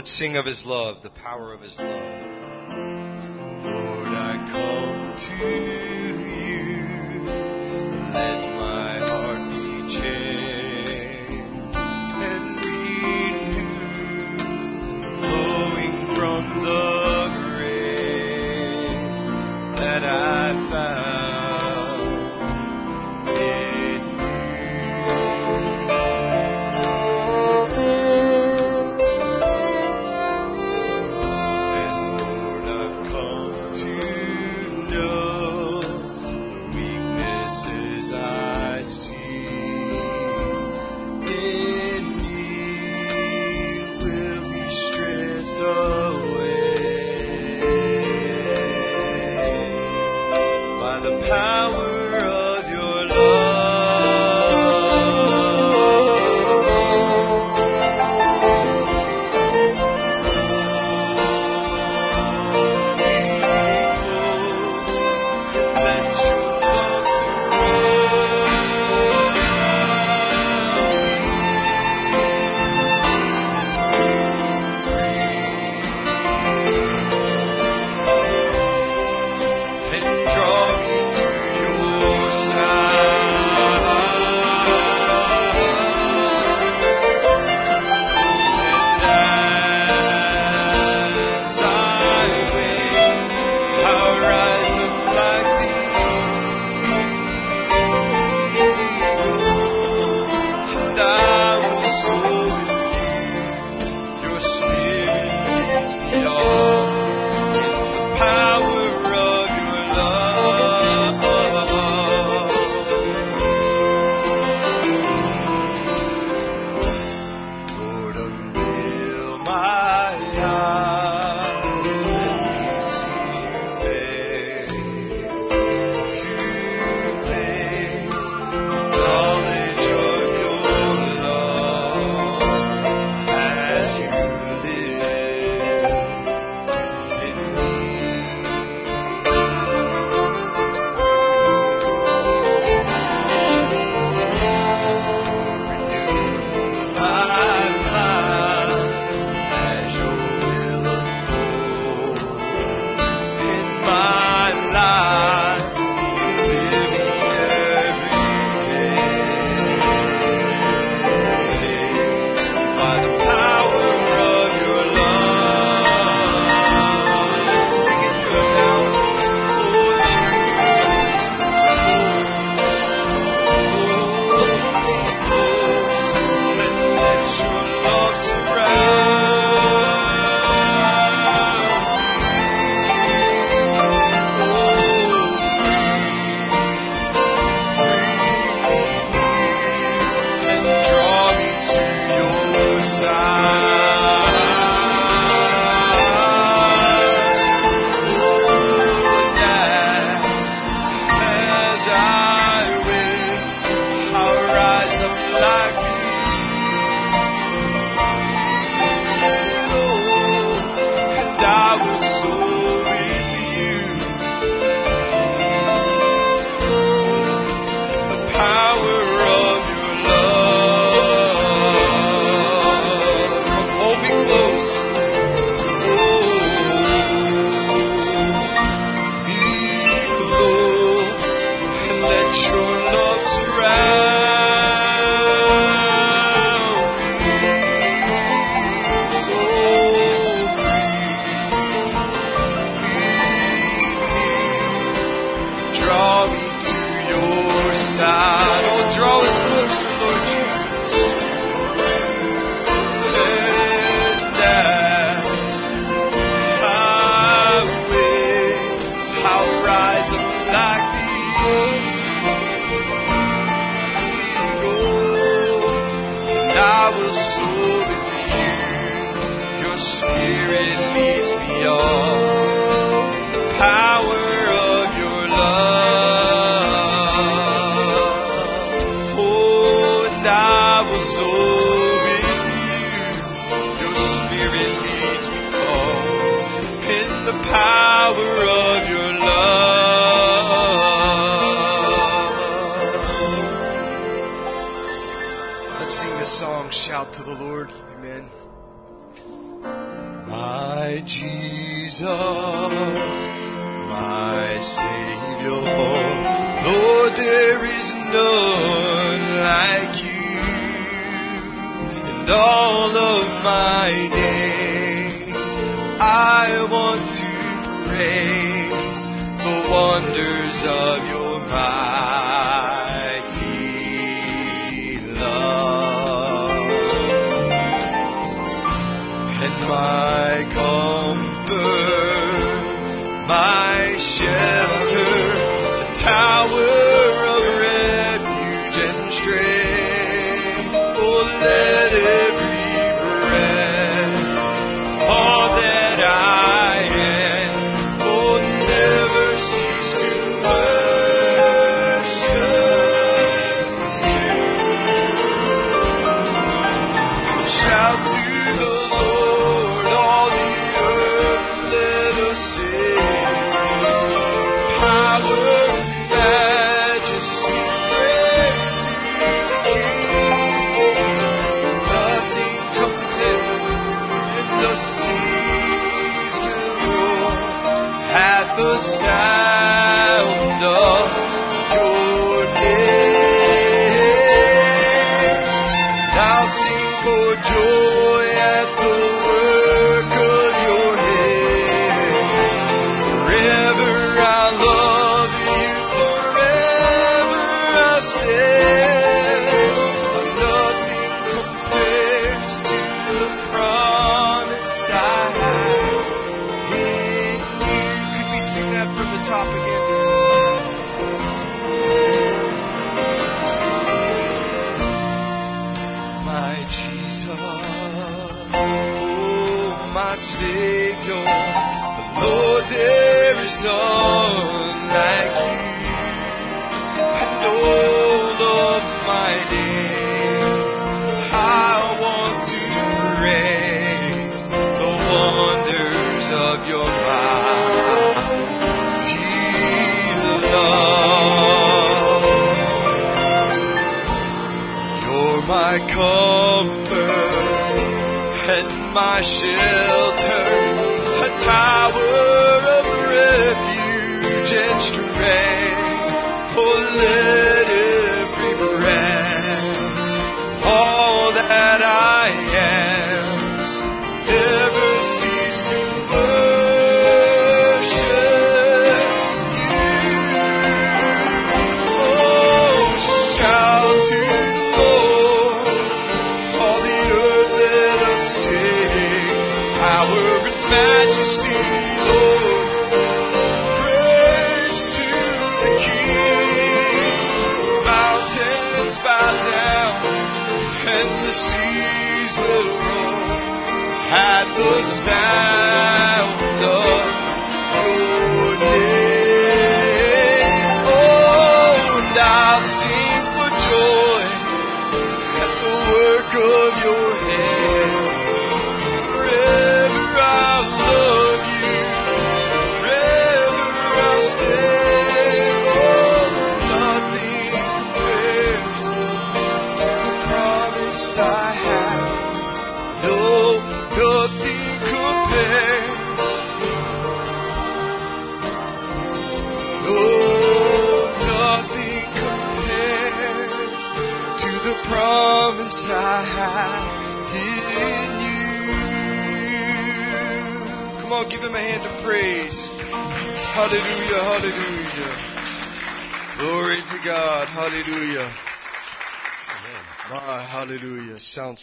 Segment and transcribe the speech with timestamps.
[0.00, 1.86] Let's sing of His love, the power of His love.
[3.62, 5.70] Lord, I come to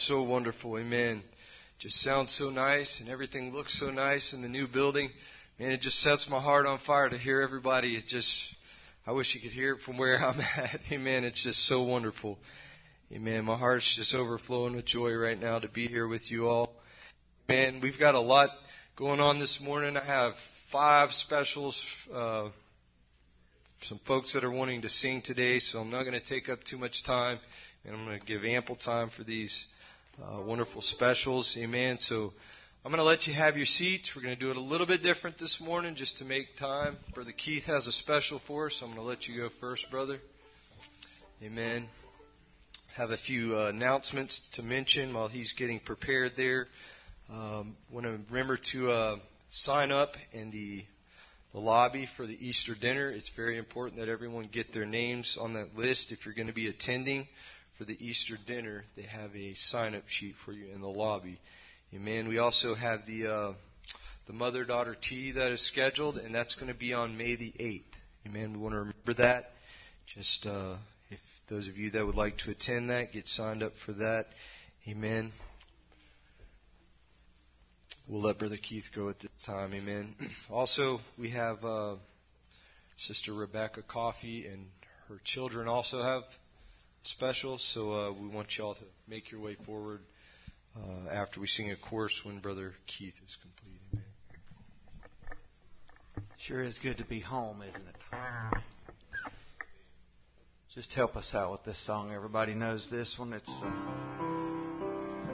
[0.07, 0.77] so wonderful.
[0.77, 1.21] Amen.
[1.79, 5.09] Just sounds so nice and everything looks so nice in the new building.
[5.59, 7.97] Man, it just sets my heart on fire to hear everybody.
[7.97, 8.31] It just,
[9.05, 10.79] I wish you could hear it from where I'm at.
[10.91, 11.25] Amen.
[11.25, 12.37] It's just so wonderful.
[13.11, 13.43] Amen.
[13.43, 16.71] My heart's just overflowing with joy right now to be here with you all.
[17.49, 18.49] Man, we've got a lot
[18.95, 19.97] going on this morning.
[19.97, 20.33] I have
[20.71, 21.77] five specials.
[22.13, 22.49] Uh,
[23.83, 26.59] some folks that are wanting to sing today, so I'm not going to take up
[26.63, 27.39] too much time,
[27.85, 29.65] and I'm going to give ample time for these
[30.21, 31.55] uh, wonderful specials.
[31.59, 31.97] Amen.
[31.99, 32.33] So
[32.83, 34.13] I'm going to let you have your seats.
[34.15, 36.97] We're going to do it a little bit different this morning just to make time.
[37.13, 38.79] Brother Keith has a special for us.
[38.81, 40.19] I'm going to let you go first, brother.
[41.43, 41.87] Amen.
[42.95, 46.67] Have a few uh, announcements to mention while he's getting prepared there.
[47.29, 49.15] Um, want to remember to uh,
[49.51, 50.83] sign up in the
[51.53, 53.09] the lobby for the Easter dinner.
[53.09, 56.11] It's very important that everyone get their names on that list.
[56.11, 57.27] If you're going to be attending
[57.77, 61.39] for the Easter dinner, they have a sign up sheet for you in the lobby.
[61.93, 62.27] Amen.
[62.27, 63.53] We also have the uh,
[64.25, 67.53] the mother daughter tea that is scheduled, and that's going to be on May the
[67.59, 67.83] 8th.
[68.27, 68.53] Amen.
[68.53, 69.51] We want to remember that.
[70.13, 70.77] Just uh,
[71.09, 71.19] if
[71.49, 74.25] those of you that would like to attend that, get signed up for that.
[74.87, 75.31] Amen.
[78.07, 79.73] We'll let Brother Keith go at this time.
[79.73, 80.15] Amen.
[80.49, 81.95] Also, we have uh,
[82.97, 84.67] Sister Rebecca Coffee and
[85.07, 86.23] her children also have
[87.03, 87.67] specials.
[87.73, 90.01] So uh, we want y'all to make your way forward
[90.75, 93.81] uh, after we sing a chorus when Brother Keith is complete.
[93.93, 94.05] Amen.
[96.39, 97.95] Sure is good to be home, isn't it?
[100.75, 102.11] Just help us out with this song.
[102.13, 103.33] Everybody knows this one.
[103.33, 103.49] It's.
[103.49, 103.97] Uh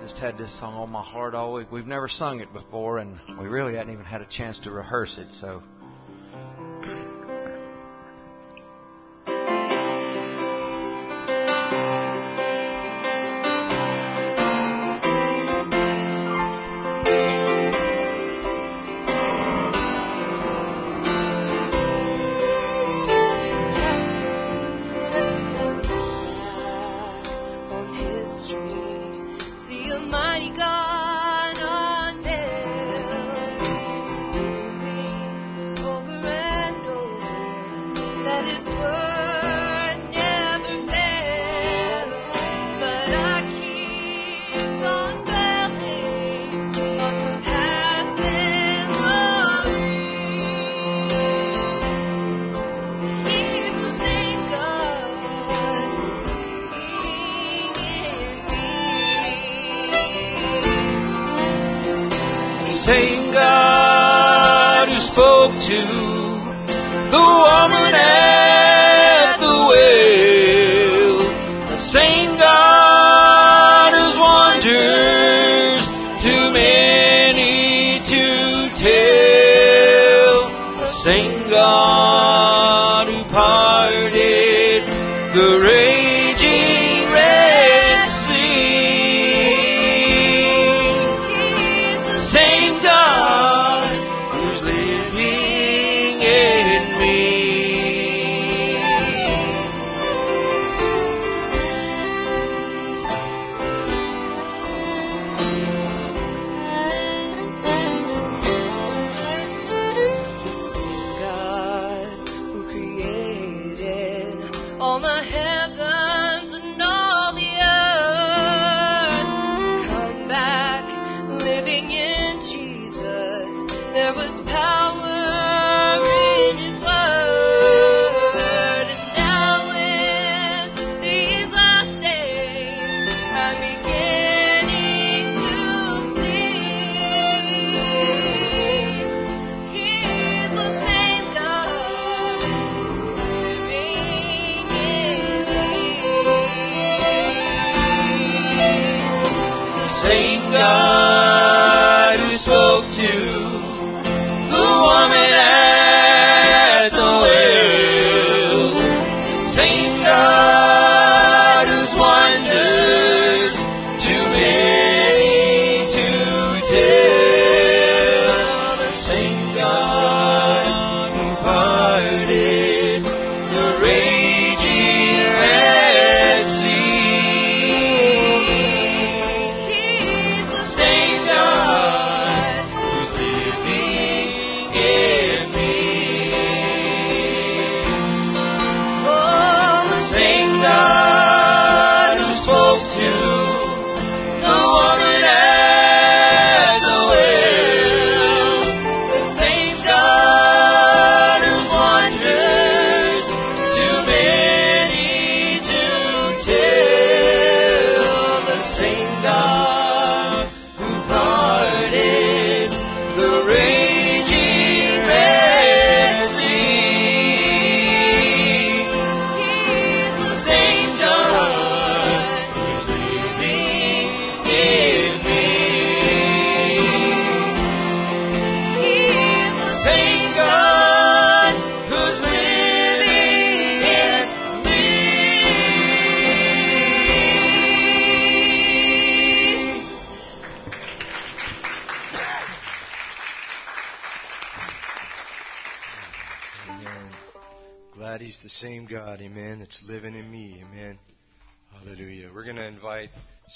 [0.03, 1.71] just had this song on my heart all week.
[1.71, 5.17] We've never sung it before, and we really hadn't even had a chance to rehearse
[5.17, 5.27] it.
[5.39, 5.63] So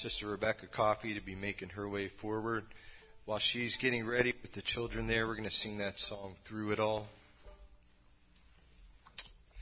[0.01, 2.65] Sister Rebecca Coffee to be making her way forward.
[3.25, 6.71] While she's getting ready with the children there, we're going to sing that song through
[6.71, 7.07] it all.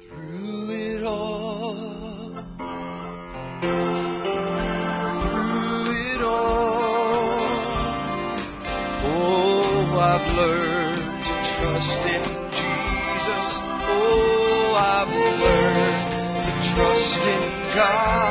[0.00, 2.32] through it all.
[9.04, 10.55] Oh, I've learned.
[17.76, 18.25] God.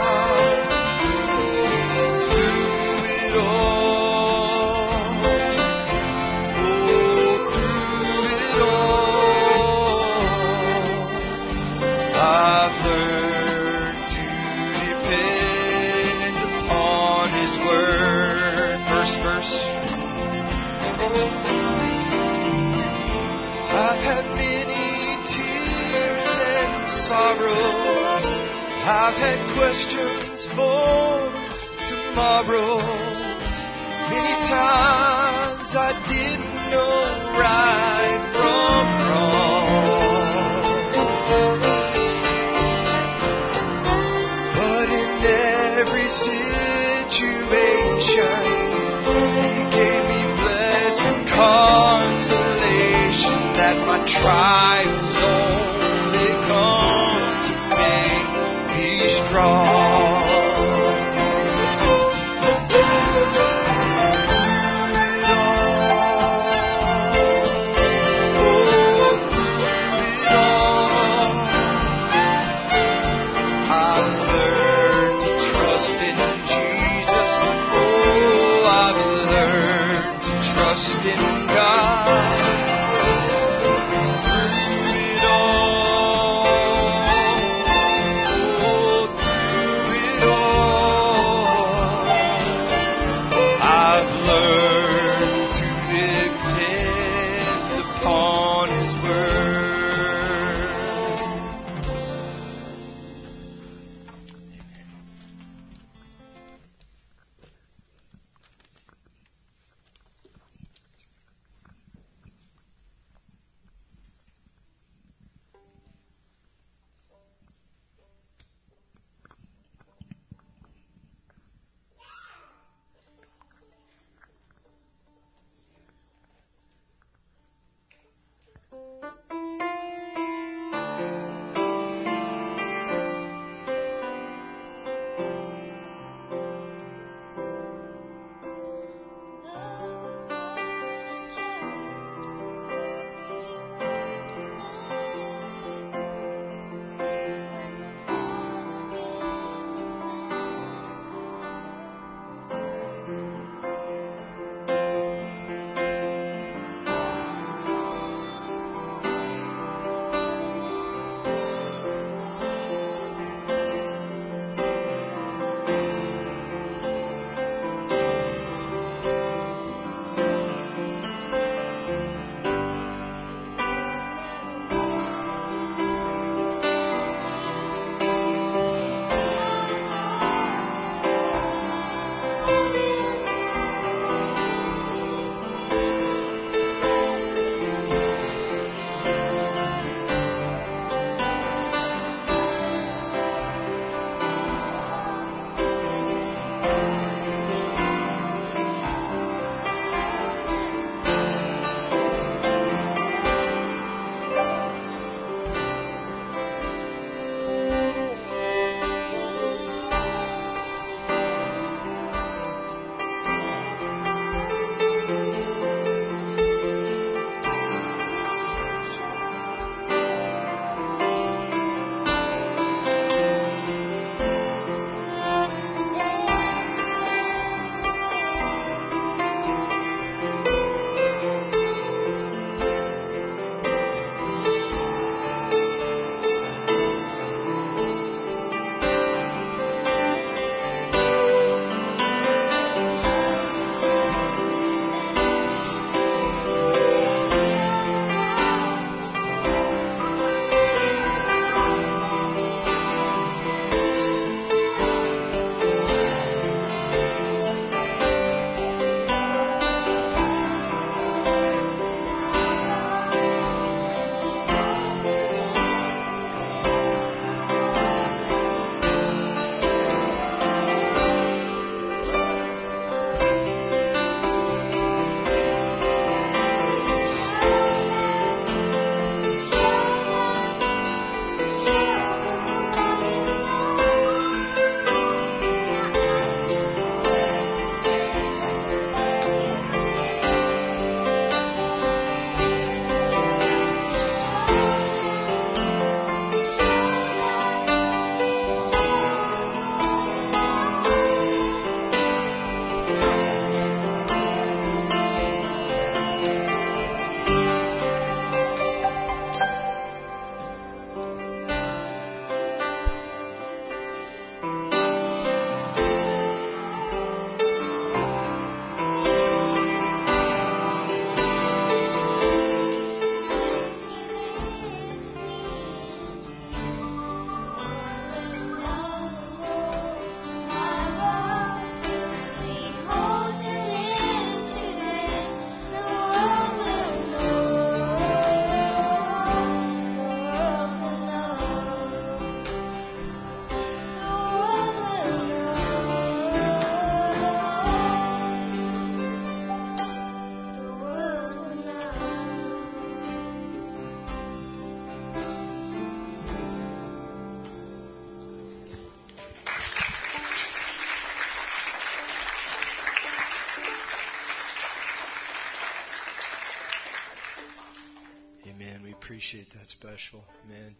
[369.25, 370.23] Appreciate that special.
[370.47, 370.75] Man.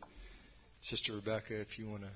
[0.84, 2.10] Sister Rebecca, if you want to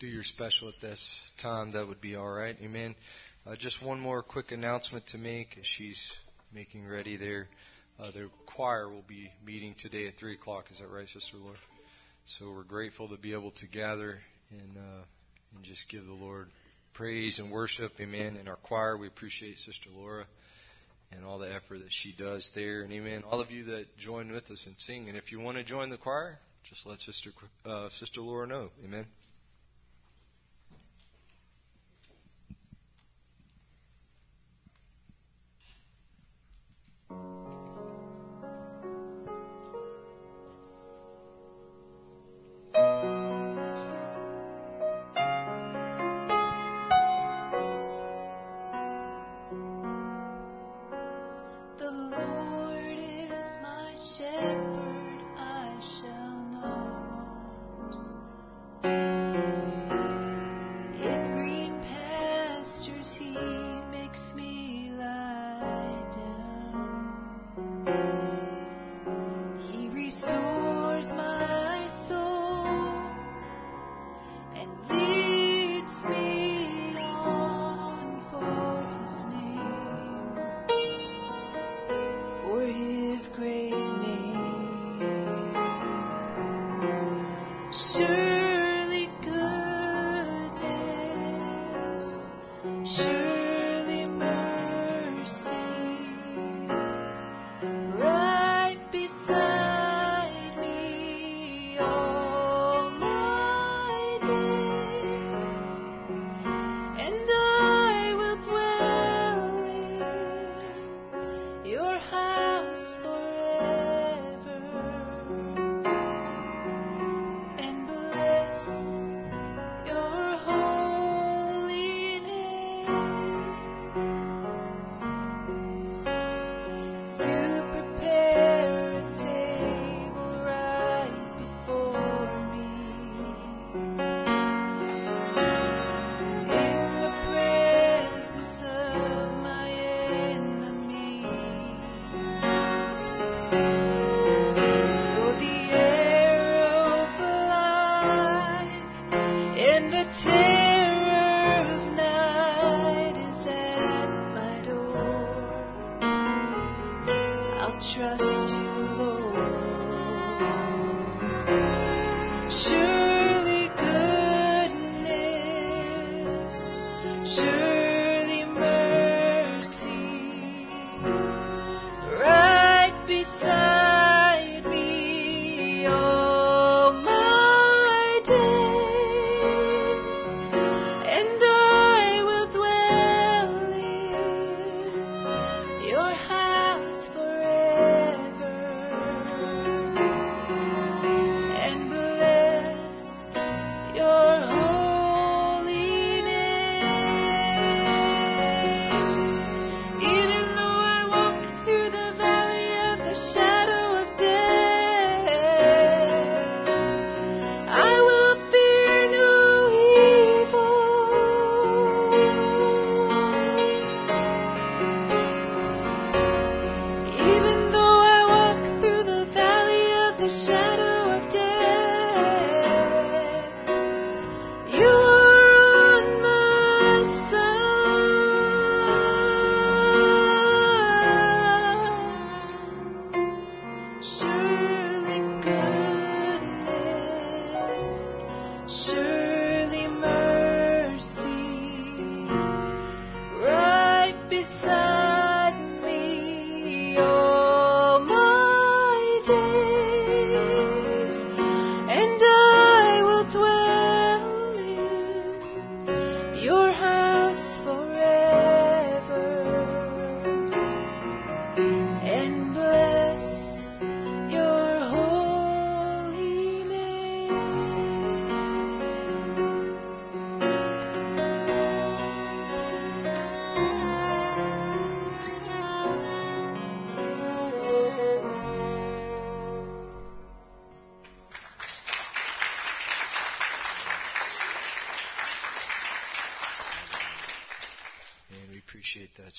[0.00, 0.98] do your special at this
[1.42, 2.56] time, that would be all right.
[2.62, 2.94] Amen.
[3.46, 6.00] Uh, just one more quick announcement to make she's
[6.54, 7.48] making ready there.
[8.00, 10.66] Uh, the choir will be meeting today at 3 o'clock.
[10.72, 11.56] Is that right, Sister Laura?
[12.38, 14.18] So we're grateful to be able to gather
[14.50, 15.02] and, uh,
[15.54, 16.48] and just give the Lord
[16.94, 17.92] praise and worship.
[18.00, 18.38] Amen.
[18.40, 20.24] In our choir, we appreciate Sister Laura
[21.12, 22.82] and all the effort that she does there.
[22.82, 23.22] And amen.
[23.30, 25.08] All of you that join with us and sing.
[25.08, 26.38] And if you want to join the choir,
[26.68, 27.30] just let Sister
[27.64, 28.70] uh, Sister Laura know.
[28.84, 29.06] Amen.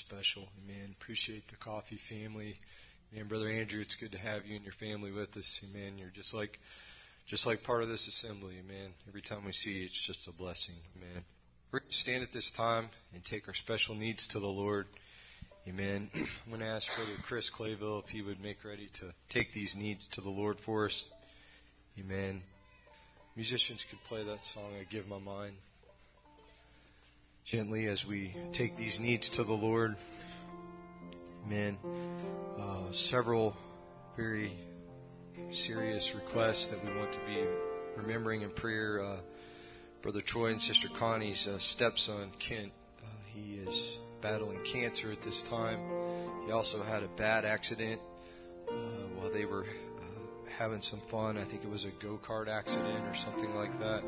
[0.07, 0.47] Special.
[0.63, 0.95] Amen.
[0.99, 2.55] Appreciate the Coffey family
[3.13, 5.59] Man, Brother Andrew, it's good to have you and your family with us.
[5.63, 5.97] Amen.
[5.97, 6.59] You're just like
[7.27, 8.91] just like part of this assembly, amen.
[9.07, 11.23] Every time we see you, it's just a blessing, amen.
[11.71, 14.85] We're going to stand at this time and take our special needs to the Lord.
[15.67, 16.09] Amen.
[16.15, 19.75] I'm going to ask Brother Chris Clayville if he would make ready to take these
[19.77, 21.03] needs to the Lord for us.
[21.99, 22.41] Amen.
[23.35, 25.55] Musicians could play that song, I Give My Mind.
[27.47, 29.95] Gently as we take these needs to the Lord.
[31.45, 31.77] Amen.
[32.59, 33.55] Uh, several
[34.17, 34.51] very
[35.65, 37.45] serious requests that we want to be
[37.95, 39.01] remembering in prayer.
[39.01, 39.19] Uh,
[40.03, 45.41] Brother Troy and Sister Connie's uh, stepson, Kent, uh, he is battling cancer at this
[45.49, 45.79] time.
[46.45, 48.01] He also had a bad accident
[48.67, 48.73] uh,
[49.15, 51.37] while they were uh, having some fun.
[51.37, 54.03] I think it was a go kart accident or something like that.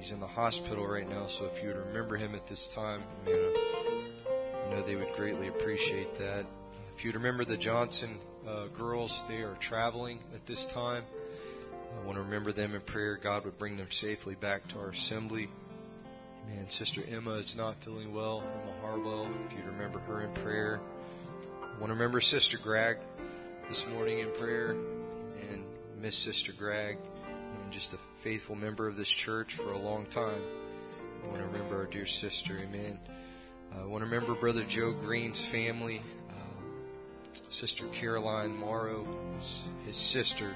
[0.00, 3.02] He's in the hospital right now, so if you would remember him at this time,
[3.26, 3.54] man,
[4.26, 6.46] I know they would greatly appreciate that.
[6.96, 11.04] If you'd remember the Johnson uh, girls, they are traveling at this time.
[12.00, 13.18] I want to remember them in prayer.
[13.22, 15.50] God would bring them safely back to our assembly.
[16.48, 18.40] Man, Sister Emma is not feeling well.
[18.40, 20.80] Emma Harwell, if you'd remember her in prayer.
[21.62, 22.96] I want to remember Sister Greg
[23.68, 24.70] this morning in prayer.
[24.70, 25.62] And
[26.00, 30.42] miss Sister Greg, and just a faithful member of this church for a long time.
[31.22, 32.58] I want to remember our dear sister.
[32.58, 32.98] Amen.
[33.72, 36.00] Uh, I want to remember Brother Joe Green's family.
[36.28, 39.06] Uh, sister Caroline Morrow,
[39.36, 40.54] his, his sister,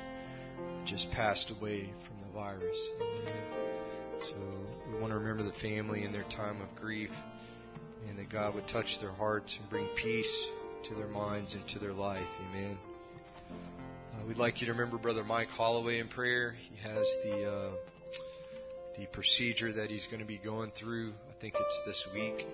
[0.86, 2.88] just passed away from the virus.
[4.20, 4.36] So
[4.92, 7.10] we want to remember the family in their time of grief
[8.08, 10.46] and that God would touch their hearts and bring peace
[10.88, 12.26] to their minds and to their life.
[12.50, 12.78] Amen.
[14.24, 16.54] Uh, we'd like you to remember Brother Mike Holloway in prayer.
[16.70, 17.70] He has the uh,
[18.98, 21.12] the procedure that he's going to be going through.
[21.28, 22.46] I think it's this week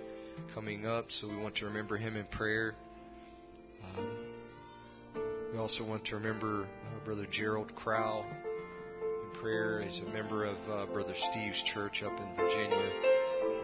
[0.54, 2.74] coming up, so we want to remember him in prayer.
[3.96, 4.26] Um,
[5.52, 9.82] we also want to remember uh, Brother Gerald Crowell in prayer.
[9.82, 12.90] He's a member of uh, Brother Steve's church up in Virginia.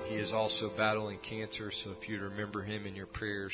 [0.08, 3.52] He is also battling cancer, so if you'd remember him in your prayers,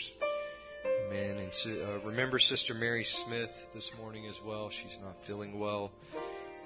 [1.13, 1.51] amen.
[1.67, 4.71] And uh, remember Sister Mary Smith this morning as well.
[4.71, 5.91] She's not feeling well.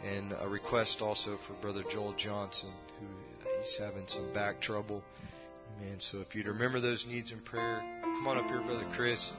[0.04, 3.06] And a request also for Brother Joel Johnson, who
[3.58, 5.02] he's having some back trouble.
[5.78, 5.96] Amen.
[5.98, 9.30] So if you'd remember those needs in prayer, come on up here, Brother Chris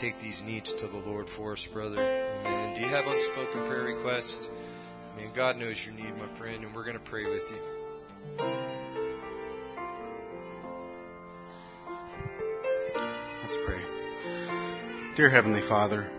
[0.00, 1.98] take these needs to the Lord for us, brother.
[1.98, 2.74] Amen.
[2.74, 4.48] Do you have unspoken prayer requests?
[5.16, 8.85] Man, God knows your need, my friend, and we're going to pray with you.
[15.16, 16.10] Dear Heavenly Father,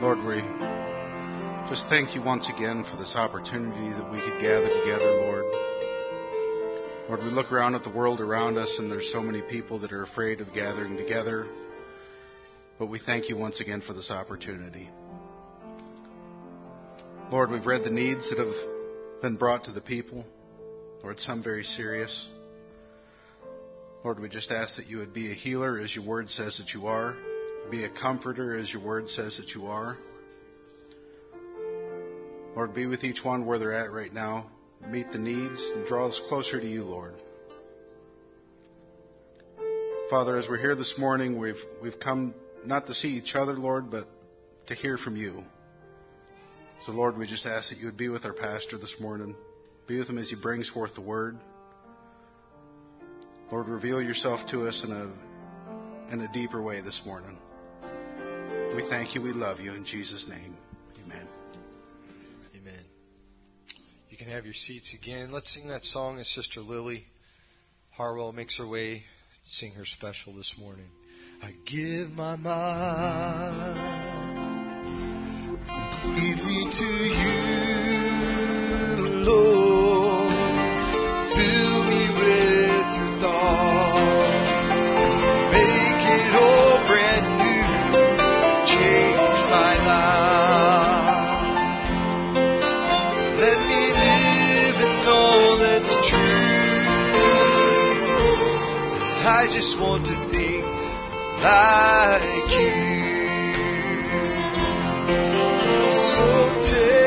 [0.00, 0.40] Lord, we
[1.68, 5.44] just thank you once again for this opportunity that we could gather together, Lord.
[7.06, 9.92] Lord, we look around at the world around us and there's so many people that
[9.92, 11.46] are afraid of gathering together
[12.78, 14.88] but we thank you once again for this opportunity.
[17.30, 20.24] Lord, we've read the needs that have been brought to the people.
[21.02, 22.30] Lord, some very serious.
[24.02, 26.72] Lord, we just ask that you would be a healer as your word says that
[26.72, 27.14] you are,
[27.70, 29.96] be a comforter as your word says that you are.
[32.54, 34.50] Lord, be with each one where they're at right now.
[34.86, 37.14] Meet the needs and draw us closer to you, Lord.
[40.10, 43.90] Father, as we're here this morning, we've, we've come not to see each other, Lord,
[43.90, 44.08] but
[44.68, 45.44] to hear from you.
[46.86, 49.36] So, Lord, we just ask that you would be with our pastor this morning.
[49.86, 51.38] Be with him as he brings forth the word.
[53.50, 57.38] Lord, reveal yourself to us in a, in a deeper way this morning.
[58.74, 59.22] We thank you.
[59.22, 59.72] We love you.
[59.72, 60.56] In Jesus' name,
[61.04, 61.26] amen.
[62.54, 62.84] Amen.
[64.10, 65.32] You can have your seats again.
[65.32, 67.04] Let's sing that song as Sister Lily
[67.90, 68.98] Harwell makes her way.
[68.98, 69.02] to
[69.50, 70.90] Sing her special this morning.
[71.42, 73.78] I give my mind
[76.02, 76.84] completely to
[79.02, 79.67] you, Lord.
[99.60, 100.62] Just want to be
[101.42, 102.70] like you.
[106.14, 106.26] So
[106.70, 106.97] take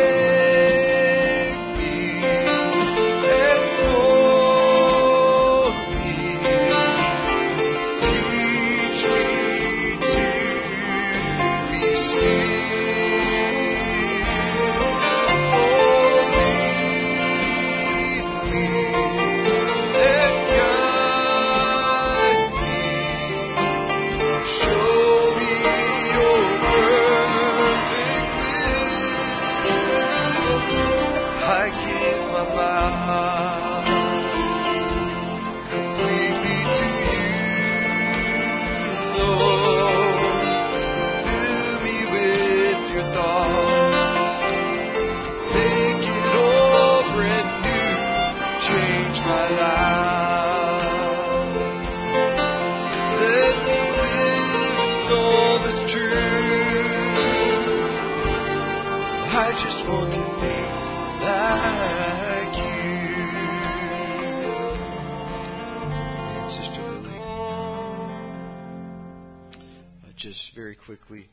[70.92, 71.30] quickly.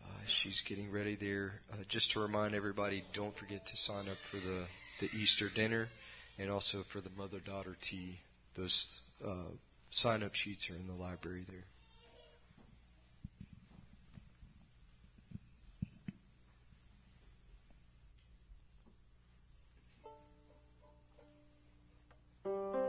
[0.00, 1.54] Uh, she's getting ready there.
[1.72, 4.64] Uh, just to remind everybody, don't forget to sign up for the,
[5.00, 5.88] the Easter dinner
[6.38, 8.16] and also for the mother daughter tea.
[8.56, 9.50] Those uh,
[9.90, 11.44] sign up sheets are in the library
[22.44, 22.81] there.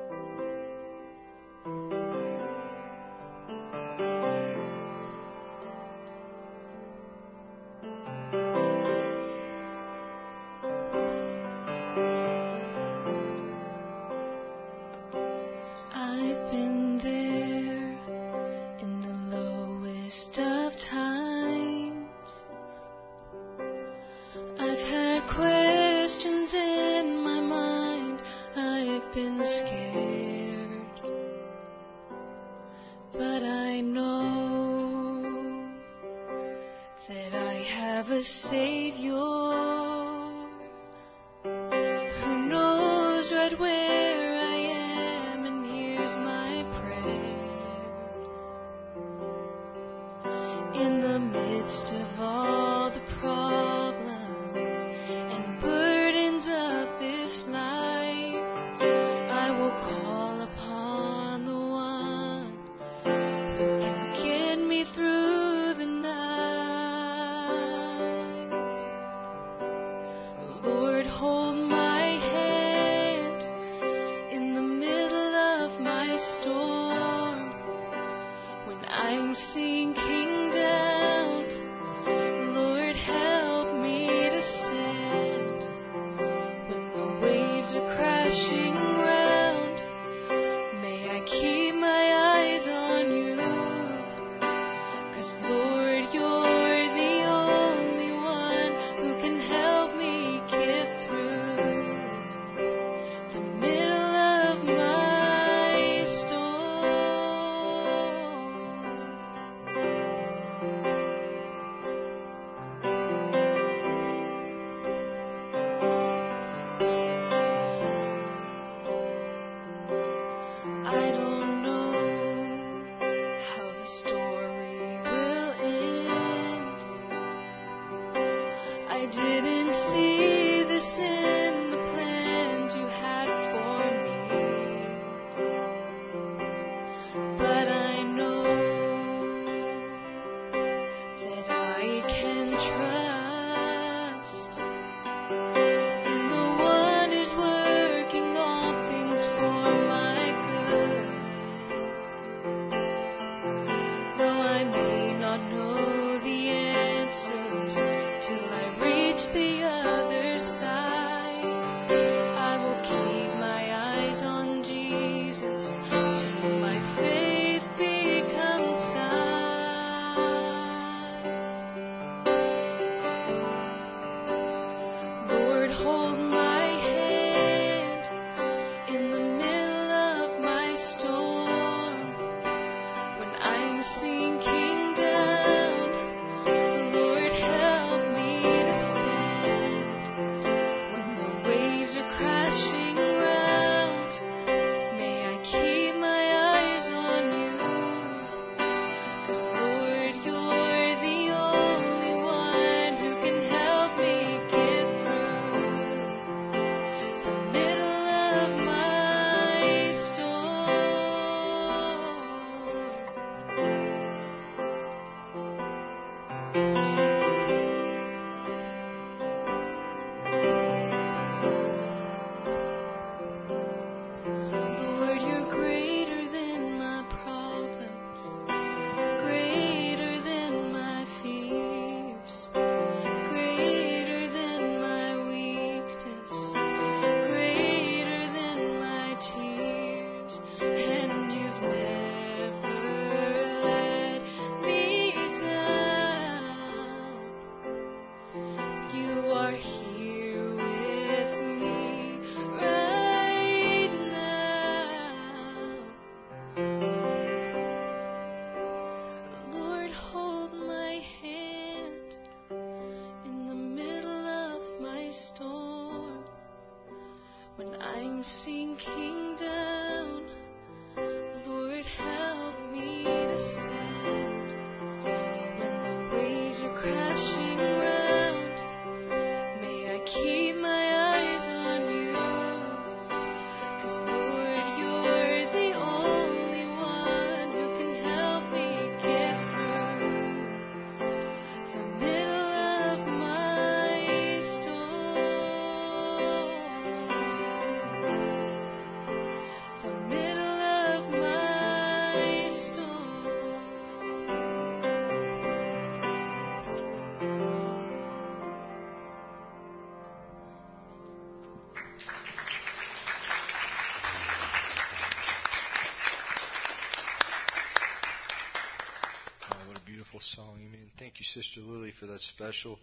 [321.24, 322.80] You, Sister Lily, for that special.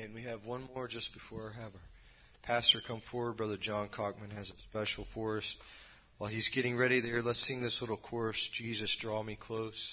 [0.00, 1.80] And we have one more just before I have our
[2.42, 3.36] pastor come forward.
[3.36, 5.56] Brother John Cockman has a special for us.
[6.18, 9.92] While he's getting ready there, let's sing this little chorus Jesus, draw me close.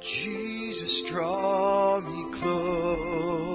[0.00, 3.53] Jesus, draw me close,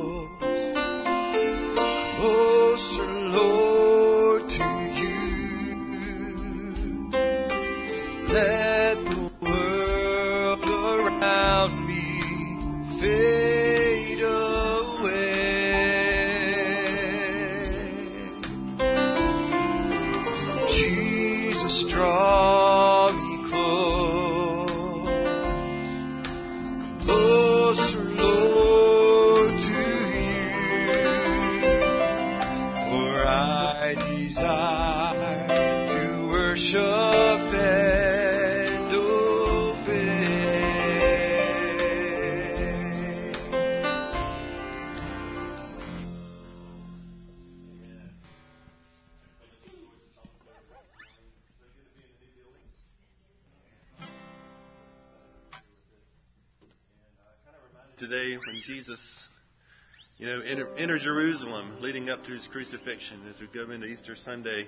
[60.79, 64.65] enter, Jerusalem leading up to his crucifixion as we go into Easter Sunday.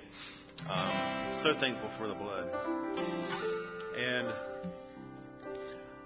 [0.68, 2.50] Um, so thankful for the blood.
[3.96, 4.28] And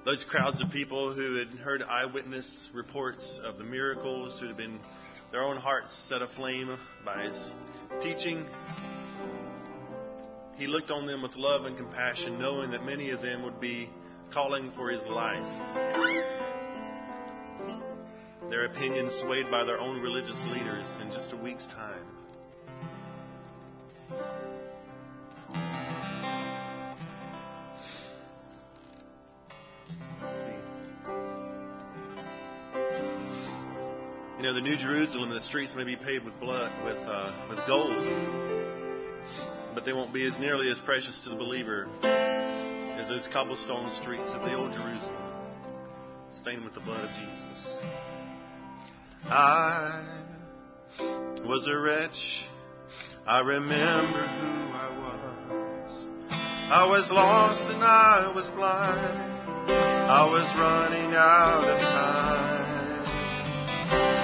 [0.04, 4.78] those crowds of people who had heard eyewitness reports of the miracles, who had been
[5.32, 7.50] their own hearts set aflame by his
[8.00, 8.46] teaching,
[10.54, 13.90] he looked on them with love and compassion, knowing that many of them would be
[14.32, 16.35] calling for his life
[18.66, 22.04] opinions swayed by their own religious leaders in just a week's time.
[34.36, 37.58] You know, the New Jerusalem, the streets may be paved with blood, with uh, with
[37.66, 37.96] gold,
[39.74, 44.30] but they won't be as nearly as precious to the believer as those cobblestone streets
[44.34, 45.32] of the Old Jerusalem,
[46.32, 48.15] stained with the blood of Jesus.
[49.28, 50.06] I
[51.44, 52.46] was a wretch.
[53.26, 56.06] I remember who I was.
[56.70, 59.26] I was lost and I was blind.
[59.66, 63.02] I was running out of time.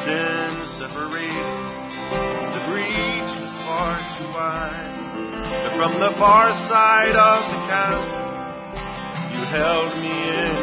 [0.06, 1.50] Sin separated.
[2.54, 5.02] The breach was far too wide.
[5.66, 8.22] But from the far side of the chasm,
[9.34, 10.61] you held me in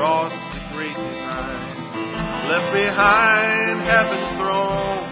[0.00, 1.76] across the great divide,
[2.48, 5.04] left behind heaven's throne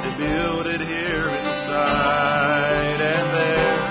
[0.00, 2.96] to build it here inside.
[2.96, 3.84] And there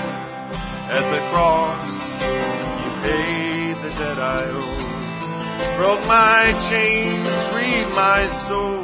[0.98, 1.86] at the cross,
[2.18, 8.82] you paid the debt I owe, broke my chains, freed my soul.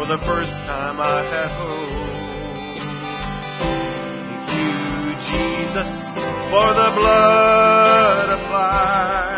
[0.00, 1.92] For the first time I had hope.
[4.32, 5.92] Thank you, Jesus,
[6.48, 9.31] for the blood applied.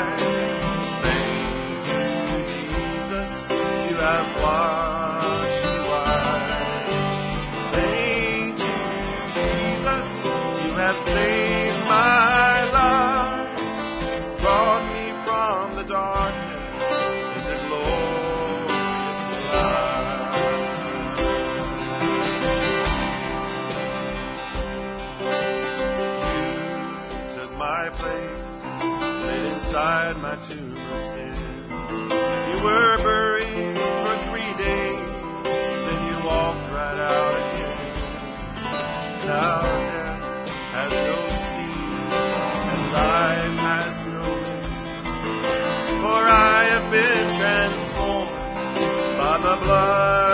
[49.43, 50.34] Blood the Lamb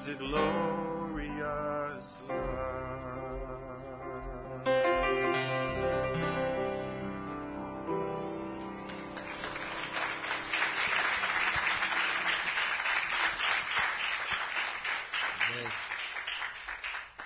[0.00, 2.36] into glorious light.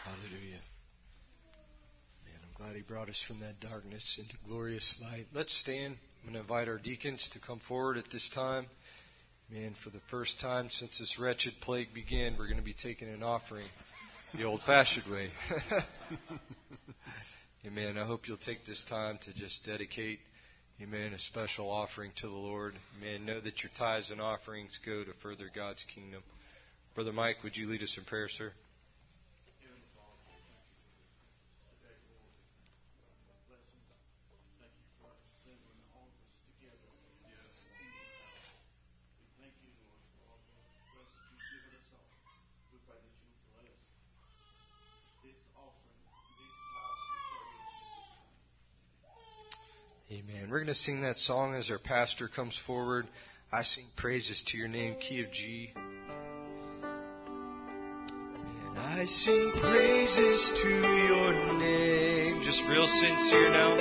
[0.05, 0.61] Hallelujah.
[2.25, 5.27] Man, I'm glad He brought us from that darkness into glorious light.
[5.33, 5.97] Let's stand.
[6.23, 8.67] I'm going to invite our deacons to come forward at this time.
[9.51, 13.09] Man, for the first time since this wretched plague began, we're going to be taking
[13.09, 13.67] an offering
[14.37, 15.29] the old fashioned way.
[17.67, 17.99] Amen.
[17.99, 20.19] I hope you'll take this time to just dedicate,
[20.83, 22.75] amen, a special offering to the Lord.
[22.99, 23.27] Amen.
[23.27, 26.23] Know that your tithes and offerings go to further God's kingdom.
[26.95, 28.53] Brother Mike, would you lead us in prayer, sir?
[50.15, 50.49] Amen.
[50.49, 53.07] We're going to sing that song as our pastor comes forward.
[53.53, 55.75] I sing praises to your name, key of G.
[58.71, 62.41] And I sing praises to your name.
[62.43, 63.77] Just real sincere now.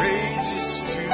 [0.00, 1.13] Praises to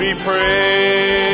[0.00, 1.27] be praised.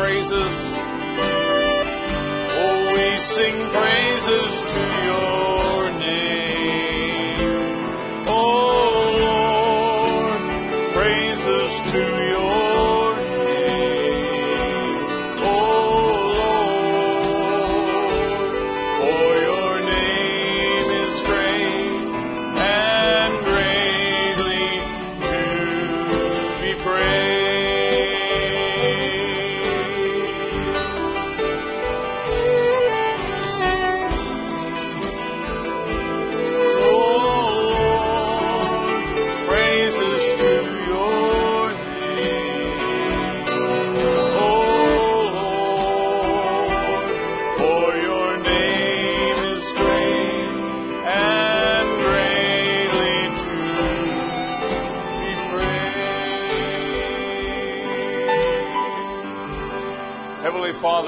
[0.00, 0.56] Praises.
[2.56, 4.69] Oh, we sing praises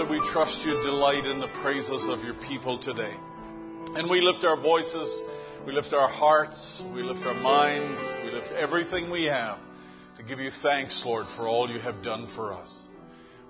[0.03, 3.15] Father, we trust you delight in the praises of your people today.
[3.95, 5.23] And we lift our voices,
[5.65, 9.59] we lift our hearts, we lift our minds, we lift everything we have
[10.17, 12.85] to give you thanks, Lord, for all you have done for us.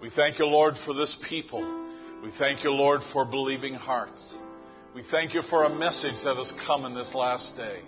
[0.03, 1.62] We thank you, Lord, for this people.
[2.22, 4.36] We thank you, Lord, for believing hearts.
[4.94, 7.80] We thank you for a message that has come in this last day.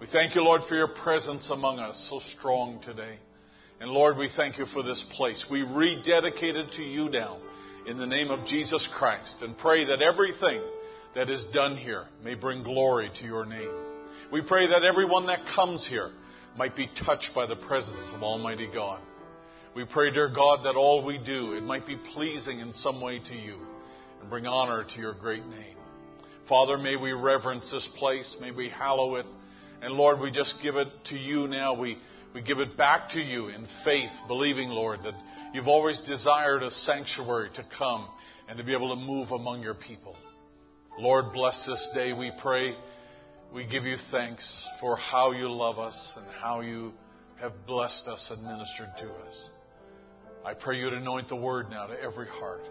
[0.00, 3.18] We thank you, Lord, for your presence among us so strong today.
[3.78, 5.46] And Lord, we thank you for this place.
[5.48, 7.38] We rededicate it to you now
[7.90, 10.62] in the name of Jesus Christ and pray that everything
[11.16, 13.74] that is done here may bring glory to your name.
[14.30, 16.08] We pray that everyone that comes here
[16.56, 19.00] might be touched by the presence of Almighty God.
[19.74, 23.18] We pray, dear God, that all we do, it might be pleasing in some way
[23.18, 23.56] to you
[24.20, 25.76] and bring honor to your great name.
[26.48, 28.38] Father, may we reverence this place.
[28.40, 29.26] May we hallow it.
[29.82, 31.74] And Lord, we just give it to you now.
[31.74, 31.98] We
[32.32, 35.14] we give it back to you in faith, believing, Lord, that
[35.52, 38.08] you've always desired a sanctuary to come
[38.48, 40.16] and to be able to move among your people.
[40.98, 42.74] Lord, bless this day, we pray.
[43.52, 46.92] We give you thanks for how you love us and how you
[47.40, 49.50] have blessed us and ministered to us.
[50.44, 52.62] I pray you to anoint the word now to every heart.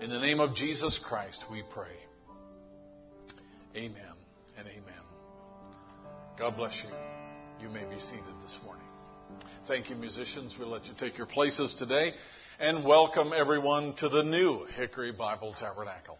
[0.00, 1.94] In the name of Jesus Christ, we pray.
[3.76, 4.14] Amen
[4.56, 4.82] and amen.
[6.38, 6.94] God bless you.
[7.60, 8.87] You may be seated this morning.
[9.68, 10.56] Thank you, musicians.
[10.58, 12.14] We'll let you take your places today
[12.58, 16.16] and welcome everyone to the new Hickory Bible Tabernacle.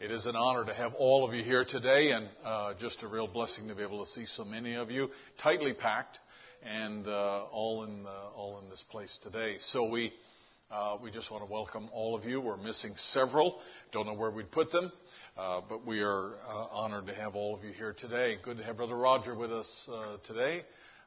[0.00, 3.08] It is an honor to have all of you here today and uh, just a
[3.08, 5.08] real blessing to be able to see so many of you
[5.42, 6.18] tightly packed
[6.62, 9.54] and uh, all in uh, all in this place today.
[9.60, 10.12] So we
[10.70, 12.38] uh, we just want to welcome all of you.
[12.38, 13.60] We're missing several.
[13.92, 14.92] Don't know where we'd put them.
[15.38, 18.36] Uh, but we are uh, honored to have all of you here today.
[18.44, 20.60] Good to have Brother Roger with us uh, today.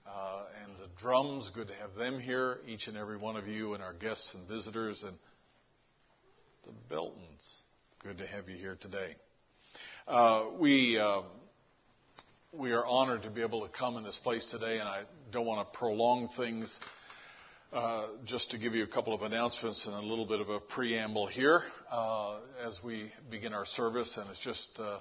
[0.06, 3.74] Uh, and the drums, good to have them here, each and every one of you,
[3.74, 5.18] and our guests and visitors, and
[6.66, 7.62] the Beltons.
[8.04, 9.16] Good to have you here today.
[10.06, 11.24] Uh, we um,
[12.52, 15.46] we are honored to be able to come in this place today, and I don't
[15.46, 16.78] want to prolong things.
[17.72, 20.60] Uh, just to give you a couple of announcements and a little bit of a
[20.60, 25.00] preamble here uh, as we begin our service, and it's just uh,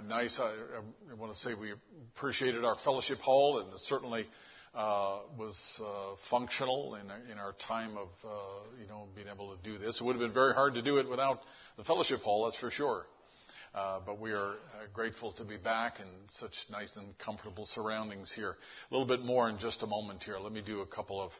[0.00, 0.38] nice.
[0.40, 0.54] I,
[1.10, 1.72] I, want to say we
[2.16, 4.26] appreciated our fellowship hall, and it certainly
[4.74, 8.28] uh, was uh, functional in, in our time of uh,
[8.80, 10.00] you know being able to do this.
[10.00, 11.40] It would have been very hard to do it without
[11.76, 13.04] the fellowship hall, that's for sure.
[13.74, 18.32] Uh, but we are uh, grateful to be back in such nice and comfortable surroundings
[18.34, 18.50] here.
[18.90, 20.38] A little bit more in just a moment here.
[20.38, 21.32] Let me do a couple of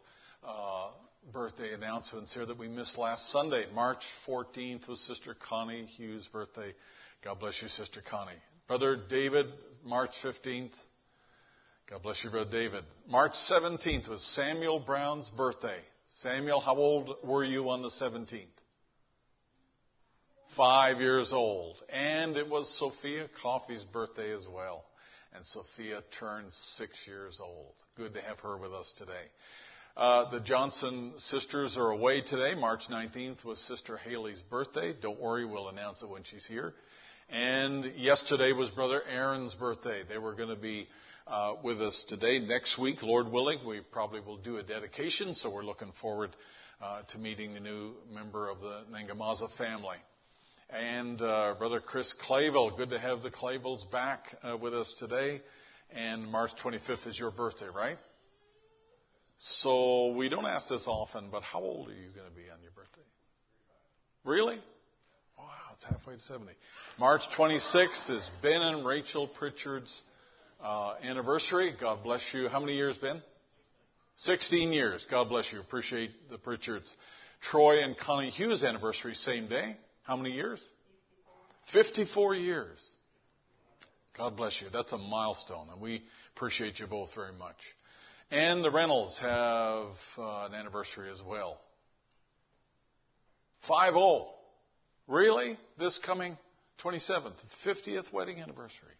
[1.32, 3.64] birthday announcements here that we missed last Sunday.
[3.74, 6.74] March 14th was Sister Connie Hughes' birthday.
[7.24, 8.32] God bless you, Sister Connie.
[8.66, 9.46] Brother David,
[9.84, 10.72] March 15th.
[11.88, 12.82] God bless you, Brother David.
[13.08, 15.78] March 17th was Samuel Brown's birthday.
[16.08, 18.46] Samuel, how old were you on the 17th?
[20.56, 21.76] Five years old.
[21.90, 24.84] And it was Sophia Coffey's birthday as well.
[25.32, 27.74] And Sophia turned six years old.
[27.96, 29.12] Good to have her with us today.
[29.96, 32.54] Uh, the Johnson sisters are away today.
[32.56, 34.92] March 19th was Sister Haley's birthday.
[35.00, 36.74] Don't worry, we'll announce it when she's here.
[37.32, 40.02] And yesterday was Brother Aaron's birthday.
[40.06, 40.86] They were going to be
[41.26, 42.38] uh, with us today.
[42.38, 46.36] Next week, Lord willing, we probably will do a dedication, so we're looking forward
[46.82, 49.96] uh, to meeting the new member of the Nangamaza family.
[50.68, 55.40] And uh, Brother Chris Clavel, good to have the Clavels back uh, with us today.
[55.90, 57.96] And March 25th is your birthday, right?
[59.38, 62.60] So we don't ask this often, but how old are you going to be on
[62.62, 63.00] your birthday?
[64.22, 64.58] Really?
[65.74, 66.52] It's halfway to 70.
[66.98, 70.02] March 26th is Ben and Rachel Pritchard's
[70.62, 71.72] uh, anniversary.
[71.80, 72.48] God bless you.
[72.48, 73.22] How many years, Ben?
[74.16, 75.06] 16 years.
[75.10, 75.60] God bless you.
[75.60, 76.90] Appreciate the Pritchards.
[77.40, 79.76] Troy and Connie Hughes' anniversary, same day.
[80.04, 80.62] How many years?
[81.72, 82.78] 54 years.
[84.16, 84.68] God bless you.
[84.72, 86.02] That's a milestone, and we
[86.36, 87.56] appreciate you both very much.
[88.30, 91.58] And the Reynolds have uh, an anniversary as well.
[93.66, 94.28] 5 0.
[95.08, 95.58] Really?
[95.78, 96.38] This coming
[96.82, 97.34] 27th,
[97.66, 98.94] 50th wedding anniversary.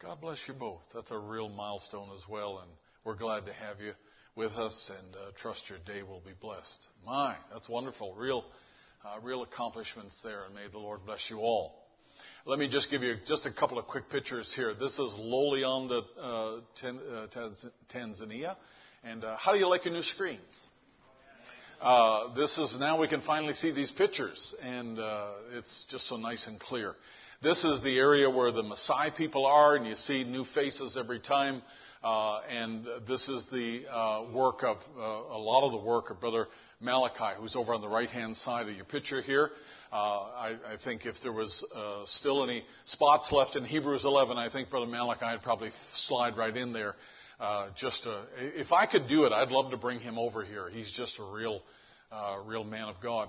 [0.00, 0.82] God bless you both.
[0.94, 2.70] That's a real milestone as well, and
[3.04, 3.92] we're glad to have you
[4.36, 6.88] with us and uh, trust your day will be blessed.
[7.06, 8.14] My, that's wonderful.
[8.14, 8.44] Real,
[9.04, 11.74] uh, real accomplishments there, and may the Lord bless you all.
[12.46, 14.74] Let me just give you just a couple of quick pictures here.
[14.74, 16.60] This is Loliondo, uh, uh
[17.92, 18.56] Tanzania.
[19.02, 20.40] And uh, how do you like your new screens?
[21.80, 26.16] Uh, this is now we can finally see these pictures, and uh, it's just so
[26.16, 26.94] nice and clear.
[27.42, 31.20] This is the area where the Maasai people are, and you see new faces every
[31.20, 31.62] time
[32.04, 36.20] Uh, and this is the uh, work of uh, a lot of the work of
[36.20, 36.48] Brother
[36.78, 39.48] Malachi, who's over on the right hand side of your picture here.
[39.90, 44.36] Uh, I, I, think if there was uh, still any spots left in Hebrews 11,
[44.36, 46.94] I think Brother Malachi would probably slide right in there.
[47.44, 50.70] Uh, just a, if I could do it, I'd love to bring him over here.
[50.70, 51.60] He's just a real,
[52.46, 53.28] real man of God.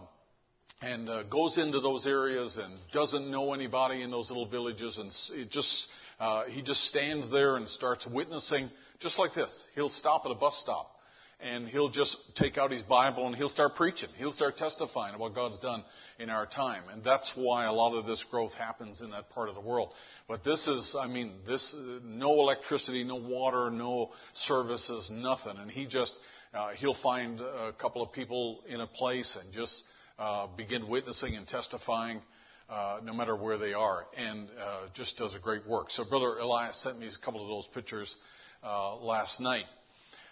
[0.81, 5.11] And uh, goes into those areas and doesn't know anybody in those little villages and
[5.41, 5.87] it just
[6.19, 8.69] uh, he just stands there and starts witnessing
[9.01, 9.67] just like this.
[9.75, 10.94] He'll stop at a bus stop
[11.39, 14.09] and he'll just take out his bible and he'll start preaching.
[14.17, 15.83] He'll start testifying about god's done
[16.19, 16.83] in our time.
[16.91, 19.89] And that's why a lot of this growth happens in that part of the world.
[20.27, 25.57] But this is i mean this no electricity no water no services nothing.
[25.57, 26.13] And he just
[26.53, 29.83] uh, he'll find a couple of people in a place and just
[30.17, 32.21] uh, begin witnessing and testifying
[32.69, 35.91] uh, no matter where they are, and uh, just does a great work.
[35.91, 38.15] So, Brother Elias sent me a couple of those pictures
[38.63, 39.65] uh, last night.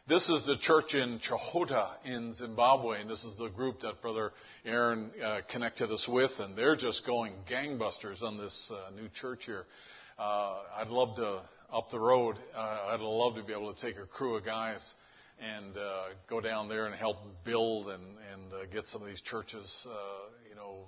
[0.06, 4.34] This is the church in Chahota in Zimbabwe, and this is the group that Brother
[4.66, 9.46] Aaron uh, connected us with, and they're just going gangbusters on this uh, new church
[9.46, 9.64] here.
[10.20, 12.36] I'd love to up the road.
[12.54, 14.94] I'd love to be able to take a crew of guys
[15.40, 19.22] and uh, go down there and help build and, and uh, get some of these
[19.22, 19.96] churches, uh,
[20.50, 20.80] you know,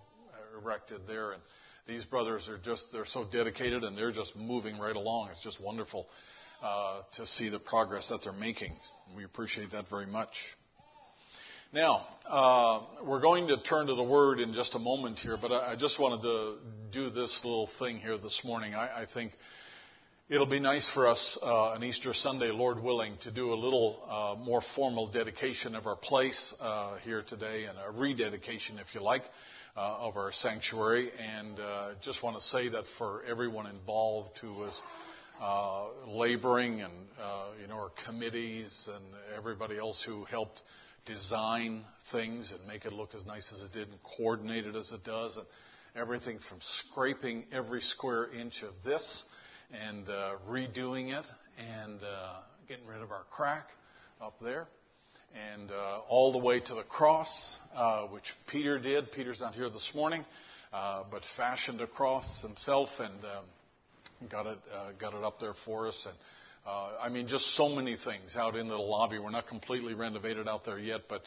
[0.62, 1.32] erected there.
[1.32, 1.42] And
[1.88, 5.30] these brothers are just, they're so dedicated and they're just moving right along.
[5.32, 6.06] It's just wonderful
[6.64, 8.74] uh, to see the progress that they're making.
[9.16, 10.34] We appreciate that very much.
[11.74, 15.52] Now, uh, we're going to turn to the Word in just a moment here, but
[15.52, 16.58] I, I just wanted to
[16.94, 18.76] do this little thing here this morning.
[18.76, 19.34] I, I think
[20.28, 24.02] It'll be nice for us uh, on Easter Sunday, Lord willing, to do a little
[24.10, 29.04] uh, more formal dedication of our place uh, here today and a rededication, if you
[29.04, 29.22] like,
[29.78, 31.12] uh, of our sanctuary.
[31.20, 31.60] And
[32.02, 34.82] just want to say that for everyone involved who was
[35.42, 36.94] uh, laboring and
[37.62, 39.06] you know our committees and
[39.38, 40.62] everybody else who helped
[41.06, 44.92] design things and make it look as nice as it did and coordinate it as
[44.92, 45.46] it does and
[45.96, 49.24] everything from scraping every square inch of this
[49.72, 51.26] and uh, redoing it
[51.58, 53.68] and uh, getting rid of our crack
[54.22, 54.68] up there.
[55.54, 57.30] And uh, all the way to the cross,
[57.76, 59.12] uh, which Peter did.
[59.12, 60.24] Peter's not here this morning,
[60.72, 63.46] uh, but fashioned a cross himself and um,
[64.30, 66.08] got it uh, got it up there for us.
[66.08, 66.16] And
[67.02, 69.20] I mean, just so many things out in the lobby.
[69.20, 71.22] We're not completely renovated out there yet, but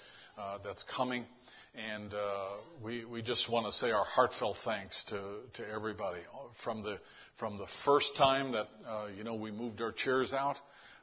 [0.64, 1.24] that's coming.
[1.74, 2.12] And
[2.82, 5.20] we we just want to say our heartfelt thanks to
[5.55, 6.20] to everybody
[6.64, 6.99] from the
[7.39, 10.57] from the first time that uh, you know we moved our chairs out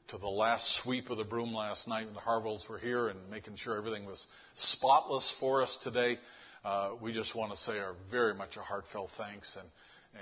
[0.10, 3.30] to the last sweep of the broom last night when the Harwells were here and
[3.32, 6.18] making sure everything was spotless for us today.
[6.64, 9.68] Uh, we just want to say our very much a heartfelt thanks and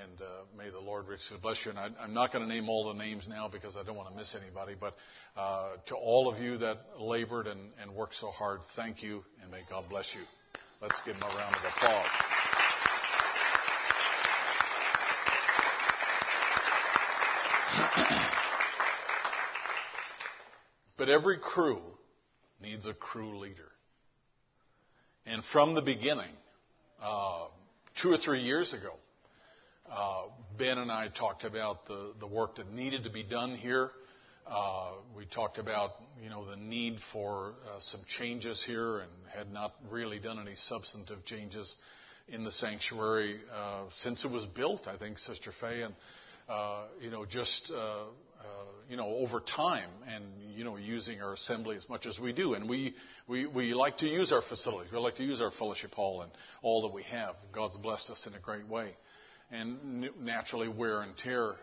[0.01, 0.25] and uh,
[0.57, 1.71] may the Lord richly bless you.
[1.71, 4.09] And I, am not going to name all the names now because I don't want
[4.09, 4.75] to miss anybody.
[4.79, 4.95] But
[5.37, 9.51] uh, to all of you that labored and, and worked so hard, thank you and
[9.51, 10.21] may God bless you.
[10.81, 12.07] Let's give them a round of applause.
[20.97, 21.81] but every crew
[22.61, 23.69] needs a crew leader.
[25.25, 26.31] And from the beginning,
[27.01, 27.45] uh,
[28.01, 28.93] two or three years ago,
[29.93, 30.23] uh,
[30.57, 33.91] Ben and I talked about the, the work that needed to be done here.
[34.47, 35.91] Uh, we talked about,
[36.21, 40.55] you know, the need for uh, some changes here and had not really done any
[40.55, 41.75] substantive changes
[42.27, 45.83] in the sanctuary uh, since it was built, I think, Sister Faye.
[45.83, 45.93] And
[46.49, 48.03] uh, you know, just, uh,
[48.89, 50.25] you know, over time and,
[50.55, 52.53] you know, using our assembly as much as we do.
[52.53, 52.95] And we,
[53.27, 54.91] we, we like to use our facilities.
[54.91, 56.31] We like to use our fellowship hall and
[56.61, 57.35] all that we have.
[57.53, 58.91] God's blessed us in a great way.
[59.53, 61.55] And naturally, wear and tear, uh,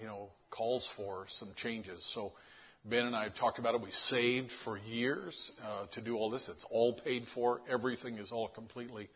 [0.00, 2.04] you know, calls for some changes.
[2.12, 2.32] So
[2.84, 3.80] Ben and I have talked about it.
[3.80, 6.48] We saved for years uh, to do all this.
[6.52, 7.60] It's all paid for.
[7.70, 9.08] Everything is all completely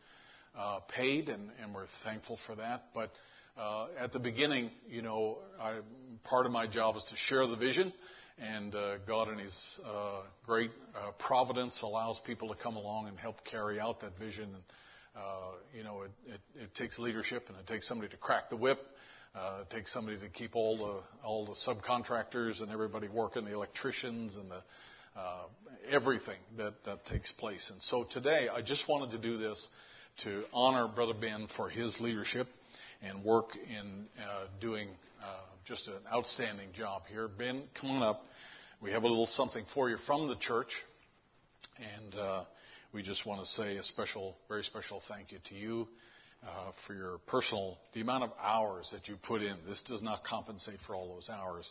[0.57, 2.83] uh, paid, and, and we're thankful for that.
[2.95, 3.11] But
[3.59, 5.81] uh, at the beginning, you know, I,
[6.23, 7.93] part of my job is to share the vision,
[8.39, 13.19] and uh, God in His uh, great uh, providence allows people to come along and
[13.19, 14.55] help carry out that vision.
[14.55, 14.63] And,
[15.17, 18.57] uh, you know, it, it, it takes leadership, and it takes somebody to crack the
[18.57, 18.79] whip.
[19.35, 23.53] Uh, it takes somebody to keep all the all the subcontractors and everybody working, the
[23.53, 25.45] electricians and the uh,
[25.91, 27.71] everything that that takes place.
[27.73, 29.69] And so today, I just wanted to do this
[30.25, 32.47] to honor Brother Ben for his leadership
[33.03, 34.89] and work in uh, doing
[35.23, 35.27] uh,
[35.65, 37.29] just an outstanding job here.
[37.29, 38.23] Ben, come on up.
[38.81, 40.73] We have a little something for you from the church,
[41.79, 42.45] and uh,
[42.93, 45.89] we just want to say a special, very special thank you to you
[46.45, 49.57] uh, for your personal, the amount of hours that you put in.
[49.67, 51.71] This does not compensate for all those hours,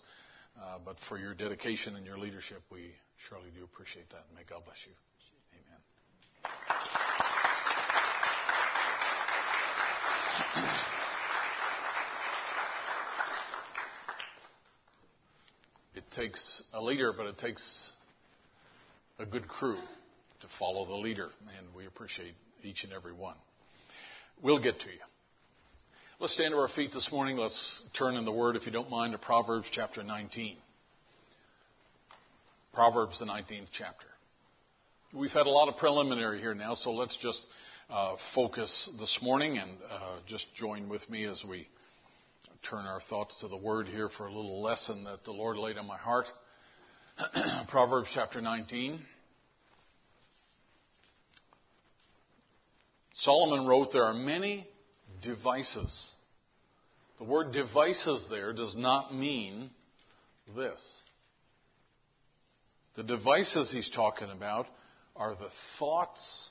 [0.58, 2.92] Uh, but for your dedication and your leadership, we
[3.30, 4.26] surely do appreciate that.
[4.36, 4.92] May God bless you.
[5.56, 5.80] Amen.
[15.96, 17.94] It takes a leader, but it takes
[19.20, 19.78] a good crew
[20.42, 22.34] to follow the leader, and we appreciate
[22.64, 23.36] each and every one.
[24.42, 25.00] We'll get to you.
[26.20, 27.38] Let's stand to our feet this morning.
[27.38, 30.56] Let's turn in the Word, if you don't mind, to Proverbs chapter 19.
[32.74, 34.06] Proverbs, the 19th chapter.
[35.14, 37.42] We've had a lot of preliminary here now, so let's just
[37.89, 41.68] uh, focus this morning and uh, just join with me as we
[42.70, 45.78] turn our thoughts to the Word here for a little lesson that the Lord laid
[45.78, 46.26] on my heart.
[47.70, 49.00] Proverbs chapter 19.
[53.22, 54.68] Solomon wrote, There are many
[55.22, 56.14] devices.
[57.20, 59.70] The word devices there does not mean
[60.56, 61.02] this.
[62.96, 64.66] The devices he's talking about
[65.16, 66.50] are the thoughts,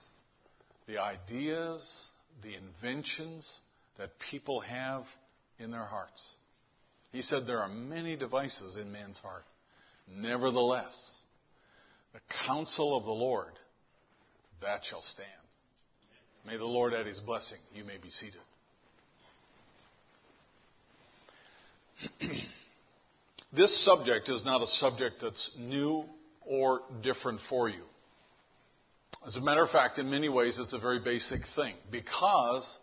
[0.87, 2.09] the ideas,
[2.43, 3.51] the inventions
[3.99, 5.03] that people have
[5.59, 6.25] in their hearts.
[7.13, 9.45] He said there are many devices in man's heart.
[10.09, 10.97] Nevertheless,
[12.13, 13.53] the counsel of the Lord,
[14.63, 15.40] that shall stand.
[16.47, 17.59] May the Lord add his blessing.
[17.75, 18.41] You may be seated.
[23.53, 26.05] this subject is not a subject that's new
[26.47, 27.83] or different for you.
[29.27, 32.79] As a matter of fact, in many ways, it's a very basic thing because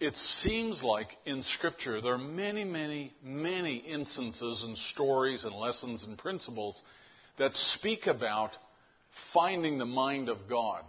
[0.00, 6.04] it seems like in Scripture there are many, many, many instances and stories and lessons
[6.04, 6.80] and principles
[7.38, 8.52] that speak about
[9.34, 10.82] finding the mind of God,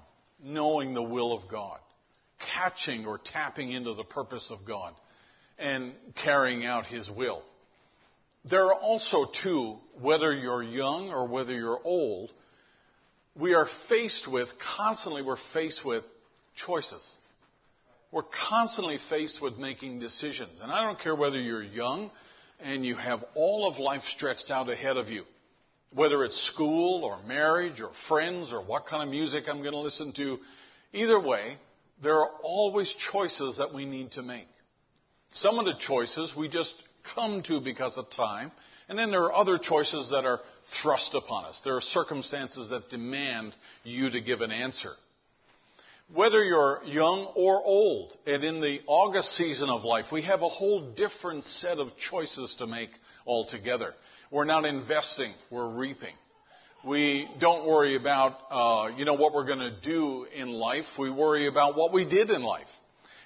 [0.44, 1.80] knowing the will of God,
[2.54, 4.94] catching or tapping into the purpose of God
[5.58, 7.42] and carrying out His will.
[8.50, 12.32] There are also, too, whether you're young or whether you're old,
[13.36, 16.04] we are faced with, constantly, we're faced with
[16.66, 17.14] choices.
[18.12, 20.60] We're constantly faced with making decisions.
[20.62, 22.10] And I don't care whether you're young
[22.60, 25.24] and you have all of life stretched out ahead of you,
[25.94, 29.80] whether it's school or marriage or friends or what kind of music I'm going to
[29.80, 30.38] listen to.
[30.94, 31.58] Either way,
[32.02, 34.48] there are always choices that we need to make.
[35.34, 36.74] Some of the choices we just
[37.16, 38.52] come to because of time,
[38.90, 40.40] and then there are other choices that are
[40.82, 41.62] thrust upon us.
[41.64, 44.92] There are circumstances that demand you to give an answer.
[46.14, 50.48] Whether you're young or old, and in the August season of life, we have a
[50.48, 52.92] whole different set of choices to make
[53.26, 53.94] altogether.
[54.30, 56.14] We're not investing, we're reaping.
[56.86, 60.86] We don't worry about, uh, you know, what we're going to do in life.
[61.00, 62.68] We worry about what we did in life.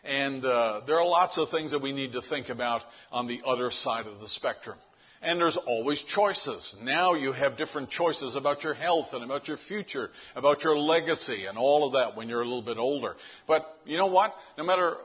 [0.04, 2.82] And uh, there are lots of things that we need to think about
[3.12, 4.78] on the other side of the spectrum.
[5.24, 6.76] And there's always choices.
[6.82, 11.46] Now you have different choices about your health and about your future, about your legacy
[11.46, 13.16] and all of that when you're a little bit older.
[13.48, 14.34] But you know what?
[14.58, 14.96] No matter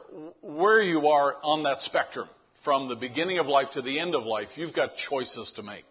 [0.40, 2.28] where you are on that spectrum,
[2.66, 5.84] from the beginning of life to the end of life, you've got choices to make.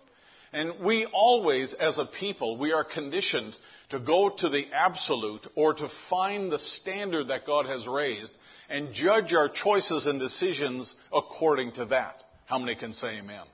[0.52, 3.54] And we always, as a people, we are conditioned
[3.92, 8.94] to go to the absolute or to find the standard that God has raised and
[8.94, 12.22] judge our choices and decisions according to that.
[12.46, 13.46] How many can say amen?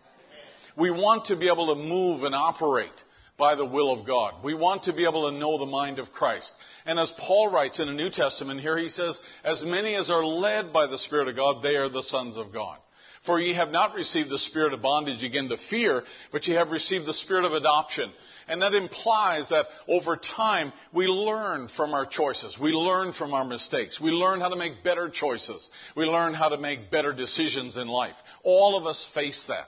[0.75, 2.89] We want to be able to move and operate
[3.37, 4.43] by the will of God.
[4.43, 6.51] We want to be able to know the mind of Christ.
[6.87, 10.25] And as Paul writes in the New Testament here, he says, As many as are
[10.25, 12.79] led by the Spirit of God, they are the sons of God.
[13.25, 16.71] For ye have not received the spirit of bondage again to fear, but ye have
[16.71, 18.11] received the spirit of adoption.
[18.47, 22.57] And that implies that over time, we learn from our choices.
[22.59, 24.01] We learn from our mistakes.
[24.01, 25.69] We learn how to make better choices.
[25.95, 28.15] We learn how to make better decisions in life.
[28.43, 29.65] All of us face that.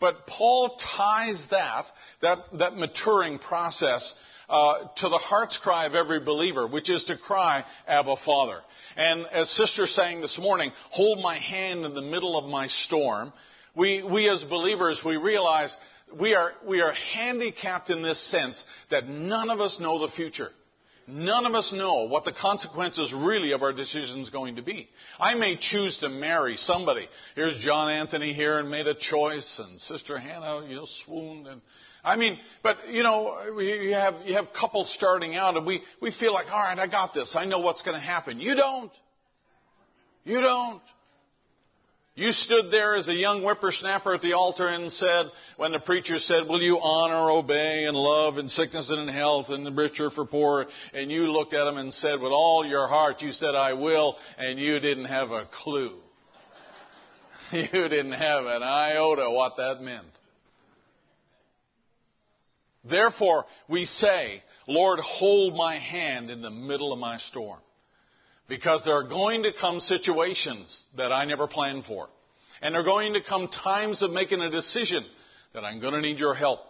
[0.00, 1.84] But Paul ties that,
[2.22, 4.18] that, that maturing process
[4.48, 8.60] uh, to the heart's cry of every believer, which is to cry, Abba, Father.
[8.96, 13.32] And as Sister sang this morning, hold my hand in the middle of my storm.
[13.74, 15.76] We, we as believers, we realize
[16.18, 20.48] we are, we are handicapped in this sense that none of us know the future.
[21.10, 24.88] None of us know what the consequences really of our decisions going to be.
[25.18, 27.08] I may choose to marry somebody.
[27.34, 31.46] Here's John Anthony here and made a choice, and Sister Hannah, you know, swooned.
[31.46, 31.62] And
[32.04, 36.12] I mean, but you know, you have you have couples starting out, and we we
[36.12, 37.34] feel like, all right, I got this.
[37.36, 38.40] I know what's going to happen.
[38.40, 38.92] You don't.
[40.24, 40.82] You don't.
[42.18, 45.26] You stood there as a young whippersnapper at the altar and said,
[45.56, 49.50] when the preacher said, Will you honor, obey, and love in sickness and in health,
[49.50, 50.66] and the richer for poor?
[50.92, 54.16] And you looked at him and said, With all your heart, you said, I will,
[54.36, 55.96] and you didn't have a clue.
[57.52, 60.10] you didn't have an iota what that meant.
[62.90, 67.60] Therefore, we say, Lord, hold my hand in the middle of my storm.
[68.48, 72.08] Because there are going to come situations that I never planned for.
[72.62, 75.04] And there are going to come times of making a decision
[75.54, 76.60] that I'm going to need your help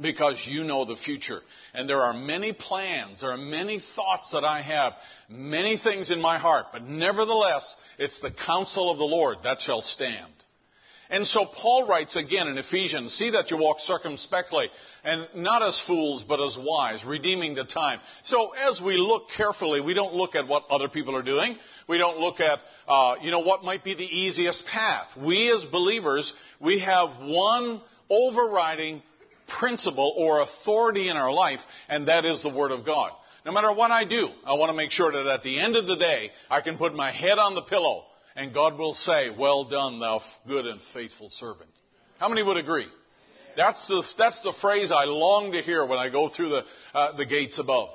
[0.00, 1.40] because you know the future.
[1.74, 4.92] And there are many plans, there are many thoughts that I have,
[5.28, 9.82] many things in my heart, but nevertheless, it's the counsel of the Lord that shall
[9.82, 10.32] stand.
[11.10, 14.70] And so Paul writes again in Ephesians, see that you walk circumspectly
[15.02, 17.98] and not as fools, but as wise, redeeming the time.
[18.22, 21.56] So as we look carefully, we don't look at what other people are doing.
[21.88, 25.08] We don't look at, uh, you know, what might be the easiest path.
[25.16, 29.02] We as believers, we have one overriding
[29.58, 33.10] principle or authority in our life, and that is the Word of God.
[33.44, 35.86] No matter what I do, I want to make sure that at the end of
[35.86, 38.04] the day, I can put my head on the pillow
[38.36, 41.70] and God will say, Well done, thou good and faithful servant.
[42.18, 42.88] How many would agree?
[43.56, 46.62] That's the, that's the phrase I long to hear when I go through the,
[46.94, 47.90] uh, the gates above.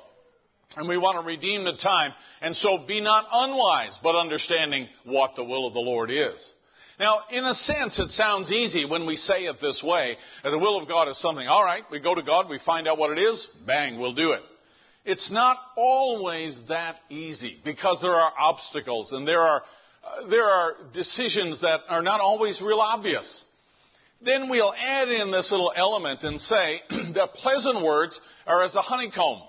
[0.76, 2.12] And we want to redeem the time.
[2.40, 6.52] And so be not unwise, but understanding what the will of the Lord is.
[6.98, 10.16] Now, in a sense, it sounds easy when we say it this way.
[10.42, 12.88] That the will of God is something, all right, we go to God, we find
[12.88, 14.40] out what it is, bang, we'll do it.
[15.04, 19.64] It's not always that easy because there are obstacles and there are uh,
[20.28, 23.42] there are decisions that are not always real obvious.
[24.22, 26.80] Then we'll add in this little element and say
[27.14, 29.42] that pleasant words are as a honeycomb,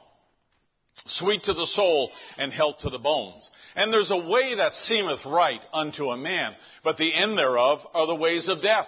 [1.06, 3.50] sweet to the soul and health to the bones.
[3.76, 6.54] And there's a way that seemeth right unto a man,
[6.84, 8.88] but the end thereof are the ways of death.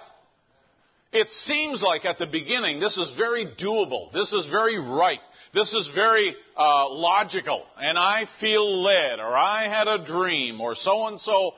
[1.11, 4.11] It seems like at the beginning this is very doable.
[4.11, 5.19] This is very right.
[5.51, 10.76] This is very uh, logical, and I feel led, or I had a dream, or
[10.76, 11.53] so and so,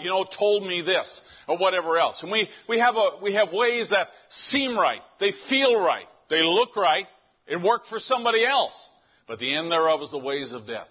[0.00, 2.22] you know, told me this, or whatever else.
[2.22, 6.42] And we we have a we have ways that seem right, they feel right, they
[6.42, 7.06] look right,
[7.46, 8.74] it worked for somebody else,
[9.28, 10.88] but the end thereof is the ways of death.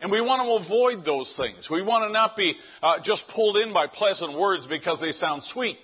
[0.00, 1.68] And we want to avoid those things.
[1.70, 5.42] We want to not be uh, just pulled in by pleasant words because they sound
[5.42, 5.76] sweet,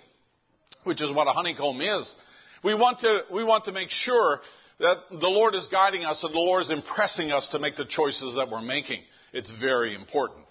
[0.85, 2.15] which is what a honeycomb is.
[2.63, 4.41] We want to, we want to make sure
[4.81, 7.85] that the Lord is guiding us and the Lord is impressing us to make the
[7.85, 9.03] choices that we're making.
[9.33, 10.47] It's very important.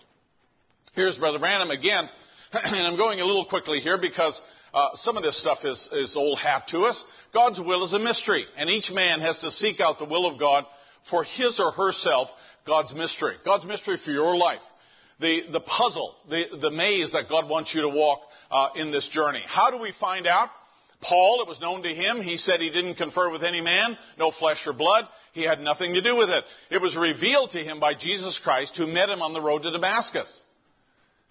[0.94, 2.08] Here's Brother Branham again,
[2.54, 4.40] and I'm going a little quickly here because
[4.74, 7.04] uh, some of this stuff is, is old hat to us.
[7.34, 10.40] God's will is a mystery, and each man has to seek out the will of
[10.40, 10.66] God
[11.10, 12.28] for his or herself,
[12.68, 13.36] God's mystery.
[13.44, 14.62] God's mystery for your life.
[15.20, 18.20] The, the puzzle, the, the maze that God wants you to walk
[18.52, 19.42] uh, in this journey.
[19.46, 20.50] How do we find out?
[21.02, 22.22] Paul, it was known to him.
[22.22, 25.06] He said he didn't confer with any man, no flesh or blood.
[25.34, 26.44] He had nothing to do with it.
[26.70, 29.72] It was revealed to him by Jesus Christ who met him on the road to
[29.72, 30.42] Damascus.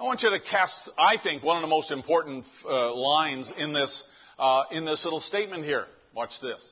[0.00, 3.72] I want you to cast, I think, one of the most important uh, lines in
[3.72, 4.08] this,
[4.38, 5.84] uh, in this little statement here.
[6.14, 6.66] Watch this.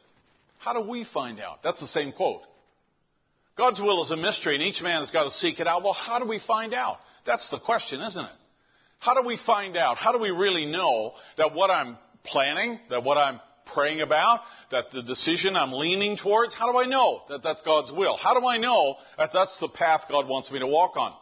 [0.58, 1.62] How do we find out?
[1.62, 2.42] That's the same quote.
[3.58, 5.82] God's will is a mystery and each man has got to seek it out.
[5.82, 6.96] Well, how do we find out?
[7.26, 8.30] That's the question, isn't it?
[8.98, 9.96] How do we find out?
[9.96, 13.40] How do we really know that what I'm planning, that what I'm
[13.72, 14.40] praying about,
[14.70, 18.16] that the decision I'm leaning towards, how do I know that that's God's will?
[18.16, 21.12] How do I know that that's the path God wants me to walk on?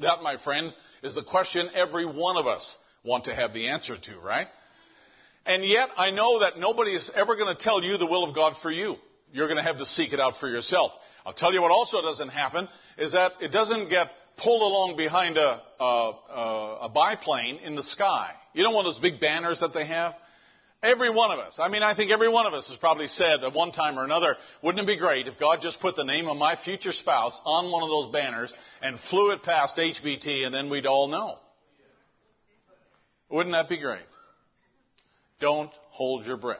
[0.00, 0.72] That, my friend,
[1.02, 4.46] is the question every one of us want to have the answer to, right?
[5.46, 8.34] And yet, I know that nobody is ever going to tell you the will of
[8.34, 8.96] God for you.
[9.32, 10.92] You're going to have to seek it out for yourself.
[11.24, 12.68] I'll tell you what also doesn't happen
[12.98, 14.08] is that it doesn't get
[14.42, 18.30] pulled along behind a, a, a, a biplane in the sky.
[18.52, 20.14] You know one of those big banners that they have?
[20.82, 21.58] Every one of us.
[21.58, 24.04] I mean, I think every one of us has probably said at one time or
[24.04, 27.38] another, wouldn't it be great if God just put the name of my future spouse
[27.44, 31.36] on one of those banners and flew it past HBT and then we'd all know?
[33.28, 34.06] Wouldn't that be great?
[35.38, 36.58] Don't hold your breath.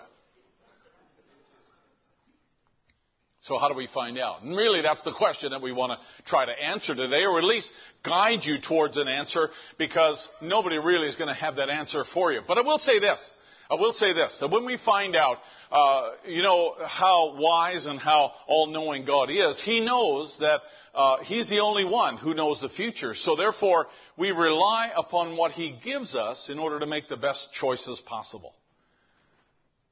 [3.42, 4.42] So how do we find out?
[4.42, 7.44] And really that's the question that we want to try to answer today, or at
[7.44, 7.70] least
[8.04, 9.48] guide you towards an answer,
[9.78, 12.42] because nobody really is going to have that answer for you.
[12.46, 13.30] But I will say this.
[13.70, 15.38] I will say this, that when we find out,
[15.70, 20.60] uh, you know, how wise and how all-knowing God is, He knows that
[20.92, 23.14] uh, He's the only one who knows the future.
[23.14, 23.86] So therefore,
[24.18, 28.54] we rely upon what He gives us in order to make the best choices possible.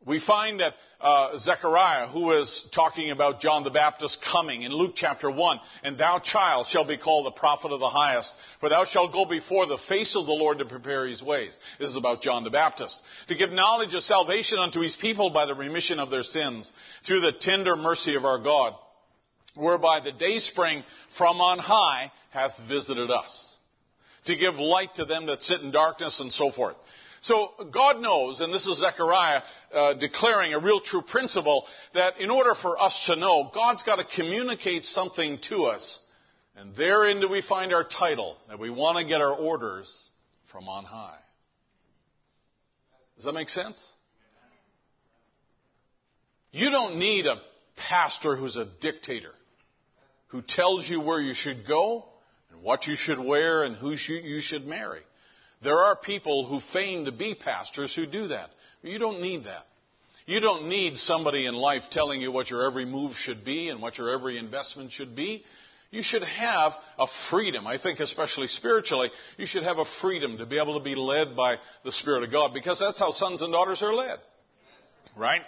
[0.08, 0.72] We find that
[1.02, 5.98] uh, Zechariah, who is talking about John the Baptist coming in Luke chapter 1, and
[5.98, 9.66] thou, child, shall be called the prophet of the highest, for thou shalt go before
[9.66, 11.58] the face of the Lord to prepare his ways.
[11.78, 12.98] This is about John the Baptist.
[13.28, 16.72] To give knowledge of salvation unto his people by the remission of their sins,
[17.06, 18.76] through the tender mercy of our God,
[19.56, 20.84] whereby the day spring
[21.18, 23.44] from on high hath visited us.
[24.24, 26.76] To give light to them that sit in darkness and so forth.
[27.20, 29.42] So God knows, and this is Zechariah
[29.74, 33.96] uh, declaring a real true principle, that in order for us to know, God's got
[33.96, 36.04] to communicate something to us.
[36.56, 39.92] And therein do we find our title, that we want to get our orders
[40.52, 41.18] from on high.
[43.16, 43.92] Does that make sense?
[46.50, 47.36] You don't need a
[47.76, 49.32] pastor who's a dictator,
[50.28, 52.06] who tells you where you should go,
[52.50, 55.02] and what you should wear, and who you should marry.
[55.62, 58.50] There are people who feign to be pastors who do that.
[58.82, 59.64] You don't need that.
[60.26, 63.80] You don't need somebody in life telling you what your every move should be and
[63.80, 65.42] what your every investment should be.
[65.90, 67.66] You should have a freedom.
[67.66, 69.08] I think, especially spiritually,
[69.38, 72.30] you should have a freedom to be able to be led by the Spirit of
[72.30, 74.18] God because that's how sons and daughters are led.
[75.16, 75.40] Right?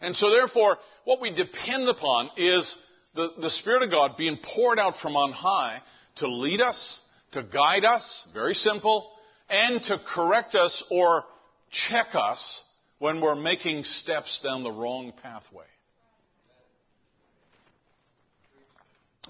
[0.00, 2.76] And so, therefore, what we depend upon is
[3.14, 5.78] the, the Spirit of God being poured out from on high
[6.16, 7.00] to lead us,
[7.32, 9.12] to guide us, very simple,
[9.48, 11.24] and to correct us or
[11.70, 12.60] check us
[12.98, 15.64] when we're making steps down the wrong pathway.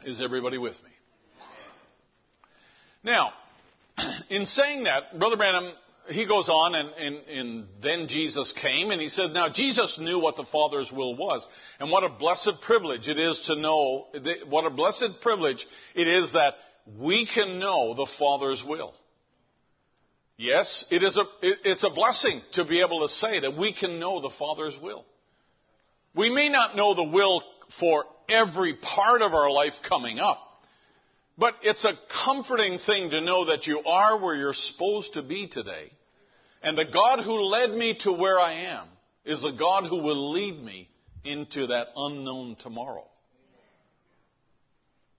[0.05, 0.91] Is everybody with me?
[3.03, 3.33] Now,
[4.31, 5.73] in saying that, Brother Branham,
[6.09, 10.21] he goes on, and, and, and, then Jesus came, and he said, Now, Jesus knew
[10.21, 11.47] what the Father's will was.
[11.81, 14.07] And what a blessed privilege it is to know,
[14.49, 16.55] what a blessed privilege it is that
[16.97, 18.95] we can know the Father's will.
[20.39, 23.73] Yes, it is a, it, it's a blessing to be able to say that we
[23.73, 25.05] can know the Father's will.
[26.15, 27.43] We may not know the will
[27.81, 30.39] for every part of our life coming up,
[31.39, 31.93] but it's a
[32.25, 35.91] comforting thing to know that you are where you're supposed to be today.
[36.63, 38.89] And the God who led me to where I am
[39.25, 40.89] is the God who will lead me
[41.25, 43.07] into that unknown tomorrow.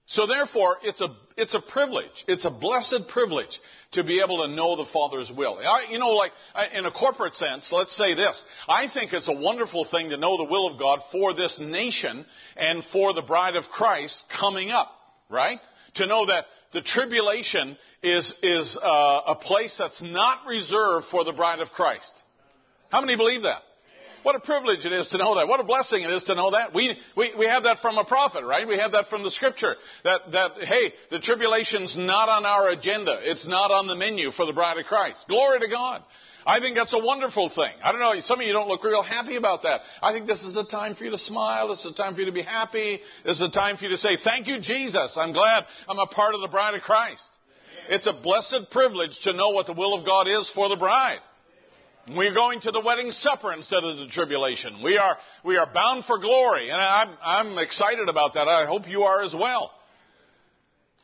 [0.07, 2.23] So therefore, it's a, it's a privilege.
[2.27, 3.59] It's a blessed privilege
[3.91, 5.59] to be able to know the Father's will.
[5.59, 6.31] I, you know, like
[6.73, 8.41] in a corporate sense, let's say this.
[8.69, 12.25] I think it's a wonderful thing to know the will of God for this nation
[12.55, 14.87] and for the bride of Christ coming up,
[15.29, 15.59] right?
[15.95, 21.33] To know that the tribulation is, is uh, a place that's not reserved for the
[21.33, 22.11] bride of Christ.
[22.89, 23.61] How many believe that?
[24.27, 25.47] What a privilege it is to know that.
[25.47, 26.73] What a blessing it is to know that.
[26.73, 28.67] We, we, we have that from a prophet, right?
[28.67, 29.75] We have that from the scripture.
[30.03, 33.15] That, that, hey, the tribulation's not on our agenda.
[33.21, 35.19] It's not on the menu for the bride of Christ.
[35.29, 36.03] Glory to God.
[36.45, 37.71] I think that's a wonderful thing.
[37.81, 39.79] I don't know, some of you don't look real happy about that.
[40.01, 41.69] I think this is a time for you to smile.
[41.69, 42.99] This is a time for you to be happy.
[43.23, 45.15] This is a time for you to say, thank you, Jesus.
[45.15, 47.23] I'm glad I'm a part of the bride of Christ.
[47.87, 51.19] It's a blessed privilege to know what the will of God is for the bride.
[52.09, 54.81] We're going to the wedding supper instead of the tribulation.
[54.83, 56.69] We are, we are bound for glory.
[56.69, 58.47] And I'm, I'm excited about that.
[58.47, 59.71] I hope you are as well.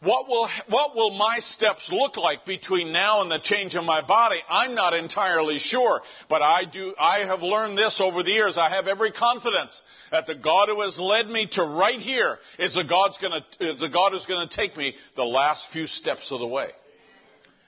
[0.02, 4.06] What will, what will my steps look like between now and the change of my
[4.06, 4.38] body?
[4.50, 8.58] I'm not entirely sure, but I do, I have learned this over the years.
[8.58, 9.82] I have every confidence
[10.12, 13.80] that the God who has led me to right here is the God's gonna, is
[13.80, 16.72] the God who's gonna take me the last few steps of the way.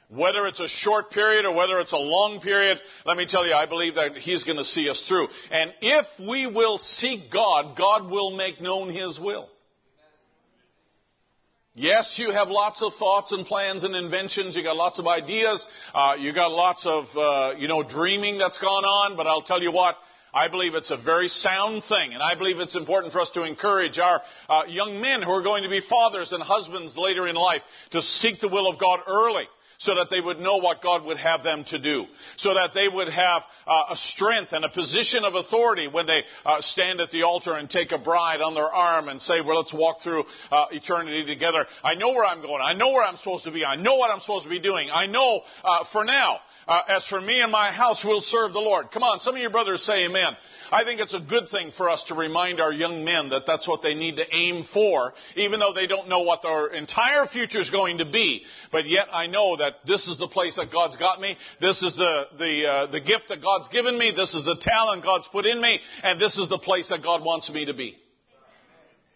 [0.10, 3.54] Whether it's a short period or whether it's a long period, let me tell you,
[3.54, 5.28] I believe that He's going to see us through.
[5.50, 9.50] And if we will seek God, God will make known His will.
[11.74, 14.56] Yes, you have lots of thoughts and plans and inventions.
[14.56, 15.66] You got lots of ideas.
[15.94, 19.18] Uh, you got lots of, uh, you know, dreaming that's gone on.
[19.18, 19.96] But I'll tell you what,
[20.34, 23.44] I believe it's a very sound thing, and I believe it's important for us to
[23.44, 27.36] encourage our uh, young men who are going to be fathers and husbands later in
[27.36, 27.62] life
[27.92, 29.48] to seek the will of God early
[29.80, 32.06] so that they would know what God would have them to do,
[32.38, 36.24] so that they would have uh, a strength and a position of authority when they
[36.46, 39.58] uh, stand at the altar and take a bride on their arm and say, well,
[39.58, 41.66] let's walk through uh, eternity together.
[41.84, 42.62] I know where I'm going.
[42.62, 43.66] I know where I'm supposed to be.
[43.66, 44.90] I know what I'm supposed to be doing.
[44.92, 48.60] I know uh, for now, uh, as for me and my house, we'll serve the
[48.60, 48.92] Lord.
[48.92, 50.36] Come on, some of your brothers say amen.
[50.76, 53.66] I think it's a good thing for us to remind our young men that that's
[53.66, 57.62] what they need to aim for, even though they don't know what their entire future
[57.62, 58.44] is going to be.
[58.74, 61.38] But yet I know that this is the place that God's got me.
[61.62, 64.12] This is the, the, uh, the gift that God's given me.
[64.14, 65.80] This is the talent God's put in me.
[66.04, 67.96] And this is the place that God wants me to be.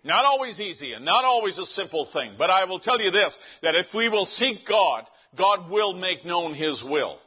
[0.05, 2.35] Not always easy and not always a simple thing.
[2.37, 5.03] But I will tell you this, that if we will seek God,
[5.37, 7.19] God will make known His will.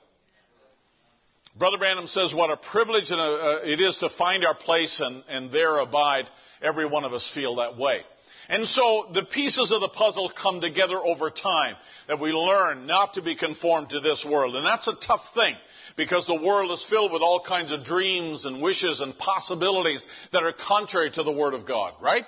[1.59, 5.79] Brother Branham says what a privilege it is to find our place and, and there
[5.79, 6.25] abide.
[6.63, 8.01] Every one of us feel that way.
[8.49, 11.75] And so the pieces of the puzzle come together over time
[12.09, 14.57] that we learn not to be conformed to this world.
[14.57, 15.55] And that's a tough thing
[15.97, 20.43] because the world is filled with all kinds of dreams and wishes and possibilities that
[20.43, 22.25] are contrary to the Word of God, right?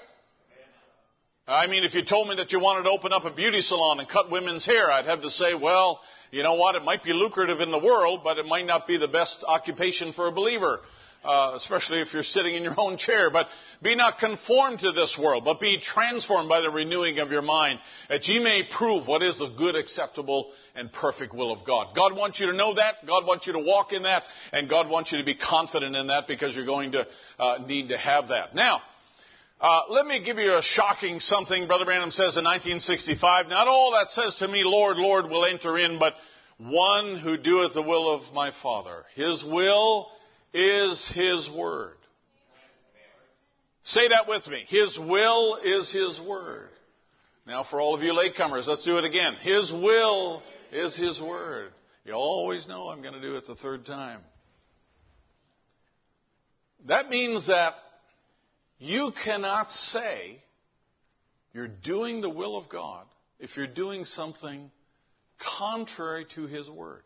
[1.47, 4.01] I mean, if you told me that you wanted to open up a beauty salon
[4.01, 6.01] and cut women's hair, I'd have to say, well,
[6.35, 6.75] you know what?
[6.75, 10.13] It might be lucrative in the world, but it might not be the best occupation
[10.13, 10.81] for a believer.
[11.25, 13.31] Uh, especially if you're sitting in your own chair.
[13.31, 13.47] But
[13.83, 17.81] be not conformed to this world, but be transformed by the renewing of your mind,
[18.11, 21.97] that ye may prove what is the good, acceptable, and perfect will of God.
[21.97, 22.97] God wants you to know that.
[23.07, 24.25] God wants you to walk in that.
[24.53, 27.07] And God wants you to be confident in that because you're going to
[27.39, 28.55] uh, need to have that.
[28.55, 28.83] Now,
[29.65, 31.67] uh, let me give you a shocking something.
[31.67, 35.79] Brother Branham says in 1965, Not all that says to me, Lord, Lord, will enter
[35.79, 36.13] in, but
[36.59, 39.05] one who doeth the will of my Father.
[39.15, 40.09] His will
[40.53, 41.97] is His word.
[43.85, 44.65] Say that with me.
[44.69, 46.69] His will is His word.
[47.47, 49.33] Now, for all of you latecomers, let's do it again.
[49.41, 50.43] His will
[50.73, 51.71] is His word.
[52.05, 54.21] You always know I'm going to do it the third time.
[56.87, 57.73] That means that
[58.79, 60.39] you cannot say
[61.53, 63.07] you're doing the will of God
[63.39, 64.71] if you're doing something
[65.59, 67.03] contrary to His Word.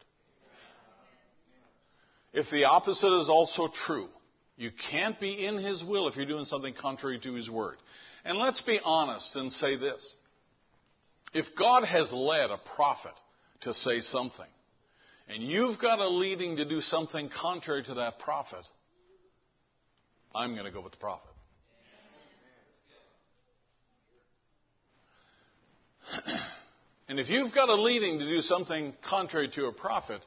[2.33, 4.09] If the opposite is also true,
[4.57, 7.77] you can't be in His will if you're doing something contrary to His Word.
[8.25, 10.15] And let's be honest and say this.
[11.33, 13.13] If God has led a prophet
[13.63, 14.47] to say something,
[15.29, 18.65] and you've got a leading to do something contrary to that prophet,
[20.35, 21.31] I'm going to go with the prophet.
[27.19, 30.25] And if you've got a leading to do something contrary to a prophet,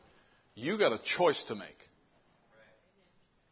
[0.55, 1.77] you've got a choice to make.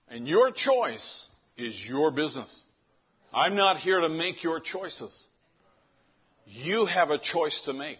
[0.09, 1.25] And your choice
[1.55, 2.63] is your business.
[3.33, 5.23] I'm not here to make your choices.
[6.47, 7.99] You have a choice to make.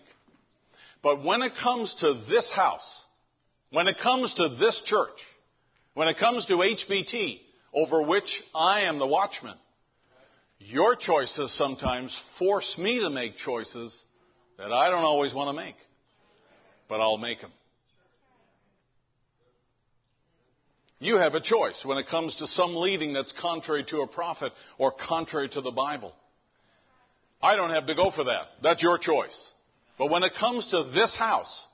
[1.01, 3.01] But when it comes to this house,
[3.71, 5.21] when it comes to this church,
[5.93, 7.39] when it comes to HBT,
[7.73, 9.55] over which I am the watchman,
[10.57, 14.03] your choices sometimes force me to make choices
[14.60, 15.76] that I don't always want to make,
[16.90, 17.52] but I'll make them.
[20.99, 24.52] You have a choice when it comes to some leading that's contrary to a prophet
[24.77, 26.14] or contrary to the Bible.
[27.41, 28.48] I don't have to go for that.
[28.61, 29.49] That's your choice.
[29.98, 31.65] But when it comes to this house,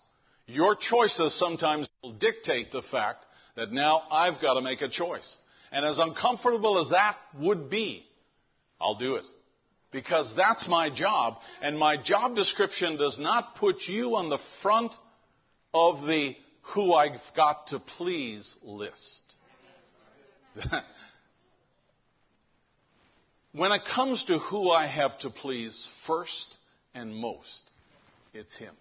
[0.45, 3.25] your choices sometimes will dictate the fact
[3.55, 5.35] that now I've got to make a choice.
[5.71, 8.05] And as uncomfortable as that would be,
[8.79, 9.25] I'll do it
[9.91, 11.35] because that's my job.
[11.61, 14.93] And my job description does not put you on the front
[15.73, 16.35] of the
[16.73, 19.21] who I've got to please list.
[23.53, 26.57] when it comes to who I have to please first
[26.93, 27.61] and most,
[28.33, 28.73] it's Him.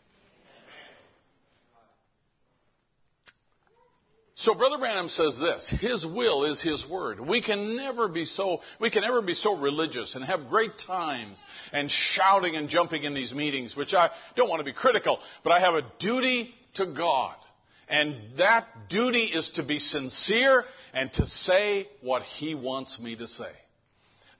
[4.36, 7.20] So Brother Branham says this, His will is His word.
[7.20, 11.43] We can never be so, we can never be so religious and have great times
[11.73, 15.52] and shouting and jumping in these meetings, which I don't want to be critical, but
[15.52, 17.36] I have a duty to God.
[17.89, 23.28] And that duty is to be sincere and to say what He wants me to
[23.28, 23.52] say.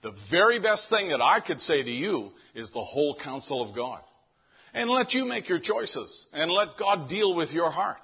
[0.01, 3.75] The very best thing that I could say to you is the whole counsel of
[3.75, 4.01] God.
[4.73, 7.97] And let you make your choices and let God deal with your heart.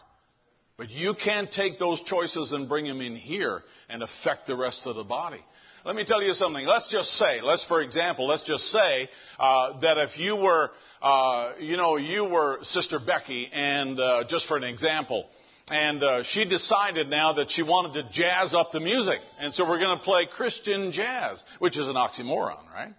[0.78, 4.88] But you can't take those choices and bring them in here and affect the rest
[4.88, 5.42] of the body.
[5.84, 6.66] Let me tell you something.
[6.66, 10.70] Let's just say, let's for example, let's just say uh, that if you were,
[11.02, 15.28] uh, you know, you were Sister Becky, and uh, just for an example,
[15.70, 19.68] and uh, she decided now that she wanted to jazz up the music, and so
[19.68, 22.94] we're going to play Christian jazz, which is an oxymoron, right?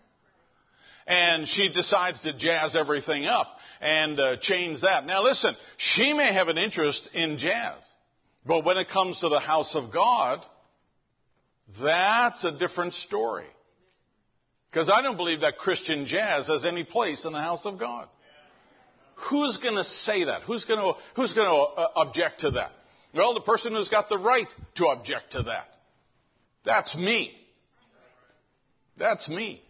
[1.06, 3.46] And she decides to jazz everything up
[3.82, 5.04] and uh, change that.
[5.04, 7.82] Now listen, she may have an interest in jazz,
[8.46, 10.40] but when it comes to the house of God,
[11.82, 13.46] that's a different story.
[14.70, 18.08] Because I don't believe that Christian jazz has any place in the house of God.
[19.28, 20.42] Who's going to say that?
[20.42, 22.70] Who's going to, who's going to uh, object to that?
[23.14, 24.46] Well, the person who's got the right
[24.76, 25.66] to object to that.
[26.64, 27.32] That's me.
[28.96, 29.61] That's me.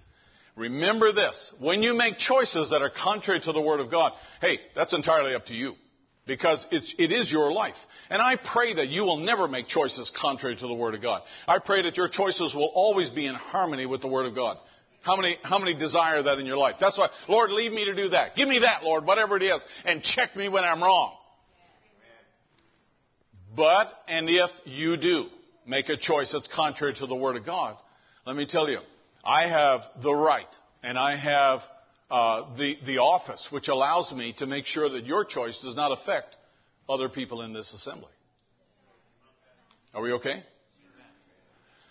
[0.57, 1.55] Remember this.
[1.61, 5.35] When you make choices that are contrary to the Word of God, hey, that's entirely
[5.35, 5.75] up to you.
[6.27, 7.75] Because it's, it is your life.
[8.09, 11.23] And I pray that you will never make choices contrary to the Word of God.
[11.49, 14.57] I pray that your choices will always be in harmony with the Word of God.
[15.01, 16.77] How many, how many desire that in your life?
[16.79, 18.37] That's why, Lord, lead me to do that.
[18.37, 21.15] Give me that, Lord, whatever it is, and check me when I'm wrong.
[23.57, 25.27] But, and if you do
[25.67, 27.77] make a choice that's contrary to the Word of God,
[28.25, 28.79] let me tell you,
[29.25, 30.47] I have the right
[30.83, 31.61] and I have
[32.11, 35.93] uh, the, the office which allows me to make sure that your choice does not
[35.93, 36.37] affect
[36.89, 38.13] other people in this assembly.
[39.95, 40.43] Are we okay?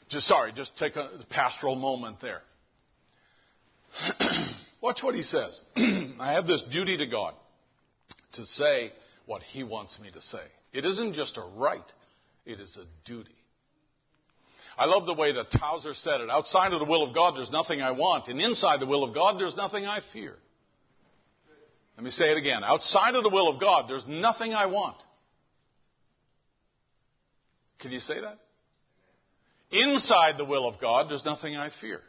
[0.09, 2.41] Just sorry, just take a pastoral moment there.
[4.81, 5.61] Watch what he says.
[6.19, 7.33] I have this duty to God
[8.33, 8.91] to say
[9.25, 10.43] what He wants me to say.
[10.73, 11.79] It isn't just a right,
[12.45, 13.35] it is a duty.
[14.81, 16.29] I love the way that Tozer said it.
[16.31, 19.13] Outside of the will of God, there's nothing I want, and inside the will of
[19.13, 20.33] God, there's nothing I fear.
[21.97, 22.63] Let me say it again.
[22.63, 24.97] Outside of the will of God, there's nothing I want.
[27.77, 28.39] Can you say that?
[29.69, 31.99] Inside the will of God, there's nothing I fear.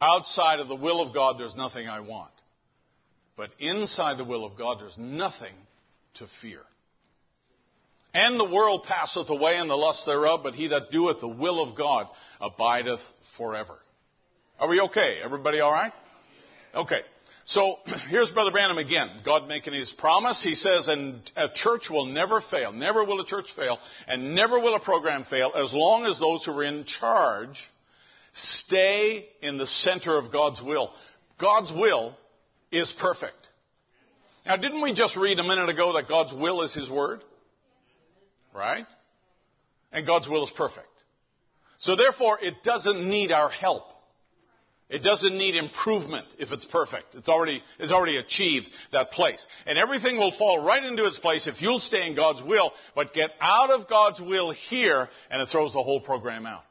[0.00, 2.32] Outside of the will of God, there's nothing I want.
[3.36, 5.54] But inside the will of God, there's nothing
[6.14, 6.62] to fear.
[8.16, 11.62] And the world passeth away and the lust thereof, but he that doeth the will
[11.62, 12.06] of God
[12.40, 13.00] abideth
[13.36, 13.76] forever.
[14.58, 15.18] Are we okay?
[15.22, 15.92] Everybody all right?
[16.74, 17.00] Okay.
[17.44, 17.76] So
[18.08, 19.10] here's Brother Branham again.
[19.22, 20.42] God making his promise.
[20.42, 22.72] He says, and a church will never fail.
[22.72, 23.78] Never will a church fail,
[24.08, 27.68] and never will a program fail as long as those who are in charge
[28.32, 30.90] stay in the center of God's will.
[31.38, 32.16] God's will
[32.72, 33.36] is perfect.
[34.46, 37.20] Now, didn't we just read a minute ago that God's will is His Word?
[38.56, 38.84] Right?
[39.92, 40.86] And God's will is perfect.
[41.78, 43.84] So therefore, it doesn't need our help.
[44.88, 47.14] It doesn't need improvement if it's perfect.
[47.14, 49.44] It's already, it's already achieved that place.
[49.66, 53.12] And everything will fall right into its place if you'll stay in God's will, but
[53.12, 56.62] get out of God's will here, and it throws the whole program out.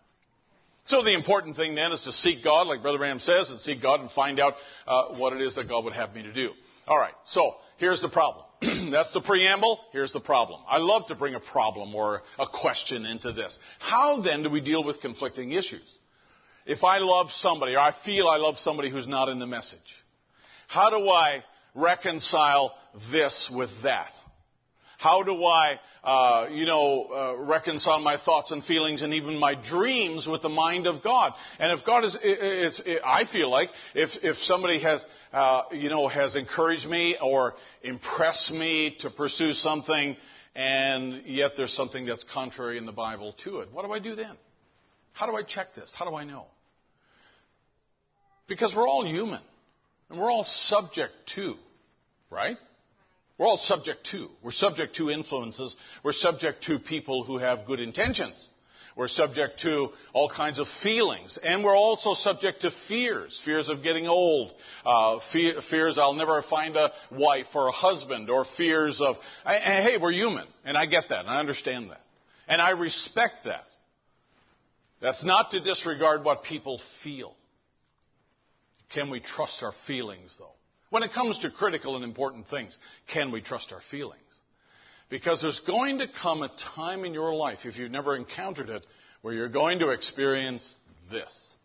[0.86, 3.82] So the important thing then is to seek God, like Brother Ram says, and seek
[3.82, 4.54] God and find out
[4.88, 6.52] uh, what it is that God would have me to do.
[6.88, 8.46] All right, so here's the problem.
[8.92, 9.80] That's the preamble.
[9.92, 10.62] Here's the problem.
[10.68, 13.58] I love to bring a problem or a question into this.
[13.80, 15.86] How then do we deal with conflicting issues?
[16.66, 19.80] If I love somebody or I feel I love somebody who's not in the message,
[20.68, 21.44] how do I
[21.76, 22.76] reconcile
[23.12, 24.12] this with that?
[24.98, 29.56] How do I, uh, you know, uh, reconcile my thoughts and feelings and even my
[29.56, 31.34] dreams with the mind of God?
[31.60, 35.04] And if God is, it's, it, I feel like if if somebody has,
[35.34, 37.54] uh, you know, has encouraged me or
[37.84, 40.16] impressed me to pursue something,
[40.56, 44.16] and yet there's something that's contrary in the Bible to it, what do I do
[44.16, 44.38] then?
[45.14, 45.94] How do I check this?
[45.98, 46.46] How do I know?
[48.48, 49.42] Because we're all human,
[50.10, 51.56] and we're all subject to,
[52.30, 52.58] right?
[53.38, 54.28] We're all subject to.
[54.44, 55.76] We're subject to influences.
[56.04, 58.50] We're subject to people who have good intentions.
[58.96, 61.38] We're subject to all kinds of feelings.
[61.44, 63.42] And we're also subject to fears.
[63.44, 64.54] Fears of getting old.
[64.86, 68.30] Uh, fe- fears I'll never find a wife or a husband.
[68.30, 70.48] Or fears of, and hey, we're human.
[70.64, 71.20] And I get that.
[71.20, 72.02] And I understand that.
[72.48, 73.66] And I respect that.
[75.02, 77.36] That's not to disregard what people feel.
[78.94, 80.54] Can we trust our feelings, though?
[80.90, 82.78] When it comes to critical and important things,
[83.12, 84.22] can we trust our feelings?
[85.10, 88.86] Because there's going to come a time in your life, if you've never encountered it,
[89.22, 90.76] where you're going to experience
[91.12, 91.56] this.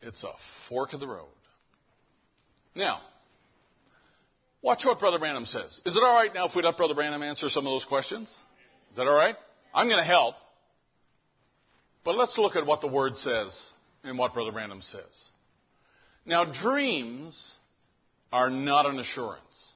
[0.00, 0.32] It's a
[0.68, 1.26] fork of the road.
[2.74, 3.00] Now,
[4.62, 5.80] watch what Brother Branham says.
[5.84, 8.28] Is it all right now if we let Brother Branham answer some of those questions?
[8.90, 9.36] Is that all right?
[9.74, 10.34] I'm going to help.
[12.04, 13.70] But let's look at what the Word says
[14.04, 15.26] and what Brother Branham says.
[16.24, 17.54] Now, dreams
[18.32, 19.72] are not an assurance.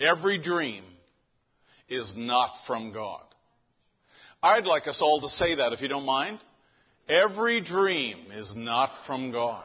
[0.00, 0.84] Every dream
[1.88, 3.22] is not from God.
[4.42, 6.38] I'd like us all to say that if you don't mind.
[7.08, 9.64] Every dream is not from God.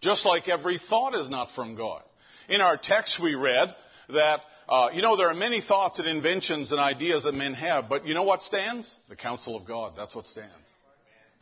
[0.00, 2.02] Just like every thought is not from God.
[2.48, 3.68] In our text, we read
[4.08, 7.88] that, uh, you know, there are many thoughts and inventions and ideas that men have,
[7.88, 8.92] but you know what stands?
[9.08, 9.92] The counsel of God.
[9.96, 10.52] That's what stands.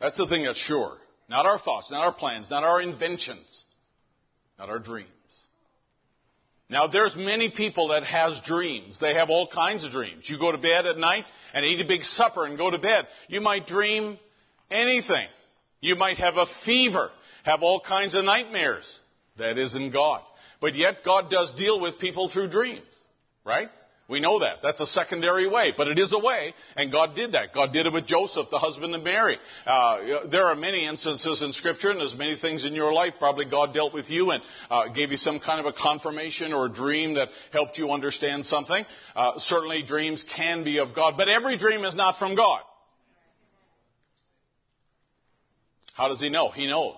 [0.01, 0.97] That's the thing that's sure.
[1.29, 3.63] Not our thoughts, not our plans, not our inventions,
[4.59, 5.07] not our dreams.
[6.69, 8.97] Now there's many people that has dreams.
[8.99, 10.29] They have all kinds of dreams.
[10.29, 13.07] You go to bed at night and eat a big supper and go to bed.
[13.27, 14.17] You might dream
[14.69, 15.27] anything.
[15.81, 17.09] You might have a fever,
[17.43, 18.99] have all kinds of nightmares.
[19.37, 20.21] That isn't God.
[20.59, 22.85] But yet God does deal with people through dreams.
[23.43, 23.69] Right?
[24.11, 24.57] We know that.
[24.61, 27.53] That's a secondary way, but it is a way, and God did that.
[27.53, 29.37] God did it with Joseph, the husband of Mary.
[29.65, 33.13] Uh, there are many instances in Scripture, and there's many things in your life.
[33.19, 36.65] Probably God dealt with you and uh, gave you some kind of a confirmation or
[36.65, 38.83] a dream that helped you understand something.
[39.15, 42.59] Uh, certainly, dreams can be of God, but every dream is not from God.
[45.93, 46.49] How does He know?
[46.49, 46.97] He knows.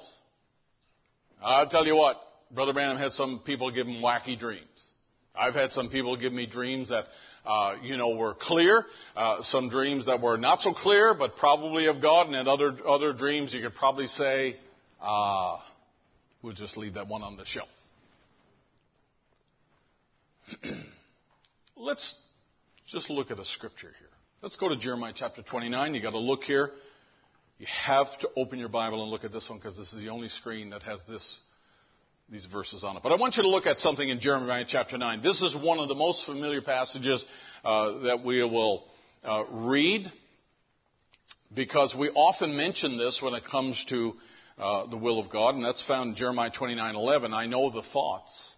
[1.44, 2.18] I'll tell you what,
[2.50, 4.66] Brother Branham had some people give him wacky dreams.
[5.36, 7.06] I've had some people give me dreams that,
[7.46, 8.86] uh, you know, were clear,
[9.16, 12.76] uh, some dreams that were not so clear, but probably of God, and then other
[12.88, 14.56] other dreams you could probably say,
[15.02, 15.58] uh,
[16.42, 17.70] we'll just leave that one on the shelf.
[21.76, 22.22] Let's
[22.88, 24.10] just look at a scripture here.
[24.42, 25.96] Let's go to Jeremiah chapter 29.
[25.96, 26.70] You've got to look here
[27.60, 30.10] You have to open your Bible and look at this one because this is the
[30.10, 31.40] only screen that has this,
[32.30, 33.04] these verses on it.
[33.04, 35.22] But I want you to look at something in Jeremiah chapter 9.
[35.22, 37.24] This is one of the most familiar passages
[37.64, 38.86] uh, that we will
[39.24, 40.12] uh, read
[41.54, 44.14] because we often mention this when it comes to
[44.58, 47.34] uh, the will of God, and that's found in Jeremiah 29:11.
[47.34, 48.52] I know the thoughts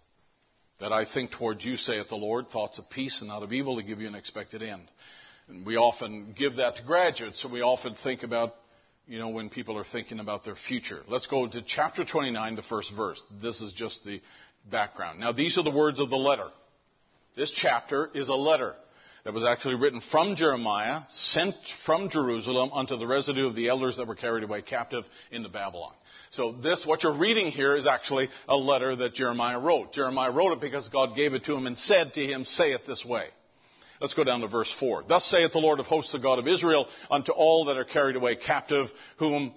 [0.80, 3.78] that I think towards you, saith the Lord, thoughts of peace and not of evil
[3.78, 4.84] to give you an expected end.
[5.48, 8.56] And we often give that to graduates, so we often think about,
[9.07, 11.02] you know, when people are thinking about their future.
[11.07, 13.22] Let's go to chapter 29, the first verse.
[13.41, 14.22] This is just the
[14.69, 15.19] background.
[15.19, 16.49] Now, these are the words of the letter.
[17.36, 18.73] This chapter is a letter
[19.26, 21.56] that was actually written from Jeremiah, sent
[21.86, 25.94] from Jerusalem unto the residue of the elders that were carried away captive into Babylon.
[26.30, 29.94] So this, what you're reading here, is actually a letter that Jeremiah wrote.
[29.94, 32.82] Jeremiah wrote it because God gave it to him and said to him, say it
[32.88, 33.26] this way.
[34.01, 35.03] Let's go down to verse 4.
[35.07, 38.15] Thus saith the Lord of hosts, the God of Israel, unto all that are carried
[38.15, 39.53] away captive, whom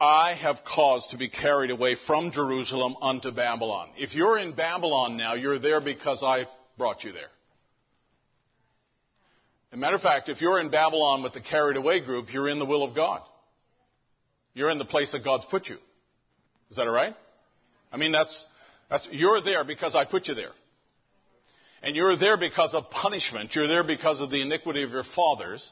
[0.00, 3.88] I have caused to be carried away from Jerusalem unto Babylon.
[3.96, 7.30] If you're in Babylon now, you're there because I brought you there.
[9.72, 12.48] As a matter of fact, if you're in Babylon with the carried away group, you're
[12.48, 13.22] in the will of God.
[14.54, 15.76] You're in the place that God's put you.
[16.70, 17.14] Is that all right?
[17.92, 18.44] I mean, that's,
[18.88, 20.52] that's, you're there because I put you there.
[21.82, 23.54] And you're there because of punishment.
[23.54, 25.70] You're there because of the iniquity of your fathers.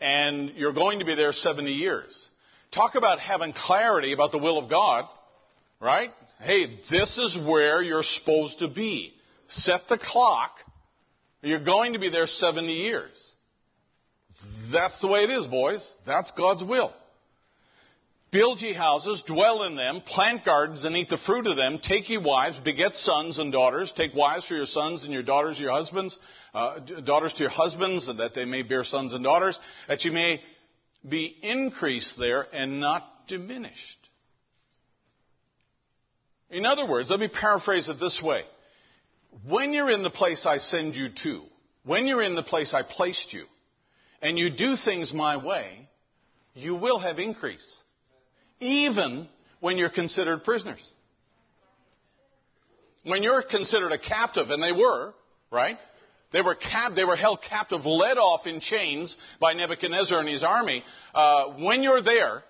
[0.00, 2.26] And you're going to be there 70 years.
[2.74, 5.04] Talk about having clarity about the will of God,
[5.80, 6.10] right?
[6.40, 9.14] Hey, this is where you're supposed to be.
[9.48, 10.52] Set the clock
[11.46, 13.32] you're going to be there 70 years.
[14.72, 15.86] That's the way it is, boys.
[16.06, 16.92] That's God's will.
[18.36, 21.78] Build ye houses, dwell in them, plant gardens, and eat the fruit of them.
[21.78, 23.90] Take ye wives, beget sons and daughters.
[23.96, 26.18] Take wives for your sons, and your daughters your husbands,
[26.52, 29.58] uh, daughters to your husbands, that they may bear sons and daughters,
[29.88, 30.42] that you may
[31.08, 34.10] be increased there and not diminished.
[36.50, 38.42] In other words, let me paraphrase it this way
[39.48, 41.40] when you're in the place I send you to,
[41.84, 43.46] when you're in the place I placed you,
[44.20, 45.88] and you do things my way,
[46.52, 47.66] you will have increase.
[48.60, 49.28] Even
[49.60, 50.92] when you're considered prisoners.
[53.04, 55.14] When you're considered a captive, and they were,
[55.50, 55.76] right?
[56.32, 60.42] They were, cap- they were held captive, led off in chains by Nebuchadnezzar and his
[60.42, 60.82] army.
[61.14, 62.42] Uh, when you're there,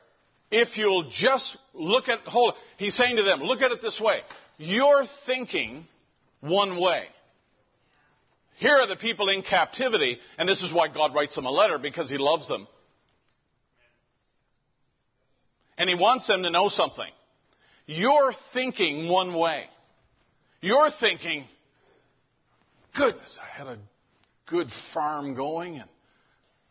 [0.51, 4.21] if you'll just look at, hold, he's saying to them, look at it this way.
[4.57, 5.87] You're thinking
[6.41, 7.05] one way.
[8.57, 11.79] Here are the people in captivity, and this is why God writes them a letter,
[11.79, 12.67] because He loves them.
[15.79, 17.11] And He wants them to know something.
[17.87, 19.65] You're thinking one way.
[20.61, 21.45] You're thinking,
[22.97, 23.79] goodness, I had a
[24.47, 25.89] good farm going, and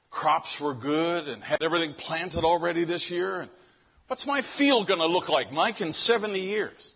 [0.10, 3.42] crops were good, and had everything planted already this year.
[3.42, 3.52] And
[4.08, 6.94] what's my field going to look like, Mike, in 70 years?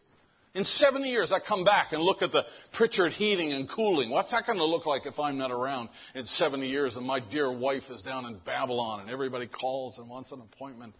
[0.56, 2.41] In 70 years, I come back and look at the
[2.73, 4.10] Pritchard heating and cooling.
[4.10, 7.19] What's that going to look like if I'm not around in 70 years and my
[7.19, 10.95] dear wife is down in Babylon and everybody calls and wants an appointment?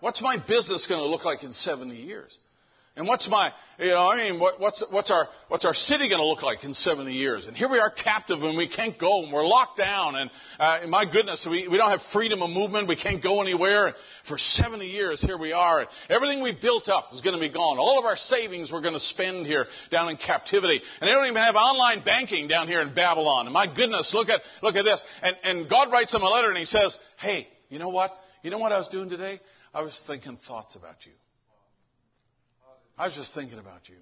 [0.00, 2.38] What's my business going to look like in 70 years?
[2.96, 6.20] And what's my, you know, I mean, what, what's, what's our, what's our city going
[6.20, 7.46] to look like in 70 years?
[7.46, 10.80] And here we are captive and we can't go and we're locked down and, uh,
[10.88, 12.88] my goodness, we, we don't have freedom of movement.
[12.88, 13.86] We can't go anywhere.
[13.86, 13.96] And
[14.26, 15.80] for 70 years, here we are.
[15.80, 17.78] And everything we built up is going to be gone.
[17.78, 20.82] All of our savings we're going to spend here down in captivity.
[21.00, 23.46] And they don't even have online banking down here in Babylon.
[23.46, 25.00] And my goodness, look at, look at this.
[25.22, 28.10] And, and God writes him a letter and he says, hey, you know what?
[28.42, 29.38] You know what I was doing today?
[29.72, 31.12] I was thinking thoughts about you.
[32.98, 33.96] I was just thinking about you.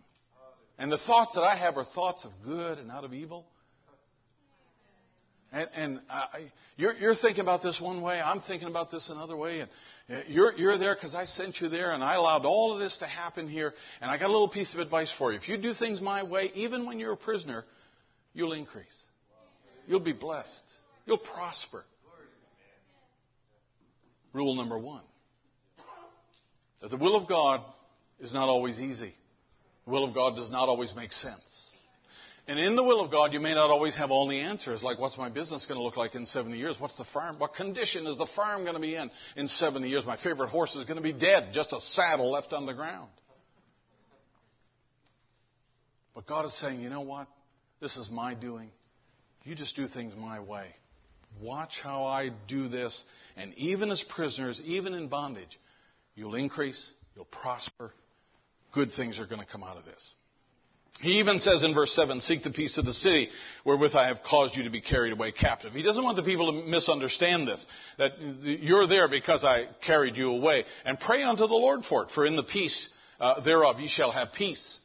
[0.78, 3.46] And the thoughts that I have are thoughts of good and not of evil.
[5.52, 9.34] And, and I, you're, you're, thinking about this one way, I'm thinking about this another
[9.34, 9.70] way, and
[10.10, 12.98] uh, you're, you're there because I sent you there, and I allowed all of this
[12.98, 13.72] to happen here,
[14.02, 15.38] and I got a little piece of advice for you.
[15.38, 17.64] If you do things my way, even when you're a prisoner,
[18.34, 19.06] you'll increase.
[19.86, 20.64] You'll be blessed.
[21.06, 21.84] You'll prosper.
[24.34, 25.02] Rule number one
[26.80, 27.60] that the will of God
[28.20, 29.14] is not always easy.
[29.84, 31.68] The will of God does not always make sense.
[32.46, 34.98] And in the will of God, you may not always have all the answers, like
[34.98, 36.76] what's my business going to look like in 70 years?
[36.80, 37.38] What's the farm?
[37.38, 40.06] What condition is the farm going to be in in 70 years?
[40.06, 43.10] My favorite horse is going to be dead, just a saddle left on the ground.
[46.14, 47.28] But God is saying, you know what?
[47.80, 48.70] This is my doing.
[49.44, 50.66] You just do things my way.
[51.42, 53.04] Watch how I do this.
[53.36, 55.58] And even as prisoners, even in bondage,
[56.18, 57.92] you'll increase, you'll prosper,
[58.74, 60.14] good things are going to come out of this.
[61.00, 63.28] He even says in verse 7, Seek the peace of the city
[63.64, 65.72] wherewith I have caused you to be carried away captive.
[65.72, 67.64] He doesn't want the people to misunderstand this,
[67.98, 68.10] that
[68.42, 70.64] you're there because I carried you away.
[70.84, 74.10] And pray unto the Lord for it, for in the peace uh, thereof ye shall
[74.10, 74.80] have peace.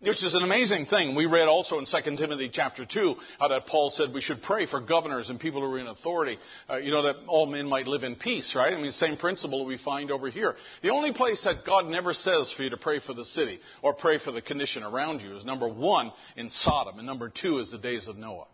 [0.00, 1.16] Which is an amazing thing.
[1.16, 4.64] We read also in 2 Timothy chapter 2 how that Paul said we should pray
[4.64, 6.38] for governors and people who are in authority,
[6.70, 8.72] uh, you know, that all men might live in peace, right?
[8.72, 10.54] I mean, same principle we find over here.
[10.82, 13.92] The only place that God never says for you to pray for the city or
[13.92, 17.72] pray for the condition around you is number one, in Sodom, and number two is
[17.72, 18.46] the days of Noah.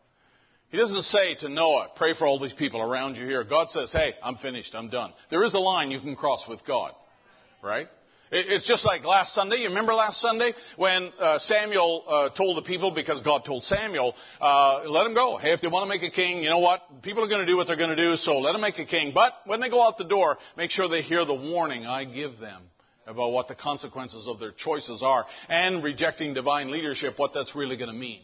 [0.70, 3.44] He doesn't say to Noah, pray for all these people around you here.
[3.44, 5.12] God says, hey, I'm finished, I'm done.
[5.28, 6.92] There is a line you can cross with God,
[7.62, 7.88] right?
[8.30, 9.58] It's just like last Sunday.
[9.58, 14.14] You remember last Sunday when uh, Samuel uh, told the people, because God told Samuel,
[14.40, 15.36] uh, let them go.
[15.36, 16.80] Hey, if they want to make a king, you know what?
[17.02, 18.86] People are going to do what they're going to do, so let them make a
[18.86, 19.12] king.
[19.14, 22.38] But when they go out the door, make sure they hear the warning I give
[22.38, 22.62] them
[23.06, 27.76] about what the consequences of their choices are and rejecting divine leadership, what that's really
[27.76, 28.22] going to mean.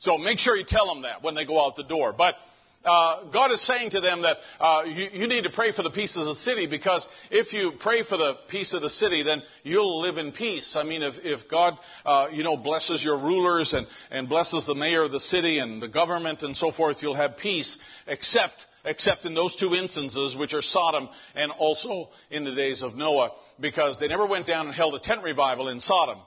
[0.00, 2.14] So make sure you tell them that when they go out the door.
[2.16, 2.34] But
[2.84, 5.90] uh, God is saying to them that uh, you, you, need to pray for the
[5.90, 9.42] peace of the city because if you pray for the peace of the city, then
[9.64, 10.76] you'll live in peace.
[10.78, 11.74] I mean, if, if God,
[12.04, 15.82] uh, you know, blesses your rulers and, and blesses the mayor of the city and
[15.82, 20.54] the government and so forth, you'll have peace, except except in those two instances, which
[20.54, 24.74] are Sodom and also in the days of Noah, because they never went down and
[24.74, 26.18] held a tent revival in Sodom.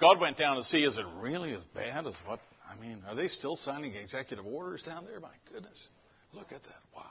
[0.00, 2.40] God went down to see, is it really as bad as what?
[2.68, 5.20] I mean, are they still signing executive orders down there?
[5.20, 5.88] My goodness.
[6.32, 6.82] Look at that.
[6.94, 7.02] Wow.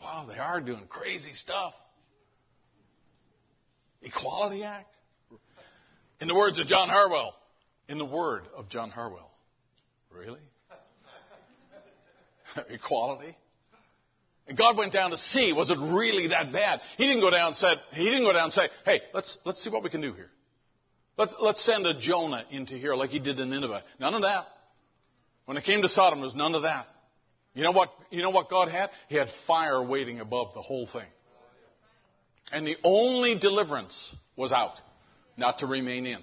[0.00, 1.74] Wow, they are doing crazy stuff.
[4.02, 4.94] Equality Act.
[6.20, 7.34] In the words of John Harwell.
[7.88, 9.30] In the word of John Harwell.
[10.14, 10.40] Really?
[12.70, 13.36] Equality?
[14.46, 16.80] And God went down to see, was it really that bad?
[16.96, 19.62] He didn't go down and said, he didn't go down and say, hey, let's, let's
[19.62, 20.30] see what we can do here.
[21.18, 23.82] Let's, let's send a Jonah into here like he did in Nineveh.
[24.00, 24.44] None of that.
[25.44, 26.86] When it came to Sodom, there was none of that.
[27.58, 28.90] You know what, you know what God had?
[29.08, 31.08] He had fire waiting above the whole thing.
[32.52, 34.74] And the only deliverance was out,
[35.36, 36.20] not to remain in.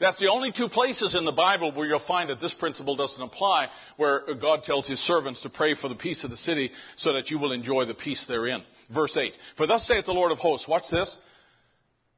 [0.00, 3.22] That's the only two places in the Bible where you'll find that this principle doesn't
[3.22, 7.12] apply, where God tells his servants to pray for the peace of the city so
[7.12, 8.64] that you will enjoy the peace therein.
[8.92, 9.32] Verse 8.
[9.56, 11.16] For thus saith the Lord of hosts, watch this.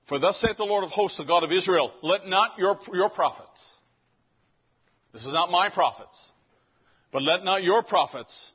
[0.08, 3.10] For thus saith the Lord of hosts, the God of Israel, let not your, your
[3.10, 3.66] prophets,
[5.12, 6.30] this is not my prophets,
[7.14, 8.50] but let not your prophets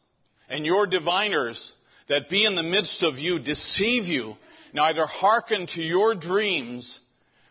[0.50, 1.72] and your diviners
[2.10, 4.36] that be in the midst of you deceive you,
[4.74, 7.00] neither hearken to your dreams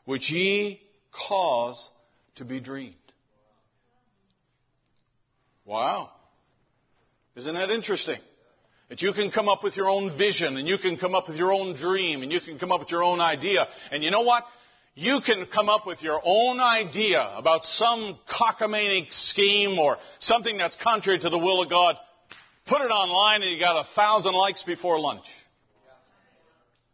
[0.04, 0.78] which ye
[1.10, 1.88] cause
[2.34, 2.94] to be dreamed.
[5.64, 6.10] Wow.
[7.36, 8.18] Isn't that interesting?
[8.90, 11.38] That you can come up with your own vision and you can come up with
[11.38, 13.66] your own dream and you can come up with your own idea.
[13.90, 14.44] And you know what?
[14.98, 20.76] You can come up with your own idea about some cockamamie scheme or something that's
[20.82, 21.94] contrary to the will of God,
[22.66, 25.24] put it online and you got a thousand likes before lunch.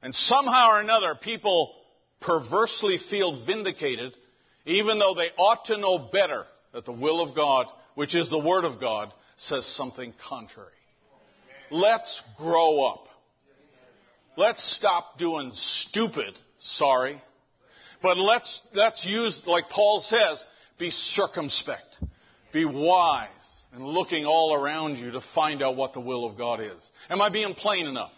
[0.02, 1.74] And somehow or another, people
[2.20, 4.14] perversely feel vindicated,
[4.66, 6.44] even though they ought to know better
[6.74, 10.68] that the will of God, which is the Word of God, says something contrary.
[11.70, 13.06] Let's grow up.
[14.36, 17.22] Let's stop doing stupid, sorry,
[18.04, 20.44] but let's, let's use, like Paul says,
[20.78, 21.98] be circumspect,
[22.52, 23.30] be wise,
[23.72, 26.90] and looking all around you to find out what the will of God is.
[27.08, 28.12] Am I being plain enough?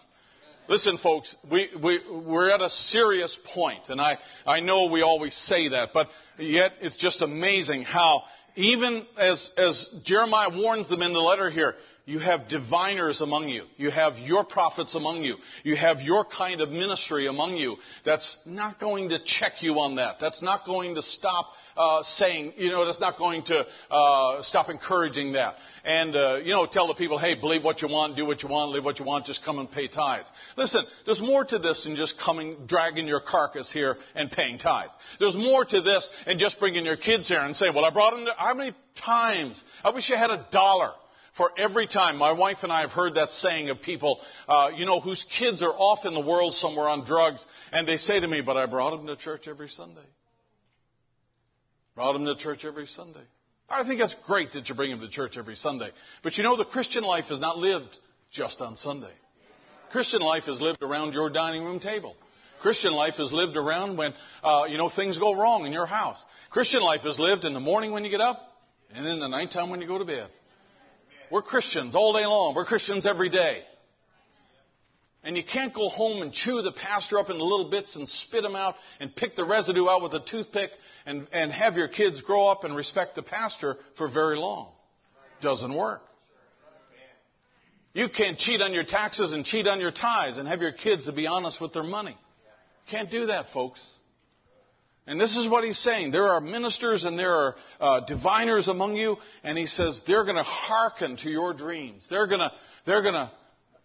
[0.69, 5.37] Listen, folks, we, we, we're at a serious point, and I, I know we always
[5.37, 8.25] say that, but yet it's just amazing how,
[8.57, 11.77] even as, as Jeremiah warns them in the letter here,
[12.07, 13.65] you have diviners among you.
[13.77, 15.35] You have your prophets among you.
[15.65, 17.77] You have your kind of ministry among you.
[18.05, 20.17] That's not going to check you on that.
[20.21, 21.47] That's not going to stop
[21.77, 25.57] uh, saying, you know, that's not going to uh, stop encouraging that.
[25.85, 28.49] And, uh, you know, tell the people, hey, believe what you want, do what you
[28.49, 30.31] want, live what you want, just come and pay tithes.
[30.57, 34.93] Listen, there's more to this than just coming, dragging your carcass here and paying tithes.
[35.19, 38.15] There's more to this than just bringing your kids here and saying, well, I brought
[38.15, 39.63] them, to, how many times?
[39.83, 40.93] I wish I had a dollar
[41.37, 42.17] for every time.
[42.17, 45.63] My wife and I have heard that saying of people, uh, you know, whose kids
[45.63, 48.67] are off in the world somewhere on drugs, and they say to me, but I
[48.67, 50.07] brought them to church every Sunday.
[51.95, 53.25] Brought them to church every Sunday.
[53.69, 55.91] I think that's great that you bring them to church every Sunday.
[56.23, 57.97] But you know, the Christian life is not lived
[58.31, 59.13] just on Sunday.
[59.91, 62.15] Christian life is lived around your dining room table.
[62.61, 66.23] Christian life is lived around when, uh, you know, things go wrong in your house.
[66.51, 68.39] Christian life is lived in the morning when you get up
[68.95, 70.29] and in the nighttime when you go to bed.
[71.31, 72.55] We're Christians all day long.
[72.55, 73.63] We're Christians every day.
[75.23, 78.43] And you can't go home and chew the pastor up into little bits and spit
[78.43, 80.71] them out and pick the residue out with a toothpick
[81.05, 84.71] and, and have your kids grow up and respect the pastor for very long.
[85.43, 86.03] Doesn't work.
[87.93, 91.07] You can't cheat on your taxes and cheat on your tithes and have your kids
[91.07, 92.17] to be honest with their money.
[92.91, 93.85] Can't do that, folks.
[95.07, 96.11] And this is what he's saying.
[96.11, 100.37] There are ministers and there are uh, diviners among you, and he says they're going
[100.37, 102.07] to hearken to your dreams.
[102.11, 102.51] They're going to,
[102.87, 103.31] they're going to,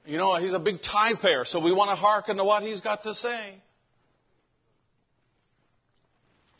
[0.05, 2.81] you know, he's a big tithe payer, so we want to hearken to what he's
[2.81, 3.53] got to say.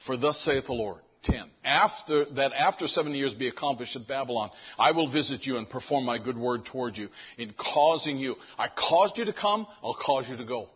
[0.06, 1.00] For thus saith the Lord.
[1.24, 1.36] 10.
[1.64, 6.04] After that, after seven years be accomplished at Babylon, I will visit you and perform
[6.04, 8.36] my good word toward you in causing you.
[8.58, 10.68] I caused you to come, I'll cause you to go.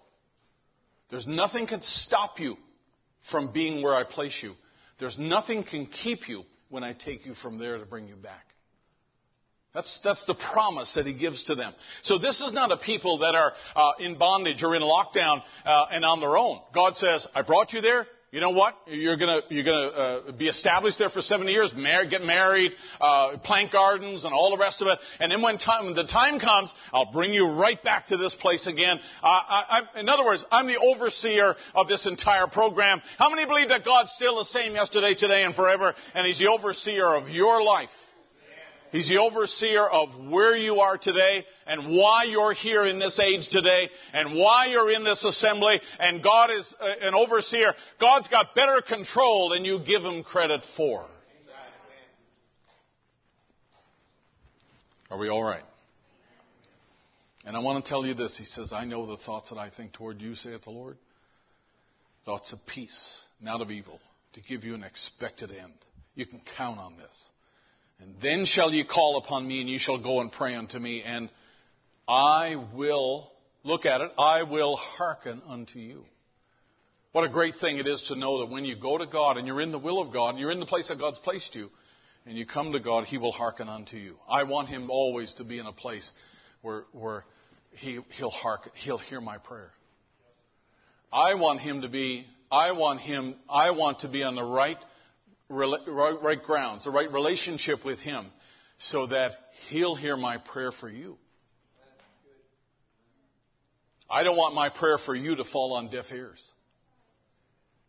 [1.10, 2.58] There's nothing can stop you
[3.32, 4.54] from being where I place you.
[5.00, 8.46] There's nothing can keep you when I take you from there to bring you back.
[9.74, 11.74] That's, that's the promise that he gives to them.
[12.02, 15.86] So this is not a people that are uh, in bondage or in lockdown uh,
[15.92, 16.62] and on their own.
[16.74, 18.08] God says, I brought you there.
[18.32, 18.76] You know what?
[18.88, 23.38] You're gonna you're gonna uh, be established there for 70 years, mar- get married, uh,
[23.38, 25.00] plant gardens, and all the rest of it.
[25.20, 28.36] And then when time when the time comes, I'll bring you right back to this
[28.36, 29.00] place again.
[29.24, 29.64] Uh, I,
[29.96, 33.02] I, in other words, I'm the overseer of this entire program.
[33.18, 36.48] How many believe that God's still the same yesterday, today, and forever, and He's the
[36.48, 37.90] overseer of your life?
[38.96, 43.50] He's the overseer of where you are today and why you're here in this age
[43.50, 45.82] today and why you're in this assembly.
[46.00, 47.74] And God is uh, an overseer.
[48.00, 51.06] God's got better control than you give him credit for.
[55.12, 55.66] Are we all right?
[57.44, 58.38] And I want to tell you this.
[58.38, 60.96] He says, I know the thoughts that I think toward you, saith the Lord.
[62.24, 64.00] Thoughts of peace, not of evil,
[64.36, 65.74] to give you an expected end.
[66.16, 67.28] You can count on this.
[68.00, 71.02] And then shall ye call upon me, and ye shall go and pray unto me,
[71.04, 71.30] and
[72.08, 73.32] I will,
[73.64, 76.06] look at it, I will hearken unto you.
[77.14, 79.48] What a great thing it is to know that when you go to God and
[79.48, 81.70] you're in the will of God and you're in the place that God's placed you,
[82.26, 84.16] and you come to God, He will hearken unto you.
[84.28, 86.12] I want Him always to be in a place
[86.62, 87.24] where, where
[87.72, 89.72] he, He'll hearken, He'll hear my prayer.
[91.14, 94.78] I want Him to be, I want Him, I want to be on the right
[95.50, 98.32] right, right grounds, the right relationship with Him,
[98.78, 99.32] so that
[99.70, 101.18] He'll hear my prayer for you.
[104.10, 106.46] I don't want my prayer for you to fall on deaf ears.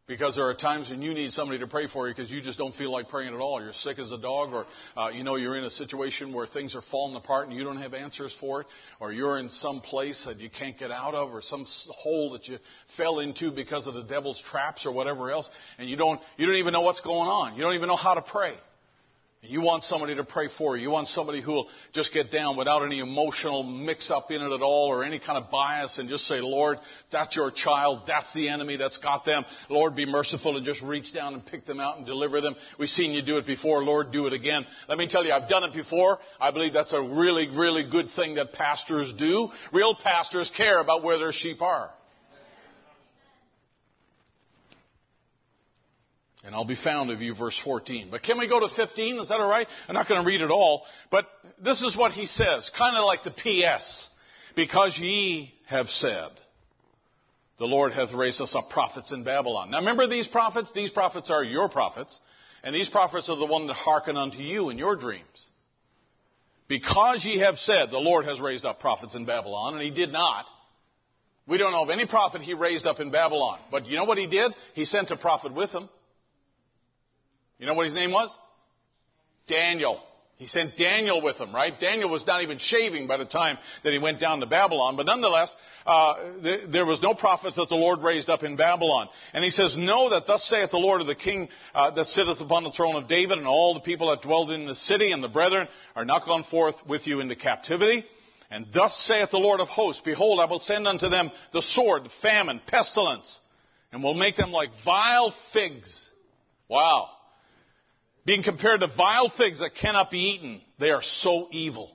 [0.09, 2.59] Because there are times when you need somebody to pray for you because you just
[2.59, 3.61] don't feel like praying at all.
[3.61, 4.67] You're sick as a dog, or
[4.97, 7.79] uh, you know you're in a situation where things are falling apart and you don't
[7.79, 8.69] have answers for it,
[9.01, 12.47] or you're in some place that you can't get out of, or some hole that
[12.47, 12.59] you
[12.97, 16.57] fell into because of the devil's traps or whatever else, and you don't you don't
[16.57, 17.57] even know what's going on.
[17.57, 18.55] You don't even know how to pray.
[19.43, 20.83] You want somebody to pray for you.
[20.85, 24.53] You want somebody who will just get down without any emotional mix up in it
[24.53, 26.79] at all or any kind of bias and just say, Lord,
[27.13, 28.03] that's your child.
[28.07, 29.45] That's the enemy that's got them.
[29.69, 32.57] Lord, be merciful and just reach down and pick them out and deliver them.
[32.79, 33.85] We've seen you do it before.
[33.85, 34.67] Lord, do it again.
[34.89, 36.19] Let me tell you, I've done it before.
[36.41, 39.49] I believe that's a really, really good thing that pastors do.
[39.73, 41.91] Real pastors care about where their sheep are.
[46.45, 48.09] And I'll be found of you, verse 14.
[48.11, 49.19] But can we go to 15?
[49.19, 49.67] Is that all right?
[49.89, 51.27] I'm not going to read it all, but
[51.63, 54.09] this is what he says, kind of like the P.S.
[54.55, 56.29] Because ye have said,
[57.59, 59.71] the Lord hath raised us up prophets in Babylon.
[59.71, 60.71] Now remember these prophets?
[60.75, 62.19] These prophets are your prophets,
[62.63, 65.49] and these prophets are the one that hearken unto you in your dreams.
[66.69, 70.13] Because ye have said, the Lord has raised up prophets in Babylon, and he did
[70.13, 70.47] not.
[71.47, 73.61] We don't know of any prophet he raised up in Babylon.
[73.71, 74.53] But you know what he did?
[74.75, 75.89] He sent a prophet with him.
[77.59, 78.37] You know what his name was?
[79.49, 80.01] Daniel.
[80.37, 81.73] He sent Daniel with him, right?
[81.81, 85.07] Daniel was not even shaving by the time that he went down to Babylon, but
[85.07, 85.55] nonetheless,
[85.87, 89.09] uh, th- there was no prophets that the Lord raised up in Babylon.
[89.33, 92.39] And he says, Know that thus saith the Lord of the King uh, that sitteth
[92.43, 95.25] upon the throne of David, and all the people that dwelled in the city, and
[95.25, 98.05] the brethren are not gone forth with you into captivity.
[98.51, 102.05] And thus saith the Lord of hosts, Behold, I will send unto them the sword,
[102.05, 103.41] the famine, pestilence,
[103.91, 106.11] and will make them like vile figs.
[106.69, 107.09] Wow
[108.27, 110.61] being compared to vile figs that cannot be eaten.
[110.79, 111.93] They are so evil.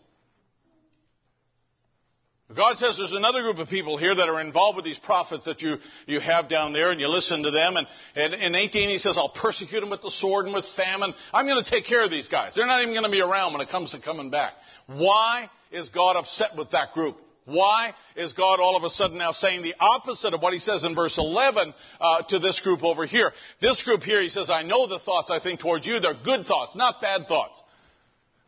[2.55, 5.61] God says there's another group of people here that are involved with these prophets that
[5.61, 5.75] you,
[6.05, 7.77] you have down there and you listen to them.
[7.77, 11.13] And, and in 18 he says, I'll persecute them with the sword and with famine.
[11.33, 12.55] I'm going to take care of these guys.
[12.55, 14.53] They're not even going to be around when it comes to coming back.
[14.87, 17.15] Why is God upset with that group?
[17.51, 20.83] Why is God all of a sudden now saying the opposite of what he says
[20.83, 23.31] in verse 11 uh, to this group over here?
[23.61, 25.99] This group here, he says, I know the thoughts I think towards you.
[25.99, 27.61] They're good thoughts, not bad thoughts.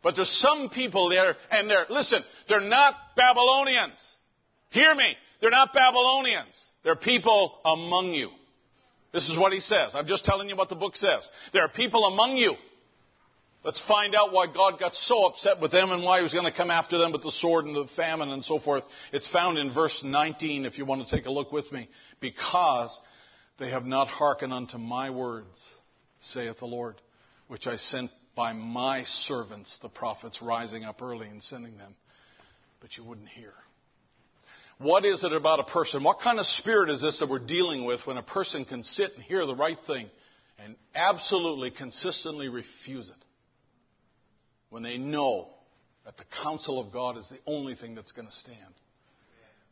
[0.02, 4.02] But there's some people there, and they're, listen, they're not Babylonians.
[4.70, 5.16] Hear me.
[5.40, 6.62] They're not Babylonians.
[6.82, 8.28] They're people among you.
[9.12, 9.92] This is what he says.
[9.94, 11.28] I'm just telling you what the book says.
[11.52, 12.54] There are people among you.
[13.64, 16.44] Let's find out why God got so upset with them and why he was going
[16.44, 18.84] to come after them with the sword and the famine and so forth.
[19.10, 21.88] It's found in verse 19 if you want to take a look with me.
[22.20, 22.96] Because
[23.58, 25.66] they have not hearkened unto my words,
[26.20, 26.96] saith the Lord,
[27.48, 31.94] which I sent by my servants, the prophets, rising up early and sending them.
[32.82, 33.54] But you wouldn't hear.
[34.76, 36.04] What is it about a person?
[36.04, 39.12] What kind of spirit is this that we're dealing with when a person can sit
[39.14, 40.10] and hear the right thing
[40.62, 43.24] and absolutely consistently refuse it?
[44.74, 45.46] When they know
[46.04, 48.74] that the counsel of God is the only thing that's going to stand.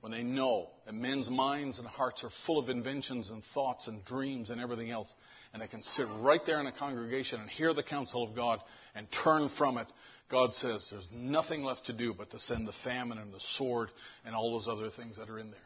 [0.00, 4.04] When they know that men's minds and hearts are full of inventions and thoughts and
[4.04, 5.12] dreams and everything else,
[5.52, 8.60] and they can sit right there in a congregation and hear the counsel of God
[8.94, 9.88] and turn from it
[10.30, 13.88] God says there's nothing left to do but to send the famine and the sword
[14.24, 15.60] and all those other things that are in there.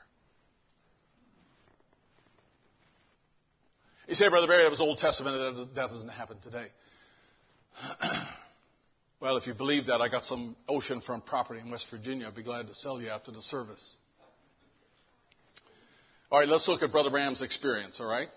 [4.08, 5.58] You say, Brother Barry, that was Old Testament.
[5.74, 6.68] That doesn't happen today.
[9.20, 12.26] well, if you believe that, I got some oceanfront property in West Virginia.
[12.26, 13.94] I'd be glad to sell you after the service.
[16.30, 18.28] All right, let's look at Brother Branham's experience, all right?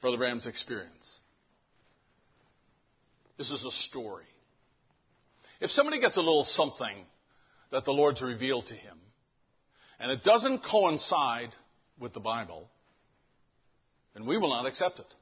[0.00, 1.18] Brother Branham's experience.
[3.38, 4.26] This is a story.
[5.60, 6.94] If somebody gets a little something
[7.72, 8.98] that the Lord's revealed to him,
[9.98, 11.50] and it doesn't coincide
[11.98, 12.68] with the Bible,
[14.14, 15.14] then we will not accept it.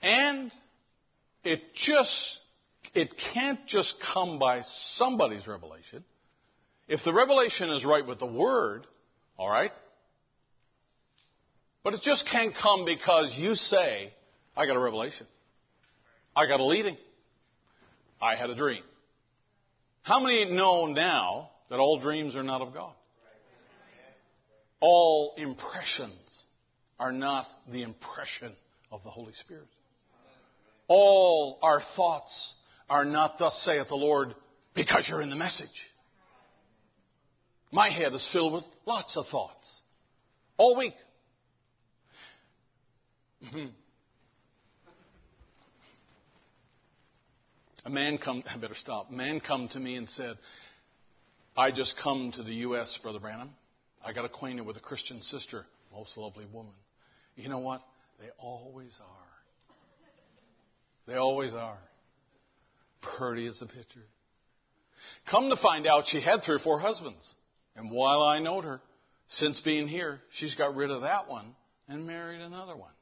[0.00, 0.50] And
[1.44, 2.40] it just,
[2.94, 4.62] it can't just come by
[4.94, 6.04] somebody's revelation.
[6.88, 8.86] If the revelation is right with the Word,
[9.36, 9.72] all right?
[11.84, 14.12] But it just can't come because you say,
[14.56, 15.26] I got a revelation.
[16.36, 16.96] I got a leading.
[18.20, 18.82] I had a dream.
[20.02, 22.92] How many know now that all dreams are not of God?
[24.80, 26.42] All impressions
[26.98, 28.52] are not the impression
[28.90, 29.68] of the Holy Spirit.
[30.94, 32.54] All our thoughts
[32.90, 34.34] are not, thus saith the Lord,
[34.74, 35.70] because you're in the message.
[37.70, 39.80] My head is filled with lots of thoughts
[40.58, 40.92] all week.
[43.42, 43.68] Mm-hmm.
[47.86, 49.08] A man come, I better stop.
[49.08, 50.36] A man come to me and said,
[51.56, 53.54] I just come to the U.S., Brother Branham.
[54.04, 56.74] I got acquainted with a Christian sister, most lovely woman.
[57.34, 57.80] You know what?
[58.20, 59.31] They always are.
[61.06, 61.78] They always are.
[63.18, 64.04] Pretty as a picture.
[65.30, 67.34] Come to find out, she had three or four husbands.
[67.74, 68.80] And while I knowed her,
[69.28, 71.54] since being here, she's got rid of that one
[71.88, 72.92] and married another one.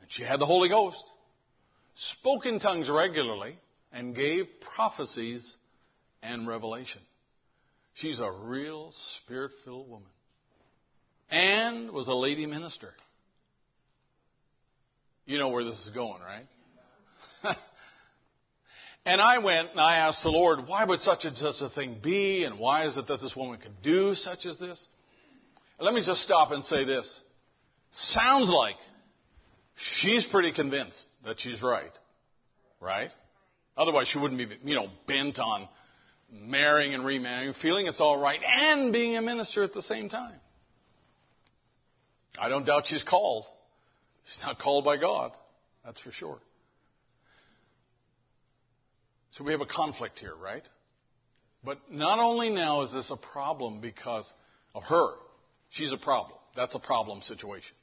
[0.00, 1.04] And she had the Holy Ghost
[1.94, 3.56] spoke in tongues regularly,
[3.92, 5.56] and gave prophecies
[6.22, 7.02] and revelation.
[7.94, 10.08] She's a real spirit filled woman.
[11.30, 12.90] And was a lady minister.
[15.26, 16.46] You know where this is going, right?
[19.06, 21.98] and I went and I asked the Lord, why would such and such a thing
[22.02, 22.44] be?
[22.44, 24.86] And why is it that this woman could do such as this?
[25.78, 27.20] And let me just stop and say this.
[27.92, 28.76] Sounds like
[29.76, 31.92] she's pretty convinced that she's right.
[32.80, 33.10] Right?
[33.76, 35.68] Otherwise, she wouldn't be, you know, bent on
[36.30, 40.38] marrying and remarrying, feeling it's all right, and being a minister at the same time.
[42.38, 43.44] I don't doubt she's called.
[44.26, 45.32] She's not called by God.
[45.84, 46.38] That's for sure.
[49.32, 50.66] So we have a conflict here, right?
[51.64, 54.30] But not only now is this a problem because
[54.74, 55.14] of her.
[55.70, 56.38] She's a problem.
[56.56, 57.74] That's a problem situation.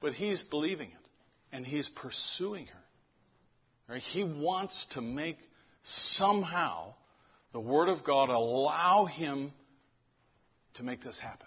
[0.00, 1.08] But he's believing it
[1.52, 3.92] and he's pursuing her.
[3.94, 4.02] Right?
[4.02, 5.38] He wants to make
[5.82, 6.94] somehow
[7.52, 9.52] the Word of God allow him
[10.74, 11.46] to make this happen.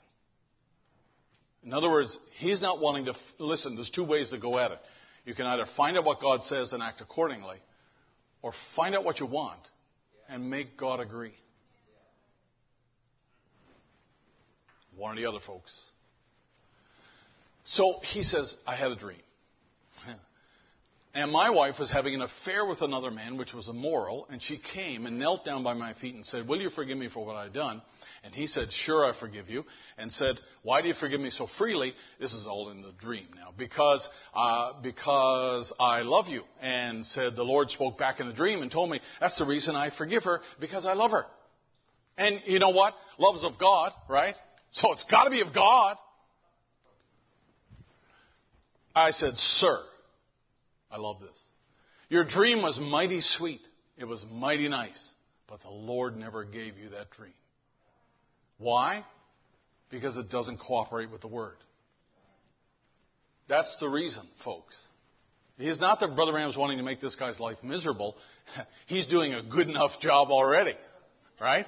[1.64, 3.76] In other words, he's not wanting to listen.
[3.76, 4.80] There's two ways to go at it.
[5.26, 7.58] You can either find out what God says and act accordingly,
[8.42, 9.60] or find out what you want
[10.28, 11.34] and make God agree.
[14.96, 15.72] One or the other, folks.
[17.64, 19.20] So he says, I had a dream.
[21.16, 24.60] And my wife was having an affair with another man, which was immoral, and she
[24.76, 27.36] came and knelt down by my feet and said, Will you forgive me for what
[27.36, 27.82] I've done?
[28.24, 29.64] And he said, Sure, I forgive you.
[29.98, 31.94] And said, Why do you forgive me so freely?
[32.20, 33.54] This is all in the dream now.
[33.58, 36.44] Because, uh, because I love you.
[36.62, 39.76] And said, The Lord spoke back in the dream and told me, That's the reason
[39.76, 41.26] I forgive her, because I love her.
[42.20, 42.94] And you know what?
[43.18, 44.36] Love's of God, right?
[44.72, 45.98] So it's got to be of God.
[48.94, 49.76] I said, Sir,
[50.92, 51.40] I love this.
[52.10, 53.62] Your dream was mighty sweet.
[53.98, 55.12] It was mighty nice.
[55.48, 57.34] but the Lord never gave you that dream.
[58.60, 59.02] Why?
[59.90, 61.56] Because it doesn't cooperate with the Word.
[63.48, 64.80] That's the reason, folks.
[65.58, 68.16] It's not that Brother Branham's wanting to make this guy's life miserable.
[68.86, 70.76] He's doing a good enough job already.
[71.42, 71.66] Right?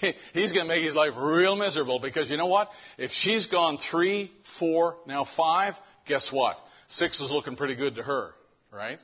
[0.32, 2.68] He's going to make his life real miserable because you know what?
[2.96, 5.74] If she's gone three, four, now five,
[6.06, 6.56] guess what?
[6.88, 8.30] Six is looking pretty good to her.
[8.72, 8.98] Right?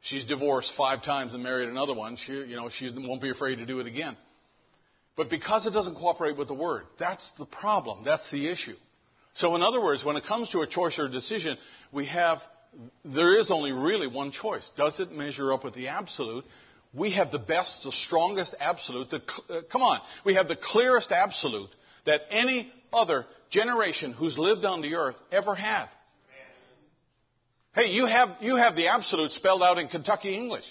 [0.00, 2.16] She's divorced five times and married another one.
[2.16, 4.16] She, you know, she won't be afraid to do it again.
[5.16, 8.04] But because it doesn't cooperate with the Word, that's the problem.
[8.04, 8.76] That's the issue.
[9.34, 11.56] So, in other words, when it comes to a choice or a decision,
[11.92, 12.38] we have,
[13.04, 14.70] there is only really one choice.
[14.76, 16.44] Does it measure up with the absolute?
[16.94, 19.10] We have the best, the strongest absolute.
[19.10, 20.00] The, uh, come on.
[20.24, 21.68] We have the clearest absolute
[22.06, 25.86] that any other generation who's lived on the earth ever had.
[27.76, 30.64] Hey, you have, you have the absolute spelled out in Kentucky English.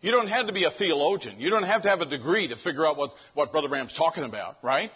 [0.00, 1.40] You don't have to be a theologian.
[1.40, 4.24] You don't have to have a degree to figure out what, what Brother Branham's talking
[4.24, 4.90] about, right?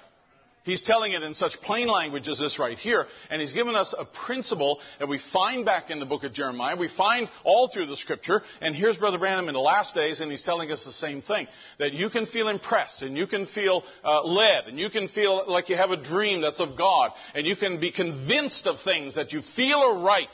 [0.65, 3.95] He's telling it in such plain language as this right here, and he's given us
[3.97, 6.75] a principle that we find back in the book of Jeremiah.
[6.75, 10.29] We find all through the scripture, and here's Brother Branham in the last days, and
[10.33, 11.47] he's telling us the same thing.
[11.79, 15.45] That you can feel impressed, and you can feel uh, led, and you can feel
[15.47, 19.15] like you have a dream that's of God, and you can be convinced of things
[19.15, 20.27] that you feel are right,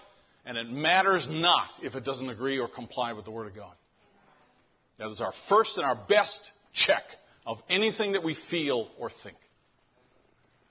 [0.45, 3.75] and it matters not if it doesn't agree or comply with the Word of God.
[4.99, 7.03] That is our first and our best check
[7.47, 9.37] of anything that we feel or think.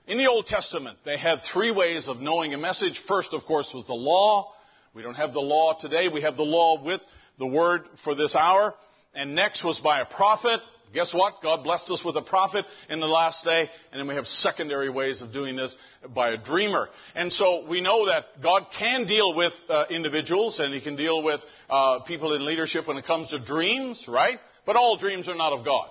[0.08, 3.02] In the Old Testament, they had three ways of knowing a message.
[3.08, 4.54] First, of course, was the law.
[4.94, 6.08] We don't have the law today.
[6.08, 7.02] We have the law with
[7.40, 8.74] the word for this hour.
[9.14, 10.60] And next was by a prophet.
[10.94, 11.36] Guess what?
[11.42, 13.70] God blessed us with a prophet in the last day.
[13.92, 15.76] And then we have secondary ways of doing this
[16.14, 16.90] by a dreamer.
[17.16, 21.24] And so we know that God can deal with uh, individuals and He can deal
[21.24, 21.40] with
[21.70, 24.38] uh, people in leadership when it comes to dreams, right?
[24.66, 25.90] But all dreams are not of God.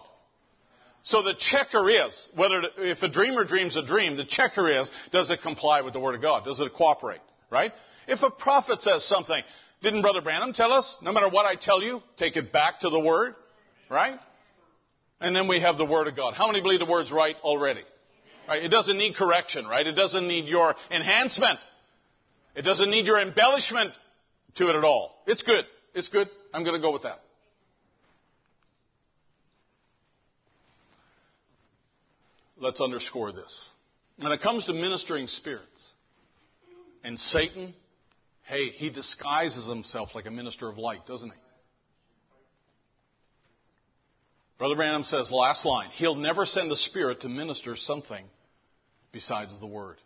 [1.02, 5.31] So the checker is, whether, if a dreamer dreams a dream, the checker is, does
[5.31, 6.44] it comply with the Word of God?
[6.44, 7.20] Does it cooperate?
[7.51, 7.72] Right?
[8.06, 9.43] If a prophet says something,
[9.82, 12.90] didn't Brother Branham tell us, no matter what I tell you, take it back to
[12.90, 13.35] the Word?
[13.89, 14.20] Right?
[15.21, 16.35] And then we have the Word of God.
[16.35, 17.83] How many believe the Word's right already?
[18.49, 18.63] Right?
[18.63, 19.87] It doesn't need correction, right?
[19.87, 21.59] It doesn't need your enhancement.
[22.57, 23.93] It doesn't need your embellishment
[24.57, 25.23] to it at all.
[25.27, 25.65] It's good.
[25.95, 26.29] It's good.
[26.55, 27.21] I'm going to go with that.
[32.61, 33.71] let's underscore this.
[34.19, 35.89] When it comes to ministering spirits
[37.03, 37.75] and Satan,
[38.45, 41.37] hey, he disguises himself like a minister of light, doesn't he?
[44.61, 48.23] Brother Branham says, last line, he'll never send a spirit to minister something
[49.11, 49.97] besides the Word.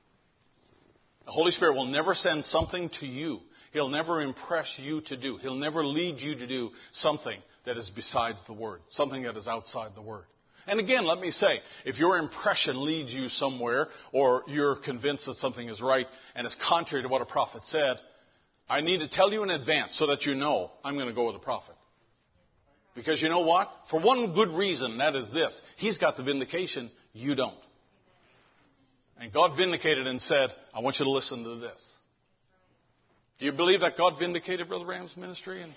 [1.24, 3.40] The Holy Spirit will never send something to you.
[3.72, 5.38] He'll never impress you to do.
[5.38, 7.36] He'll never lead you to do something
[7.66, 10.26] that is besides the Word, something that is outside the Word.
[10.68, 15.38] And again, let me say, if your impression leads you somewhere, or you're convinced that
[15.38, 16.06] something is right
[16.36, 17.96] and it's contrary to what a prophet said,
[18.68, 21.26] I need to tell you in advance so that you know I'm going to go
[21.26, 21.73] with the prophet.
[22.94, 23.68] Because you know what?
[23.90, 25.60] For one good reason, that is this.
[25.76, 27.58] He's got the vindication, you don't.
[29.18, 31.90] And God vindicated and said, I want you to listen to this.
[33.38, 35.74] Do you believe that God vindicated Brother Branham's ministry and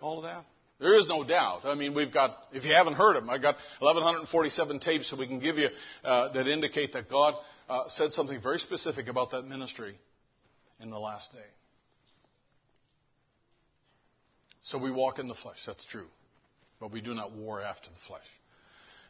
[0.00, 0.44] all of that?
[0.80, 1.62] There is no doubt.
[1.64, 5.26] I mean, we've got, if you haven't heard them, I've got 1,147 tapes that we
[5.26, 5.68] can give you
[6.04, 7.34] uh, that indicate that God
[7.68, 9.96] uh, said something very specific about that ministry
[10.80, 11.38] in the last day.
[14.62, 16.06] So we walk in the flesh, that's true.
[16.80, 18.26] But we do not war after the flesh.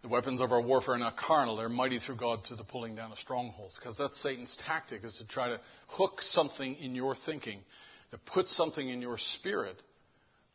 [0.02, 2.94] The weapons of our warfare are not carnal, they're mighty through God to the pulling
[2.94, 3.76] down of strongholds.
[3.76, 7.58] Because that's Satan's tactic, is to try to hook something in your thinking,
[8.12, 9.82] to put something in your spirit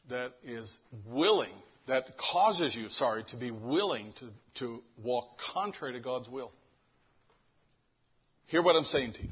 [0.10, 1.52] that is willing,
[1.88, 4.30] that causes you, sorry, to be willing to,
[4.60, 6.52] to walk contrary to God's will.
[8.48, 9.30] Hear what I'm saying to you.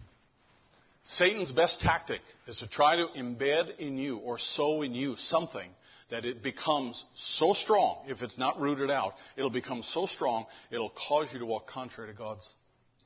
[1.04, 5.70] Satan's best tactic is to try to embed in you or sow in you something
[6.12, 10.94] that it becomes so strong, if it's not rooted out, it'll become so strong, it'll
[11.08, 12.48] cause you to walk contrary to God's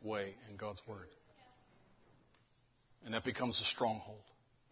[0.04, 1.08] way and God's word.
[3.06, 4.22] And that becomes a stronghold.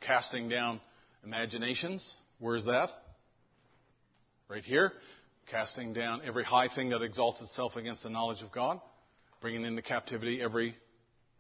[0.01, 0.81] Casting down
[1.23, 2.89] imaginations, Where's that?
[4.49, 4.91] Right here.
[5.49, 8.81] Casting down every high thing that exalts itself against the knowledge of God.
[9.39, 10.75] Bringing into captivity every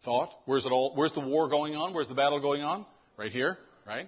[0.05, 0.29] thought.
[0.45, 0.93] Where's it all?
[0.95, 1.93] Where's the war going on?
[1.93, 2.85] Where's the battle going on?
[3.17, 4.07] Right here, right?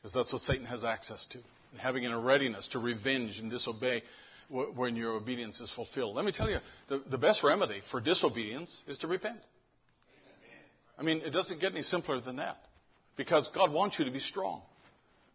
[0.00, 1.38] Because that's what Satan has access to.
[1.72, 4.02] And having a readiness to revenge and disobey
[4.48, 6.16] when your obedience is fulfilled.
[6.16, 6.58] Let me tell you,
[6.88, 9.38] the, the best remedy for disobedience is to repent.
[10.98, 12.58] I mean, it doesn't get any simpler than that.
[13.16, 14.62] Because God wants you to be strong.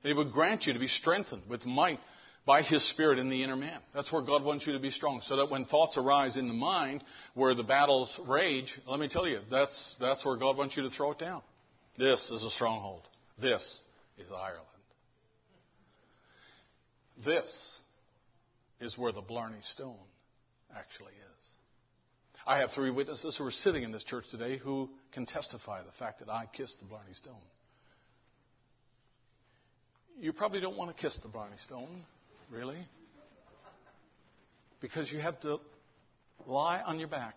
[0.02, 2.00] He would grant you to be strengthened with might
[2.46, 3.80] by His Spirit in the inner man.
[3.94, 5.22] That's where God wants you to be strong.
[5.24, 9.28] So that when thoughts arise in the mind where the battles rage, let me tell
[9.28, 11.42] you, that's, that's where God wants you to throw it down.
[11.98, 13.02] This is a stronghold.
[13.42, 13.82] This
[14.18, 14.66] is Ireland.
[17.24, 17.80] This
[18.80, 19.96] is where the Blarney Stone
[20.76, 21.46] actually is.
[22.48, 25.92] I have three witnesses who are sitting in this church today who can testify the
[25.98, 27.42] fact that I kissed the Blarney Stone.
[30.20, 32.04] You probably don't want to kiss the Blarney Stone,
[32.52, 32.78] really,
[34.80, 35.60] because you have to
[36.46, 37.36] lie on your back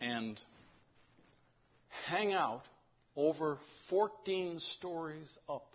[0.00, 0.40] and
[2.06, 2.62] hang out
[3.18, 3.58] over
[3.90, 5.66] 14 stories up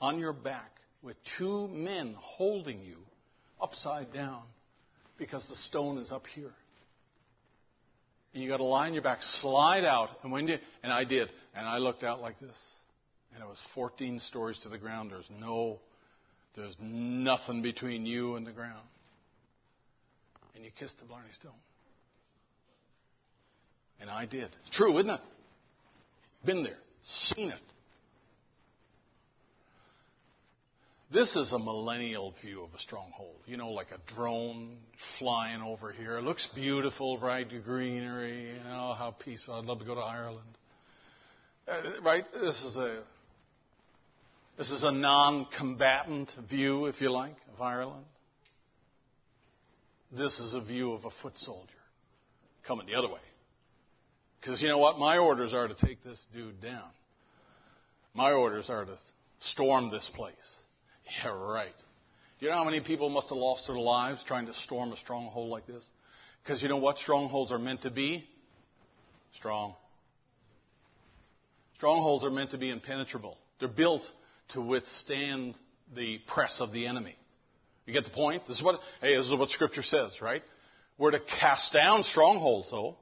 [0.00, 2.96] on your back with two men holding you
[3.62, 4.42] upside down
[5.16, 6.52] because the stone is up here.
[8.34, 11.04] And you got to lie on your back, slide out, and when you and I
[11.04, 12.64] did, and I looked out like this,
[13.32, 15.12] and it was 14 stories to the ground.
[15.12, 15.78] There's no,
[16.56, 18.84] there's nothing between you and the ground,
[20.54, 21.52] and you kissed the Blarney Stone,
[24.00, 24.50] and I did.
[24.66, 25.20] It's true, isn't it?
[26.44, 27.58] Been there, seen it.
[31.12, 33.36] This is a millennial view of a stronghold.
[33.46, 34.76] You know, like a drone
[35.18, 36.18] flying over here.
[36.18, 37.48] It looks beautiful, right?
[37.48, 39.54] The greenery, you know, how peaceful.
[39.54, 40.58] I'd love to go to Ireland.
[41.68, 42.24] Uh, right?
[42.32, 43.04] This is a
[44.58, 48.06] this is a non-combatant view, if you like, of Ireland.
[50.10, 51.72] This is a view of a foot soldier
[52.66, 53.20] coming the other way.
[54.40, 54.98] Because you know what?
[54.98, 56.88] My orders are to take this dude down.
[58.14, 58.96] My orders are to
[59.40, 60.34] storm this place.
[61.24, 61.74] Yeah, right.
[62.38, 65.50] You know how many people must have lost their lives trying to storm a stronghold
[65.50, 65.86] like this?
[66.42, 68.24] Because you know what strongholds are meant to be?
[69.32, 69.74] Strong.
[71.76, 73.36] Strongholds are meant to be impenetrable.
[73.58, 74.02] They're built
[74.54, 75.56] to withstand
[75.94, 77.16] the press of the enemy.
[77.84, 78.42] You get the point?
[78.46, 80.42] This is what hey, this is what Scripture says, right?
[80.98, 82.96] We're to cast down strongholds, though.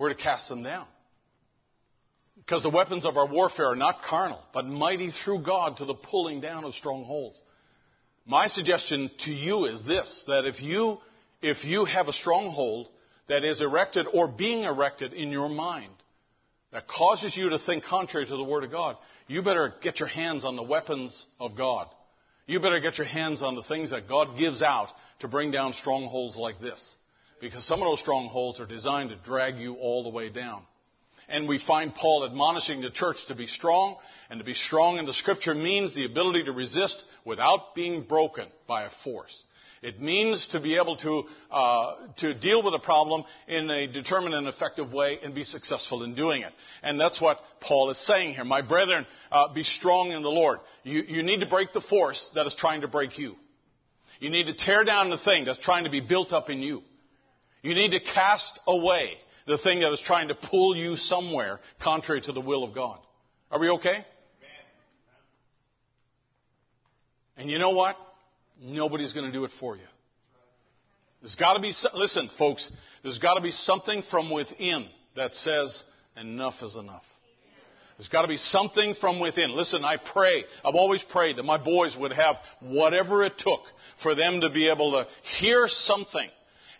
[0.00, 0.86] We're to cast them down.
[2.38, 5.92] Because the weapons of our warfare are not carnal, but mighty through God to the
[5.92, 7.38] pulling down of strongholds.
[8.24, 10.96] My suggestion to you is this, that if you,
[11.42, 12.88] if you have a stronghold
[13.28, 15.92] that is erected or being erected in your mind,
[16.72, 18.96] that causes you to think contrary to the Word of God,
[19.26, 21.88] you better get your hands on the weapons of God.
[22.46, 25.74] You better get your hands on the things that God gives out to bring down
[25.74, 26.94] strongholds like this.
[27.40, 30.62] Because some of those strongholds are designed to drag you all the way down.
[31.28, 33.96] And we find Paul admonishing the church to be strong,
[34.28, 38.46] and to be strong in the scripture means the ability to resist without being broken
[38.66, 39.44] by a force.
[39.82, 44.34] It means to be able to, uh, to deal with a problem in a determined
[44.34, 46.52] and effective way and be successful in doing it.
[46.82, 48.44] And that's what Paul is saying here.
[48.44, 50.58] My brethren, uh, be strong in the Lord.
[50.82, 53.36] You, you need to break the force that is trying to break you.
[54.18, 56.82] You need to tear down the thing that's trying to be built up in you.
[57.62, 59.12] You need to cast away
[59.46, 62.98] the thing that is trying to pull you somewhere contrary to the will of God.
[63.50, 64.04] Are we okay?
[67.36, 67.96] And you know what?
[68.62, 69.82] Nobody's going to do it for you.
[71.22, 72.70] There's got to be, listen, folks,
[73.02, 75.82] there's got to be something from within that says,
[76.16, 77.02] enough is enough.
[77.96, 79.54] There's got to be something from within.
[79.54, 83.60] Listen, I pray, I've always prayed that my boys would have whatever it took
[84.02, 85.06] for them to be able to
[85.38, 86.28] hear something.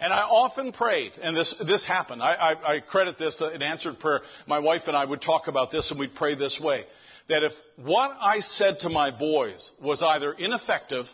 [0.00, 2.22] And I often prayed, and this, this happened.
[2.22, 4.22] I, I, I credit this uh, an answered prayer.
[4.46, 6.84] My wife and I would talk about this and we'd pray this way.
[7.28, 11.04] That if what I said to my boys was either ineffective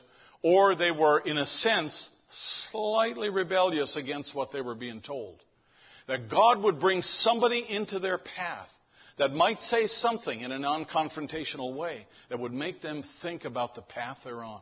[0.41, 2.09] or they were, in a sense,
[2.71, 5.43] slightly rebellious against what they were being told.
[6.07, 8.69] That God would bring somebody into their path
[9.19, 13.75] that might say something in a non confrontational way that would make them think about
[13.75, 14.61] the path they're on.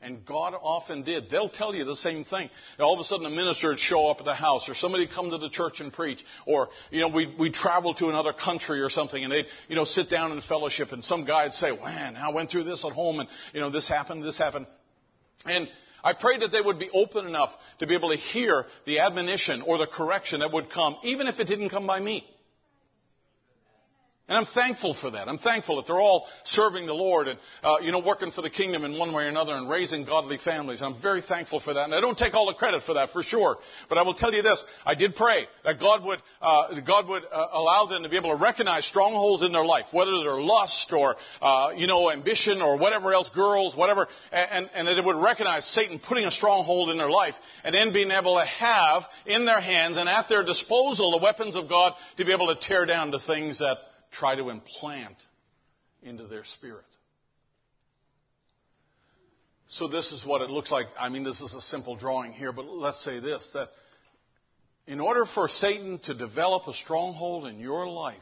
[0.00, 1.28] And God often did.
[1.28, 2.50] They'll tell you the same thing.
[2.78, 5.14] All of a sudden, a minister would show up at the house, or somebody would
[5.14, 8.80] come to the church and preach, or you know, we we travel to another country
[8.80, 11.72] or something, and they'd you know sit down in fellowship, and some guy would say,
[11.72, 14.68] "Man, I went through this at home, and you know, this happened, this happened."
[15.44, 15.68] And
[16.04, 17.50] I prayed that they would be open enough
[17.80, 21.40] to be able to hear the admonition or the correction that would come, even if
[21.40, 22.24] it didn't come by me.
[24.28, 25.26] And I'm thankful for that.
[25.26, 28.50] I'm thankful that they're all serving the Lord and, uh, you know, working for the
[28.50, 30.82] kingdom in one way or another and raising godly families.
[30.82, 31.84] I'm very thankful for that.
[31.84, 33.56] And I don't take all the credit for that, for sure.
[33.88, 34.62] But I will tell you this.
[34.84, 38.36] I did pray that God would, uh, God would uh, allow them to be able
[38.36, 42.76] to recognize strongholds in their life, whether they're lust or, uh, you know, ambition or
[42.76, 46.98] whatever else, girls, whatever, and, and that it would recognize Satan putting a stronghold in
[46.98, 47.34] their life
[47.64, 51.56] and then being able to have in their hands and at their disposal the weapons
[51.56, 53.78] of God to be able to tear down the things that
[54.10, 55.16] try to implant
[56.02, 56.84] into their spirit.
[59.68, 60.86] So this is what it looks like.
[60.98, 63.68] I mean, this is a simple drawing here, but let's say this, that
[64.86, 68.16] in order for Satan to develop a stronghold in your life,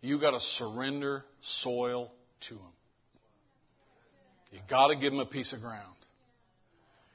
[0.00, 2.12] you got to surrender soil
[2.48, 2.72] to him.
[4.52, 5.96] You got to give him a piece of ground.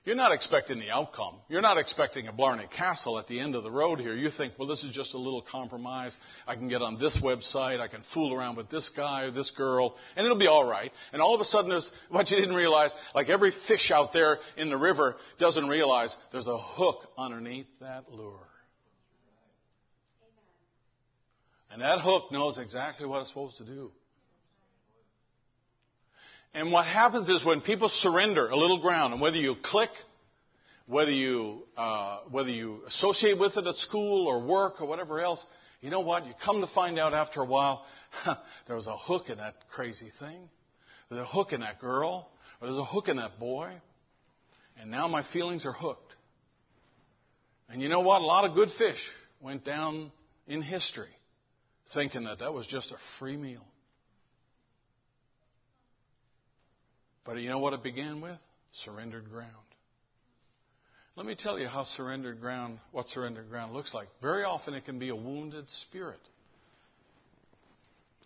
[0.05, 1.37] You're not expecting the outcome.
[1.49, 4.13] You're not expecting a Blarney Castle at the end of the road here.
[4.13, 6.15] You think, well, this is just a little compromise.
[6.45, 7.79] I can get on this website.
[7.79, 10.91] I can fool around with this guy or this girl, and it'll be all right.
[11.11, 14.37] And all of a sudden, there's what you didn't realize, like every fish out there
[14.57, 18.47] in the river doesn't realize there's a hook underneath that lure.
[21.71, 23.91] And that hook knows exactly what it's supposed to do.
[26.55, 29.89] And what happens is when people surrender a little ground, and whether you click,
[30.87, 35.45] whether you uh, whether you associate with it at school or work or whatever else,
[35.81, 36.25] you know what?
[36.25, 37.83] You come to find out after a while,
[38.67, 40.47] there was a hook in that crazy thing.
[41.09, 42.29] There's a hook in that girl,
[42.61, 43.73] or there's a hook in that boy,
[44.79, 46.13] and now my feelings are hooked.
[47.67, 48.21] And you know what?
[48.21, 49.11] A lot of good fish
[49.41, 50.09] went down
[50.47, 51.11] in history
[51.93, 53.65] thinking that that was just a free meal.
[57.25, 58.37] But you know what it began with?
[58.71, 59.51] Surrendered ground.
[61.15, 64.07] Let me tell you how surrendered ground, what surrendered ground looks like.
[64.21, 66.19] Very often it can be a wounded spirit.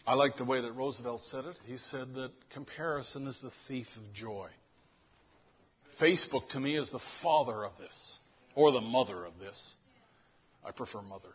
[0.07, 1.55] I like the way that Roosevelt said it.
[1.65, 4.49] He said that comparison is the thief of joy.
[6.01, 8.17] Facebook to me is the father of this,
[8.55, 9.69] or the mother of this.
[10.65, 11.29] I prefer mother.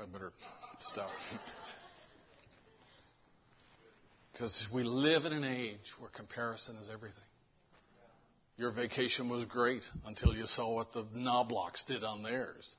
[0.00, 0.32] I better
[0.92, 1.10] stop.
[4.40, 7.18] Because we live in an age where comparison is everything.
[8.56, 12.74] Your vacation was great until you saw what the Knoblauchs did on theirs.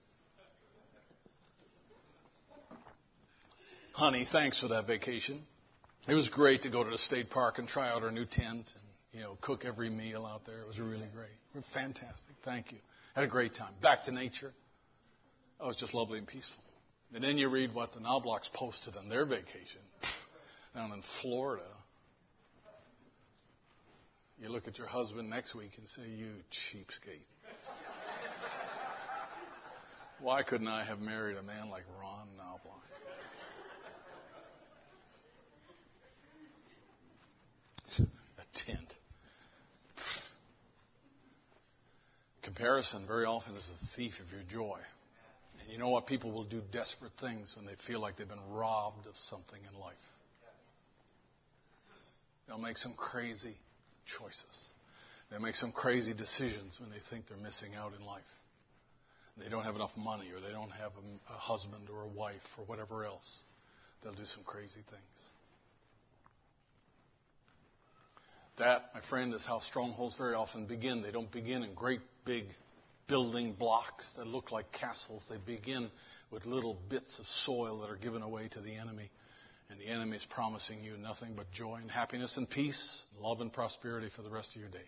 [3.94, 5.40] Honey, thanks for that vacation.
[6.08, 8.72] It was great to go to the state park and try out our new tent
[8.74, 8.84] and
[9.14, 10.62] you know cook every meal out there.
[10.62, 11.64] It was really great.
[11.76, 12.34] Fantastic.
[12.44, 12.80] Thank you.
[13.14, 13.74] Had a great time.
[13.84, 14.52] Back to nature.
[15.60, 16.64] Oh, it was just lovely and peaceful.
[17.14, 19.82] And then you read what the Knoblauchs posted on their vacation
[20.73, 21.64] down in Florida.
[24.39, 27.26] You look at your husband next week and say, You cheapskate.
[30.19, 32.81] Why couldn't I have married a man like Ron Knobloch?
[37.99, 38.93] a tent.
[42.43, 44.80] Comparison very often is the thief of your joy.
[45.60, 46.07] And you know what?
[46.07, 49.80] People will do desperate things when they feel like they've been robbed of something in
[49.80, 49.95] life.
[52.52, 53.56] They'll make some crazy
[54.19, 54.57] choices.
[55.30, 58.23] They'll make some crazy decisions when they think they're missing out in life.
[59.38, 62.41] They don't have enough money, or they don't have a, a husband or a wife,
[62.57, 63.40] or whatever else.
[64.03, 65.30] They'll do some crazy things.
[68.57, 71.02] That, my friend, is how strongholds very often begin.
[71.02, 72.48] They don't begin in great big
[73.07, 75.26] building blocks that look like castles.
[75.30, 75.90] They begin
[76.32, 79.10] with little bits of soil that are given away to the enemy.
[79.72, 83.52] And the enemy is promising you nothing but joy and happiness and peace, love and
[83.53, 84.81] prosperity for the rest of your days.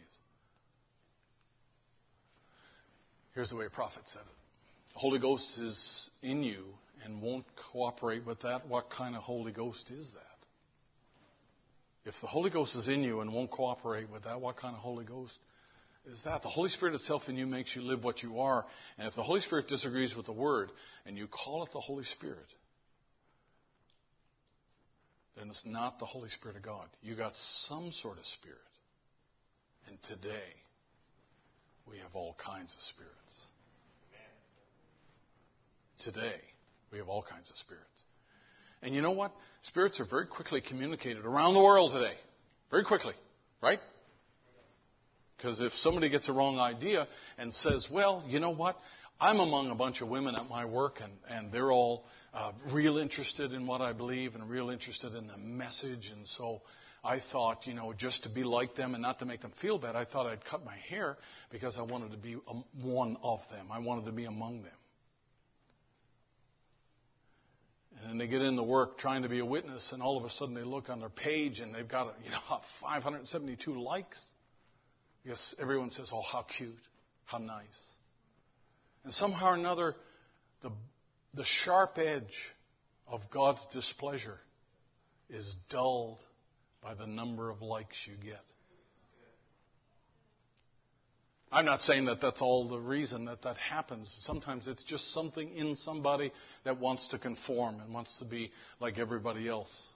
[3.34, 6.66] Here's the way a prophet said it The Holy Ghost is in you
[7.06, 8.68] and won't cooperate with that.
[8.68, 10.34] What kind of Holy Ghost is that?
[12.06, 14.82] If the Holy Ghost is in you and won't cooperate with that, what kind of
[14.82, 15.40] Holy Ghost
[16.12, 16.42] is that?
[16.42, 18.66] The Holy Spirit itself in you makes you live what you are.
[18.98, 20.70] And if the Holy Spirit disagrees with the Word
[21.06, 22.48] and you call it the Holy Spirit,
[25.38, 26.88] then it's not the Holy Spirit of God.
[27.02, 28.60] You got some sort of spirit.
[29.88, 30.54] And today,
[31.90, 33.42] we have all kinds of spirits.
[36.00, 36.42] Today,
[36.92, 37.88] we have all kinds of spirits.
[38.82, 39.32] And you know what?
[39.64, 42.16] Spirits are very quickly communicated around the world today.
[42.70, 43.14] Very quickly,
[43.62, 43.80] right?
[45.38, 47.08] Because if somebody gets a wrong idea
[47.38, 48.78] and says, well, you know what?
[49.20, 52.04] I'm among a bunch of women at my work, and, and they're all
[52.34, 56.12] uh, real interested in what I believe and real interested in the message.
[56.16, 56.62] And so
[57.04, 59.78] I thought, you know, just to be like them and not to make them feel
[59.78, 61.18] bad, I thought I'd cut my hair
[61.52, 62.38] because I wanted to be
[62.82, 63.68] one of them.
[63.72, 64.72] I wanted to be among them.
[68.02, 70.30] And then they get into work trying to be a witness, and all of a
[70.30, 72.40] sudden they look on their page and they've got, you know,
[72.82, 74.22] 572 likes.
[75.24, 76.76] Because everyone says, oh, how cute,
[77.26, 77.64] how nice.
[79.04, 79.96] And somehow or another,
[80.64, 80.72] the
[81.34, 82.36] the sharp edge
[83.08, 84.40] of God's displeasure
[85.30, 86.20] is dulled
[86.82, 88.42] by the number of likes you get.
[91.52, 94.14] I'm not saying that that's all the reason that that happens.
[94.20, 96.32] Sometimes it's just something in somebody
[96.66, 99.88] that wants to conform and wants to be like everybody else.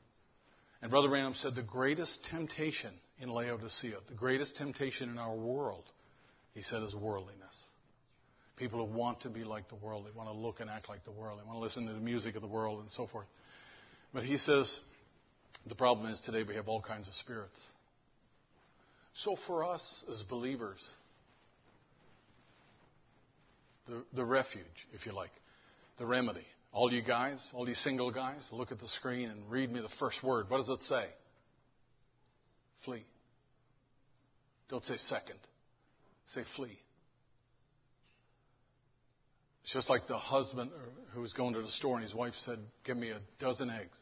[0.84, 5.84] And Brother Branham said the greatest temptation in Laodicea, the greatest temptation in our world,
[6.53, 7.57] he said, is worldliness.
[8.57, 11.05] People who want to be like the world, they want to look and act like
[11.05, 13.27] the world, they want to listen to the music of the world and so forth.
[14.13, 14.79] But he says
[15.67, 17.59] the problem is today we have all kinds of spirits.
[19.13, 20.79] So for us as believers,
[23.88, 25.31] the, the refuge, if you like,
[25.97, 26.45] the remedy.
[26.73, 29.89] All you guys, all you single guys, look at the screen and read me the
[29.99, 30.49] first word.
[30.49, 31.05] What does it say?
[32.85, 33.03] Flee.
[34.69, 35.39] Don't say second.
[36.27, 36.77] Say flee.
[39.68, 40.72] It's just like the husband
[41.14, 43.99] who was going to the store and his wife said, Give me a dozen eggs.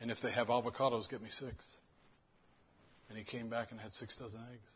[0.00, 1.52] And if they have avocados, get me six.
[3.08, 4.70] And he came back and had six dozen eggs.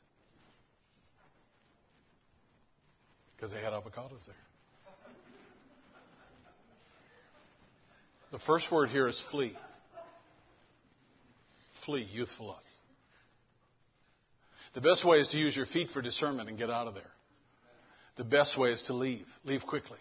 [3.37, 4.35] Because they had avocados there.
[8.33, 9.57] The first word here is flee.
[11.87, 12.65] Flee, youthful us.
[14.75, 17.13] The best way is to use your feet for discernment and get out of there.
[18.17, 19.27] The best way is to leave.
[19.45, 19.99] Leave quickly.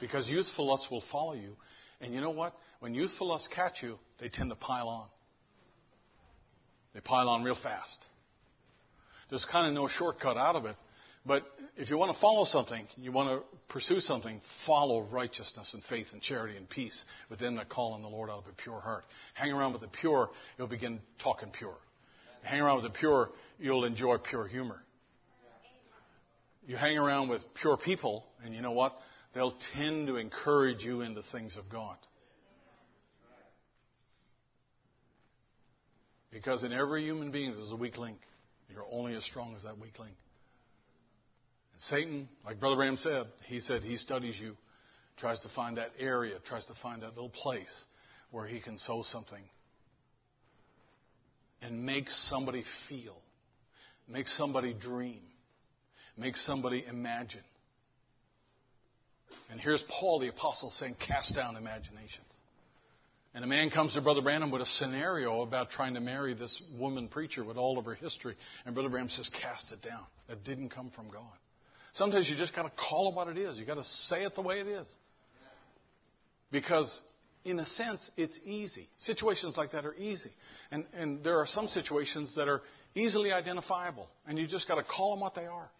[0.00, 1.56] Because youthful lust will follow you.
[2.00, 2.54] And you know what?
[2.80, 5.08] When youthful lusts catch you, they tend to pile on.
[6.94, 8.06] They pile on real fast.
[9.30, 10.76] There's kind of no shortcut out of it.
[11.26, 11.44] But
[11.76, 16.06] if you want to follow something, you want to pursue something, follow righteousness and faith
[16.12, 19.04] and charity and peace within the call on the Lord out of a pure heart.
[19.34, 21.76] Hang around with the pure, you'll begin talking pure.
[22.42, 24.80] Hang around with the pure, you'll enjoy pure humor.
[26.68, 28.92] You hang around with pure people, and you know what?
[29.32, 31.96] They'll tend to encourage you in the things of God.
[36.30, 38.18] Because in every human being there's a weak link.
[38.70, 40.12] You're only as strong as that weak link.
[41.72, 44.54] And Satan, like Brother Branham said, he said he studies you,
[45.16, 47.84] tries to find that area, tries to find that little place
[48.30, 49.42] where he can sow something
[51.62, 53.16] and make somebody feel,
[54.06, 55.22] make somebody dream,
[56.18, 57.42] make somebody imagine.
[59.50, 62.26] And here's Paul the Apostle saying, cast down imaginations.
[63.34, 66.62] And a man comes to Brother Branham with a scenario about trying to marry this
[66.78, 68.34] woman preacher with all of her history.
[68.64, 70.04] And Brother Branham says, cast it down.
[70.28, 71.22] That didn't come from God.
[71.92, 73.58] Sometimes you just got to call it what it is.
[73.58, 74.86] You got to say it the way it is.
[76.50, 77.00] Because,
[77.44, 78.86] in a sense, it's easy.
[78.98, 80.30] Situations like that are easy.
[80.70, 82.62] And, and there are some situations that are
[82.94, 84.08] easily identifiable.
[84.26, 85.70] And you just got to call them what they are.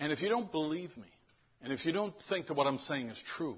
[0.00, 1.08] And if you don't believe me,
[1.62, 3.56] and if you don't think that what I'm saying is true,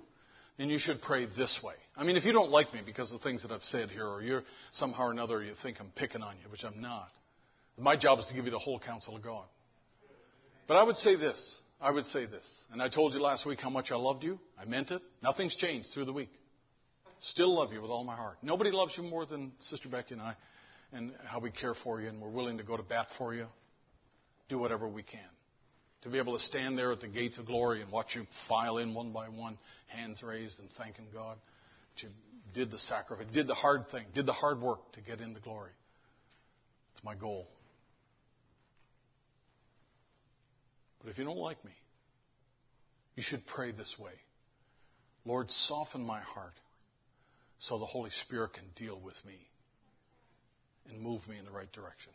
[0.58, 1.74] then you should pray this way.
[1.96, 4.06] I mean, if you don't like me because of the things that I've said here,
[4.06, 4.42] or you're
[4.72, 7.08] somehow or another you think I'm picking on you, which I'm not.
[7.78, 9.44] My job is to give you the whole counsel of God.
[10.66, 11.60] But I would say this.
[11.80, 12.64] I would say this.
[12.72, 14.38] And I told you last week how much I loved you.
[14.60, 15.00] I meant it.
[15.22, 16.28] Nothing's changed through the week.
[17.22, 18.36] Still love you with all my heart.
[18.42, 20.34] Nobody loves you more than Sister Becky and I,
[20.92, 23.46] and how we care for you, and we're willing to go to bat for you.
[24.48, 25.20] Do whatever we can
[26.02, 28.78] to be able to stand there at the gates of glory and watch you file
[28.78, 29.58] in one by one,
[29.88, 31.36] hands raised and thanking God
[31.94, 32.08] that you
[32.54, 35.72] did the sacrifice, did the hard thing, did the hard work to get into glory.
[36.94, 37.46] It's my goal.
[41.02, 41.72] But if you don't like me,
[43.16, 44.12] you should pray this way
[45.24, 46.54] Lord, soften my heart
[47.58, 49.34] so the Holy Spirit can deal with me
[50.88, 52.12] and move me in the right direction.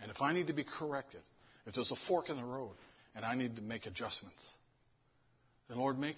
[0.00, 1.20] And if I need to be corrected,
[1.66, 2.74] if there's a fork in the road,
[3.14, 4.46] and I need to make adjustments.
[5.68, 6.16] Then, Lord, make,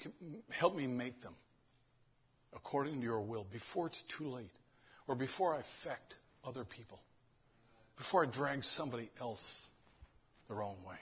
[0.51, 1.35] help me make them
[2.55, 4.51] according to your will before it's too late
[5.09, 6.99] or before I affect other people,
[7.97, 9.45] before I drag somebody else
[10.49, 10.97] the wrong way.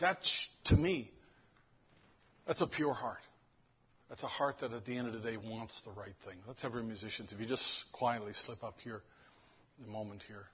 [0.00, 0.18] That,
[0.66, 1.10] to me,
[2.46, 3.18] that's a pure heart.
[4.08, 6.36] That's a heart that at the end of the day wants the right thing.
[6.46, 9.00] Let's every musician, if you just quietly slip up here,
[9.84, 10.44] a moment here.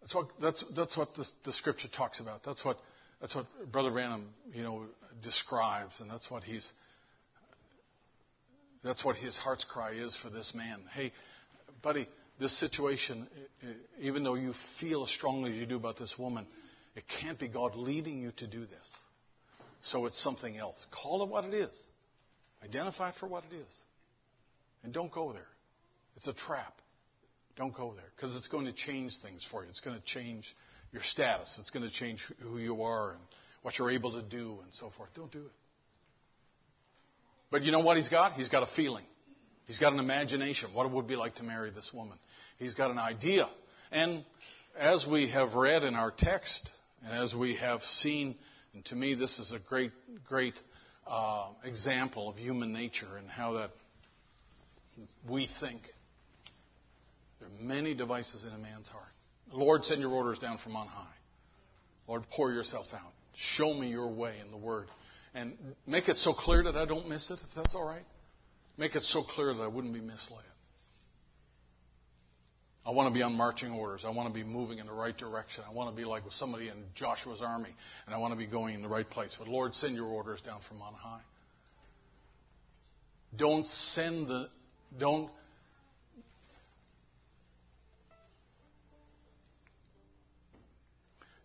[0.00, 2.44] That's what, that's, that's what the, the scripture talks about.
[2.44, 2.78] That's what,
[3.20, 4.84] that's what Brother Branham, you know,
[5.22, 6.70] describes, and that's what he's,
[8.84, 10.80] that's what his heart's cry is for this man.
[10.92, 11.12] Hey,
[11.82, 12.08] buddy,
[12.38, 13.26] this situation,
[14.00, 16.46] even though you feel as strongly as you do about this woman,
[16.94, 18.92] it can't be God leading you to do this.
[19.82, 20.84] So it's something else.
[20.90, 21.70] Call it what it is.
[22.62, 23.76] Identify it for what it is.
[24.82, 25.46] And don't go there.
[26.16, 26.74] It's a trap.
[27.58, 29.68] Don't go there because it's going to change things for you.
[29.68, 30.46] It's going to change
[30.92, 31.58] your status.
[31.60, 33.20] It's going to change who you are and
[33.62, 35.10] what you're able to do and so forth.
[35.14, 35.52] Don't do it.
[37.50, 38.34] But you know what he's got?
[38.34, 39.04] He's got a feeling.
[39.66, 40.70] He's got an imagination.
[40.72, 42.16] What it would be like to marry this woman.
[42.58, 43.48] He's got an idea.
[43.90, 44.24] And
[44.78, 46.70] as we have read in our text,
[47.04, 48.36] and as we have seen,
[48.72, 49.90] and to me this is a great,
[50.28, 50.54] great
[51.08, 53.70] uh, example of human nature and how that
[55.28, 55.82] we think.
[57.40, 59.04] There are many devices in a man's heart.
[59.52, 61.06] Lord, send your orders down from on high.
[62.06, 63.12] Lord, pour yourself out.
[63.34, 64.88] Show me your way in the Word.
[65.34, 65.56] And
[65.86, 68.04] make it so clear that I don't miss it, if that's all right.
[68.76, 70.44] Make it so clear that I wouldn't be misled.
[72.86, 74.04] I want to be on marching orders.
[74.06, 75.62] I want to be moving in the right direction.
[75.68, 77.68] I want to be like somebody in Joshua's army,
[78.06, 79.36] and I want to be going in the right place.
[79.38, 81.20] But Lord, send your orders down from on high.
[83.36, 84.48] Don't send the,
[84.98, 85.28] don't,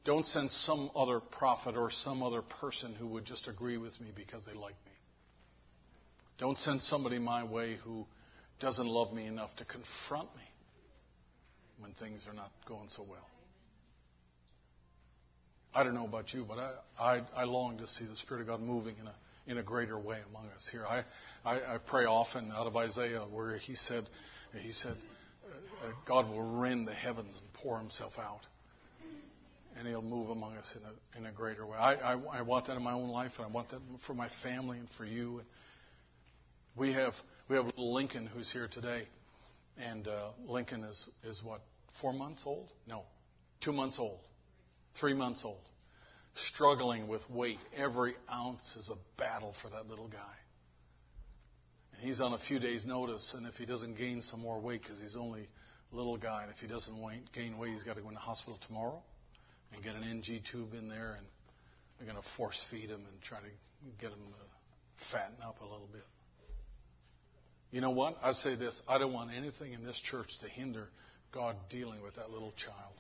[0.06, 4.08] don't send some other prophet or some other person who would just agree with me
[4.16, 4.92] because they like me.
[6.38, 8.06] Don't send somebody my way who
[8.60, 10.44] doesn't love me enough to confront me
[11.80, 13.28] when things are not going so well.
[15.76, 18.48] I don't know about you, but I, I, I long to see the Spirit of
[18.48, 19.16] God moving in a,
[19.48, 20.86] in a greater way among us here.
[20.86, 21.04] I,
[21.44, 24.04] I, I pray often out of Isaiah where he said,
[24.62, 24.94] he said,
[25.46, 28.42] uh, uh, God will rend the heavens and pour himself out.
[29.78, 31.78] And he'll move among us in a, in a greater way.
[31.78, 34.30] I, I, I want that in my own life, and I want that for my
[34.44, 35.42] family and for you.
[36.76, 37.14] We have,
[37.50, 39.08] we have Lincoln who's here today.
[39.78, 41.62] And uh, Lincoln is, is what,
[42.02, 42.70] four months old?
[42.88, 43.04] No,
[43.62, 44.20] two months old,
[45.00, 45.62] three months old.
[46.36, 47.60] Struggling with weight.
[47.76, 50.36] Every ounce is a battle for that little guy.
[51.94, 54.82] And he's on a few days' notice, and if he doesn't gain some more weight,
[54.84, 55.48] because he's only
[55.92, 56.96] a little guy, and if he doesn't
[57.34, 59.02] gain weight, he's got to go in the hospital tomorrow
[59.74, 61.26] and get an NG tube in there, and
[61.98, 63.52] they're going to force feed him and try to
[64.00, 66.06] get him to fatten up a little bit.
[67.72, 68.18] You know what?
[68.22, 70.90] I say this I don't want anything in this church to hinder
[71.34, 72.94] God dealing with that little child.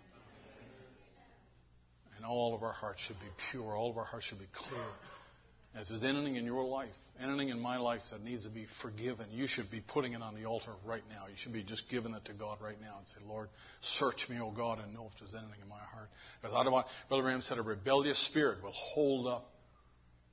[2.17, 4.85] And all of our hearts should be pure, all of our hearts should be clear.
[5.75, 9.25] If there's anything in your life, anything in my life that needs to be forgiven,
[9.31, 11.25] you should be putting it on the altar right now.
[11.27, 13.49] You should be just giving it to God right now and say, Lord,
[13.81, 16.09] search me, O God, and know if there's anything in my heart.
[16.39, 19.49] Because I don't want, Brother Branham said, a rebellious spirit will hold up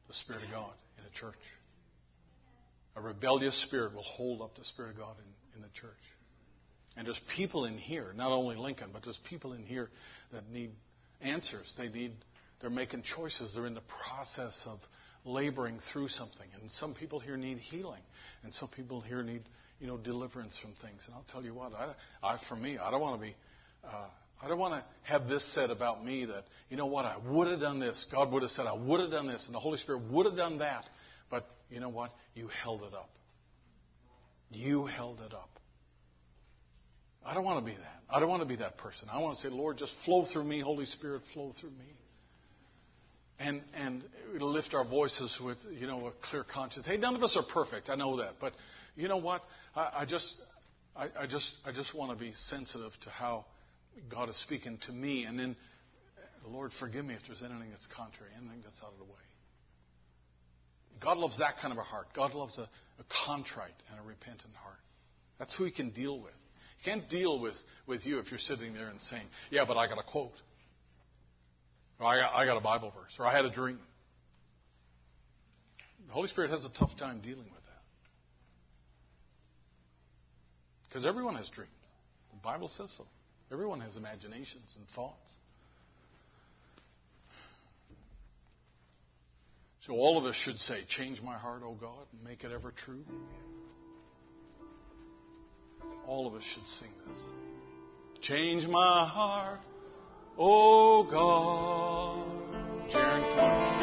[0.09, 1.41] the Spirit of God in a church.
[2.97, 5.93] A rebellious spirit will hold up the Spirit of God in, in the church.
[6.97, 9.89] And there's people in here, not only Lincoln, but there's people in here
[10.33, 10.73] that need
[11.23, 11.75] answers.
[11.79, 12.13] They need,
[12.61, 13.55] they're making choices.
[13.55, 14.81] They're in the process of
[15.25, 16.47] laboring through something.
[16.61, 18.03] And some people here need healing.
[18.43, 19.43] And some people here need,
[19.79, 21.05] you know, deliverance from things.
[21.07, 23.35] And I'll tell you what, I, I for me, I don't want to be,
[23.85, 24.09] uh,
[24.43, 27.49] I don't want to have this said about me that, you know what, I would
[27.49, 28.07] have done this.
[28.11, 29.45] God would have said, I would have done this.
[29.47, 30.85] And the Holy Spirit would have done that.
[31.31, 32.11] But you know what?
[32.35, 33.11] You held it up.
[34.51, 35.51] You held it up.
[37.25, 38.01] I don't want to be that.
[38.09, 39.09] I don't want to be that person.
[39.13, 41.87] I want to say, Lord, just flow through me, Holy Spirit, flow through me.
[43.41, 44.05] And and
[44.39, 46.87] lift our voices with, you know, a clear conscience.
[46.87, 47.89] Hey, none of us are perfect.
[47.89, 48.35] I know that.
[48.39, 48.53] But
[48.97, 49.41] you know what?
[49.75, 50.41] I, I just
[50.95, 53.47] I, I just I just want to be sensitive to how
[54.11, 55.57] God is speaking to me and then
[56.47, 59.11] Lord, forgive me if there's anything that's contrary, anything that's out of the way.
[61.01, 62.09] God loves that kind of a heart.
[62.15, 64.79] God loves a, a contrite and a repentant heart.
[65.39, 66.33] That's who He can deal with.
[66.79, 67.55] He can't deal with,
[67.87, 70.33] with you if you're sitting there and saying, Yeah, but I got a quote.
[72.01, 73.15] Or I got, I got a Bible verse.
[73.19, 73.79] Or I had a dream.
[76.07, 77.83] The Holy Spirit has a tough time dealing with that.
[80.89, 81.71] Because everyone has dreams.
[82.33, 83.05] The Bible says so.
[83.53, 85.35] Everyone has imaginations and thoughts.
[89.87, 92.73] So all of us should say, Change my heart, O God, and make it ever
[92.73, 93.05] true.
[96.07, 97.23] All of us should sing this.
[98.21, 99.61] Change my heart,
[100.39, 102.27] O God.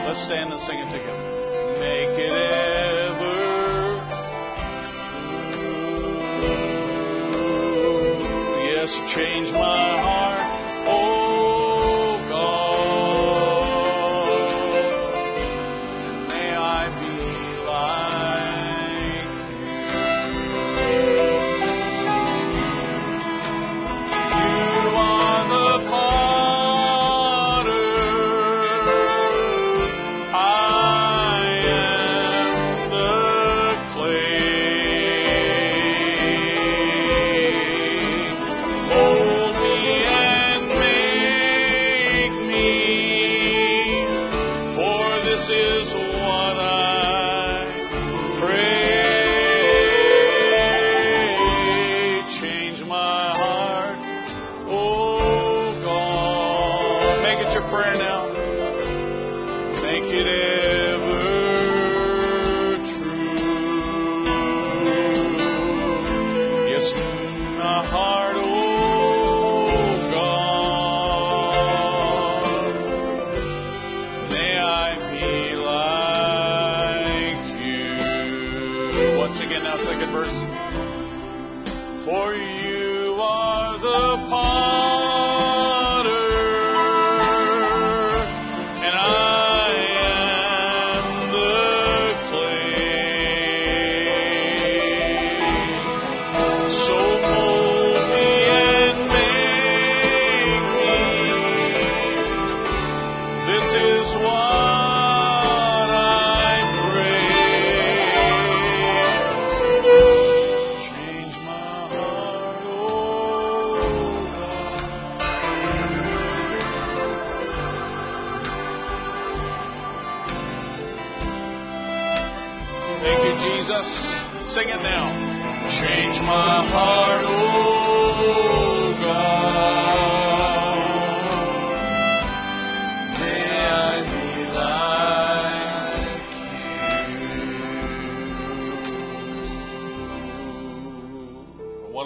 [0.06, 1.38] Let's stand and sing it together.
[1.80, 3.36] Make it ever
[6.48, 7.38] true.
[8.64, 10.27] Yes, change my heart.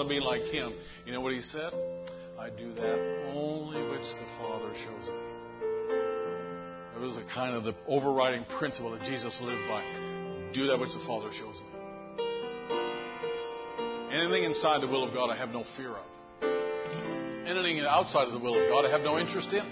[0.08, 0.74] To be like him.
[1.06, 1.74] You know what he said?
[2.40, 5.22] I do that only which the Father shows me.
[6.96, 9.84] It was the kind of the overriding principle that Jesus lived by.
[10.54, 11.68] Do that which the Father shows me.
[14.12, 16.06] Anything inside the will of God, I have no fear of.
[17.48, 19.66] Anything outside of the will of God, I have no interest in.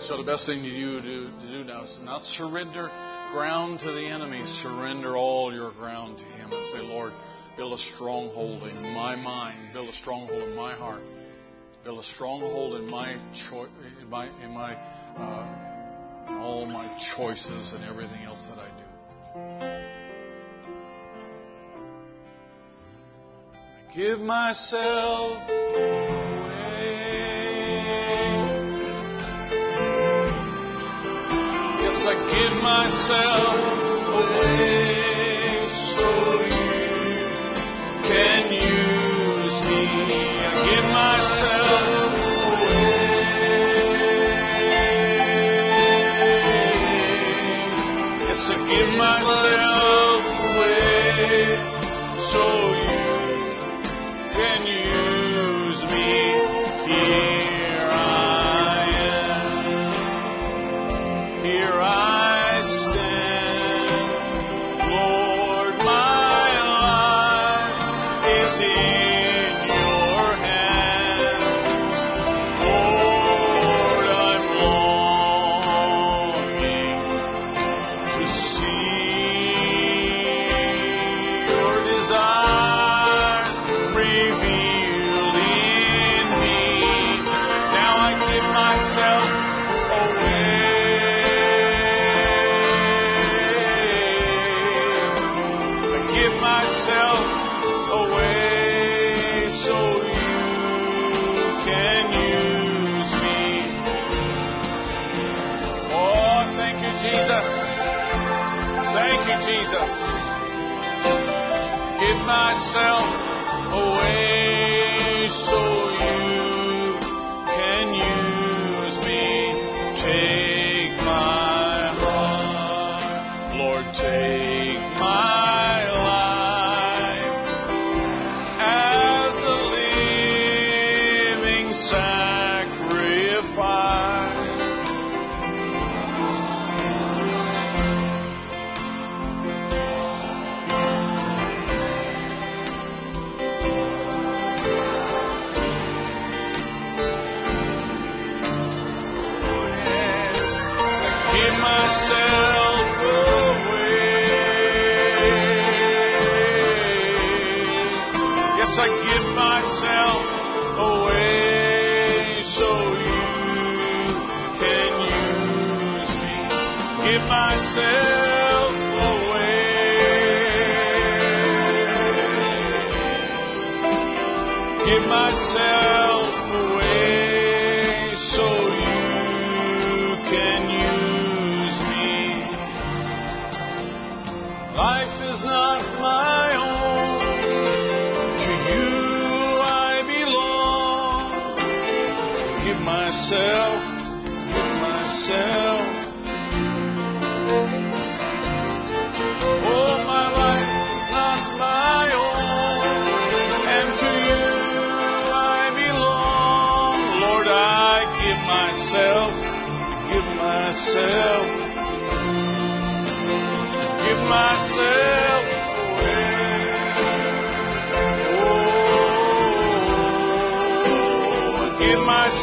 [0.00, 2.90] So the best thing to do, to do now is not surrender
[3.34, 4.44] ground to the enemy.
[4.62, 7.12] Surrender all your ground to Him and say, Lord,
[7.56, 11.02] build a stronghold in my mind, build a stronghold in my heart,
[11.82, 13.16] build a stronghold in my
[13.50, 13.66] cho-
[14.00, 16.86] in my in my uh, in all my
[17.16, 18.84] choices and everything else that I do.
[23.90, 26.33] I give myself
[32.06, 33.56] I give myself
[34.20, 36.08] away so
[36.44, 36.68] you
[38.04, 39.84] can use me.
[40.44, 42.12] I give myself
[42.44, 43.04] away.
[48.28, 51.56] Yes, I give myself away
[52.32, 52.73] so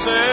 [0.04, 0.31] give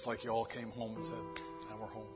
[0.00, 2.08] It's like you all came home and said, Now we're home.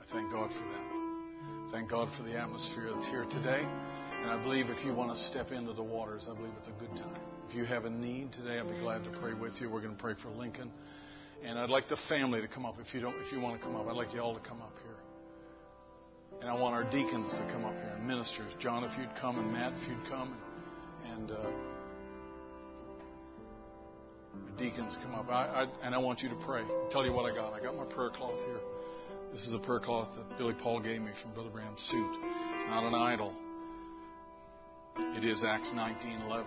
[0.00, 1.72] I thank God for that.
[1.72, 3.66] Thank God for the atmosphere that's here today.
[4.22, 6.78] And I believe if you want to step into the waters, I believe it's a
[6.78, 7.18] good time.
[7.48, 9.68] If you have a need today, I'd be glad to pray with you.
[9.68, 10.70] We're going to pray for Lincoln.
[11.42, 12.76] And I'd like the family to come up.
[12.78, 14.62] If you don't, if you want to come up, I'd like you all to come
[14.62, 16.38] up here.
[16.40, 18.54] And I want our deacons to come up here and ministers.
[18.60, 20.38] John, if you'd come, and Matt, if you'd come,
[21.10, 21.50] and, and uh,
[24.34, 25.28] the deacons come up.
[25.28, 26.62] I, I, and I want you to pray.
[26.62, 27.52] I'll tell you what I got.
[27.52, 28.60] I got my prayer cloth here.
[29.32, 32.18] This is a prayer cloth that Billy Paul gave me from Brother Branham's suit.
[32.56, 33.32] It's not an idol.
[35.16, 36.44] It is Acts 19:11.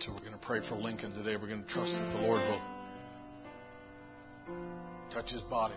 [0.00, 1.36] So we're going to pray for Lincoln today.
[1.36, 2.60] We're going to trust that the Lord will
[5.10, 5.74] touch his body.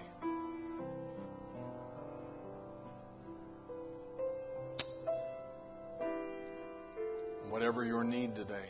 [7.50, 8.66] Whatever your need today.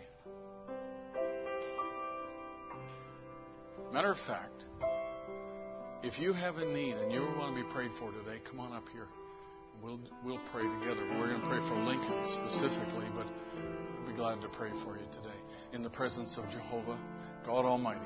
[3.91, 4.63] Matter of fact,
[6.01, 8.71] if you have a need and you want to be prayed for today, come on
[8.73, 9.07] up here.
[9.83, 11.05] We'll we'll pray together.
[11.19, 15.05] We're going to pray for Lincoln specifically, but I'll be glad to pray for you
[15.11, 15.35] today.
[15.73, 16.99] In the presence of Jehovah,
[17.45, 17.99] God Almighty.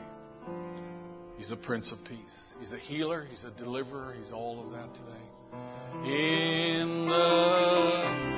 [1.38, 2.40] He's a Prince of Peace.
[2.60, 3.28] He's a healer.
[3.30, 4.16] He's a deliverer.
[4.18, 5.22] He's all of that today.
[6.10, 8.35] In the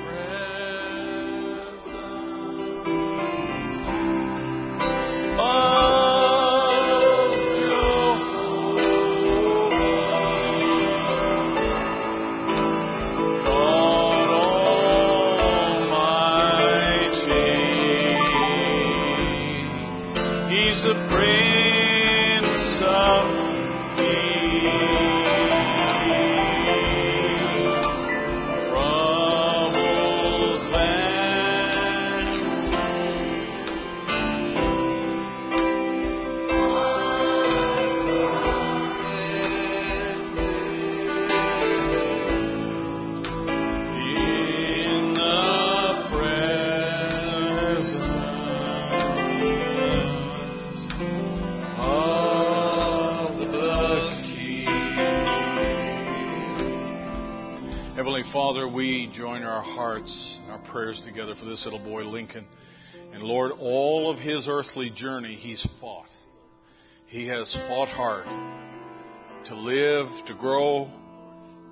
[58.38, 62.46] Father, we join our hearts, and our prayers together for this little boy, Lincoln.
[63.12, 66.06] And Lord, all of his earthly journey, he's fought.
[67.06, 68.26] He has fought hard
[69.46, 70.86] to live, to grow,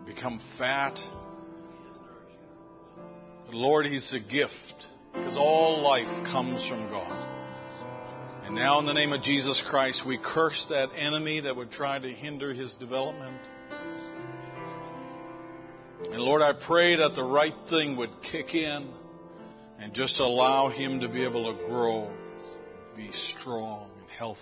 [0.06, 0.98] become fat.
[3.46, 7.28] But Lord, he's a gift because all life comes from God.
[8.44, 12.00] And now, in the name of Jesus Christ, we curse that enemy that would try
[12.00, 13.38] to hinder his development.
[16.16, 18.88] And Lord, I pray that the right thing would kick in
[19.78, 22.10] and just allow him to be able to grow,
[22.96, 24.40] be strong and healthy.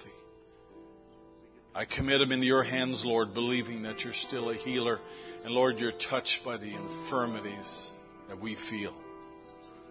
[1.74, 5.00] I commit him into your hands, Lord, believing that you're still a healer.
[5.42, 7.90] And Lord, you're touched by the infirmities
[8.28, 8.94] that we feel.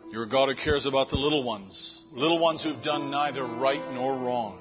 [0.09, 3.91] You're a God who cares about the little ones, little ones who've done neither right
[3.91, 4.57] nor wrong.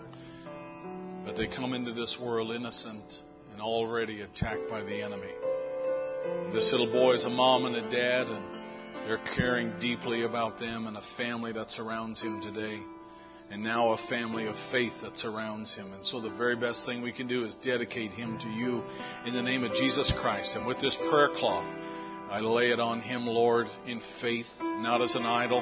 [1.25, 3.15] But they come into this world innocent
[3.52, 5.31] and already attacked by the enemy.
[6.52, 8.44] This little boy is a mom and a dad, and
[9.07, 12.81] they're caring deeply about them and a family that surrounds him today
[13.51, 15.92] and now a family of faith that surrounds him.
[15.92, 18.83] And so the very best thing we can do is dedicate him to you
[19.26, 20.57] in the name of Jesus Christ.
[20.57, 21.67] And with this prayer cloth,
[22.31, 25.60] I lay it on him, Lord, in faith, not as an idol,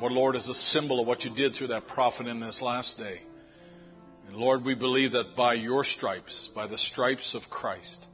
[0.00, 2.98] but Lord, as a symbol of what you did through that prophet in this last
[2.98, 3.18] day.
[4.28, 8.06] And Lord, we believe that by your stripes, by the stripes of Christ,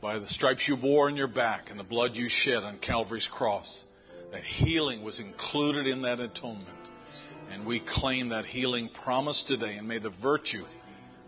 [0.00, 3.28] by the stripes you bore on your back and the blood you shed on Calvary's
[3.32, 3.84] cross,
[4.32, 6.68] that healing was included in that atonement.
[7.50, 9.76] And we claim that healing promise today.
[9.76, 10.64] And may the virtue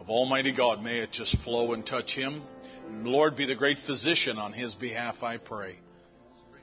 [0.00, 2.42] of Almighty God, may it just flow and touch him.
[2.90, 5.76] Lord, be the great physician on his behalf, I pray.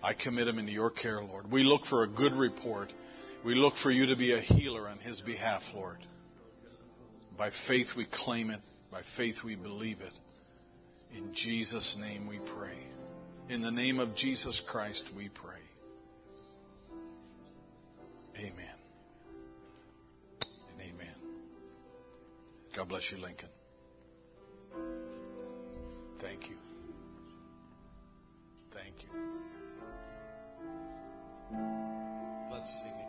[0.03, 1.51] I commit him into your care, Lord.
[1.51, 2.93] We look for a good report.
[3.43, 5.97] We look for you to be a healer on his behalf, Lord.
[7.37, 8.59] By faith we claim it.
[8.91, 10.13] By faith we believe it.
[11.15, 12.77] In Jesus' name we pray.
[13.47, 15.61] In the name of Jesus Christ we pray.
[18.37, 18.75] Amen.
[20.71, 21.15] And amen.
[22.75, 23.49] God bless you, Lincoln.
[26.21, 26.57] Thank you.
[28.73, 29.09] Thank you.
[32.51, 33.04] Let's sing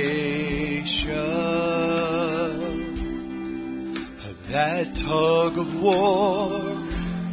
[4.52, 6.50] that tug of war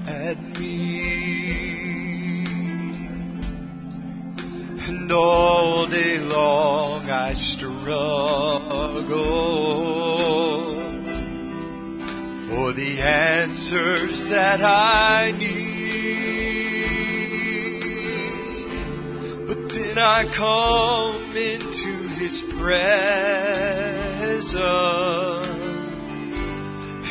[0.08, 1.10] at me.
[4.88, 7.90] And all day long I struggle
[12.48, 15.59] for the answers that I need.
[20.00, 23.40] I come into His presence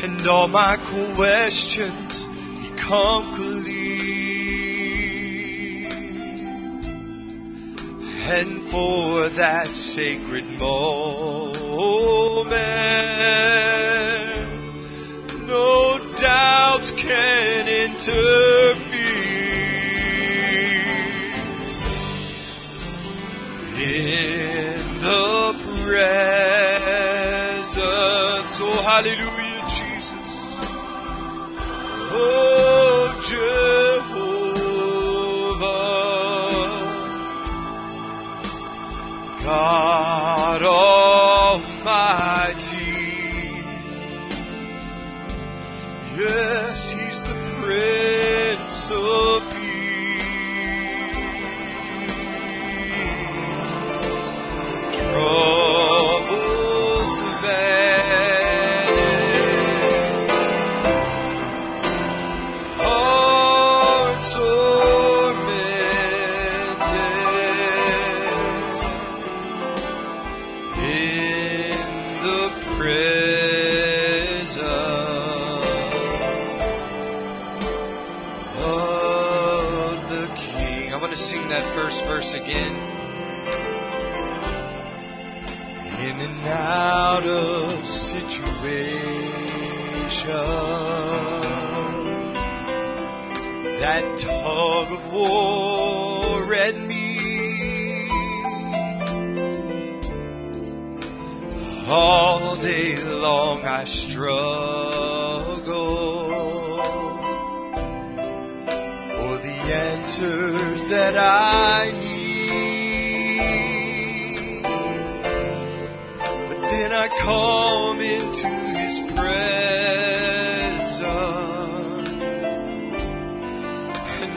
[0.02, 0.76] and all my
[1.16, 2.24] questions
[2.62, 3.88] become clear.
[8.30, 10.98] And for that sacred moment,
[15.46, 18.87] no doubts can interfere.
[23.98, 26.06] In the presence,
[28.62, 29.17] oh hallelujah,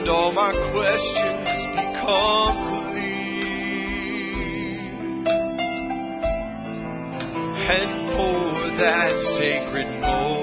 [0.02, 1.46] and all my questions
[1.78, 3.22] become clear.
[7.70, 8.42] And for
[8.82, 10.42] that sacred moment,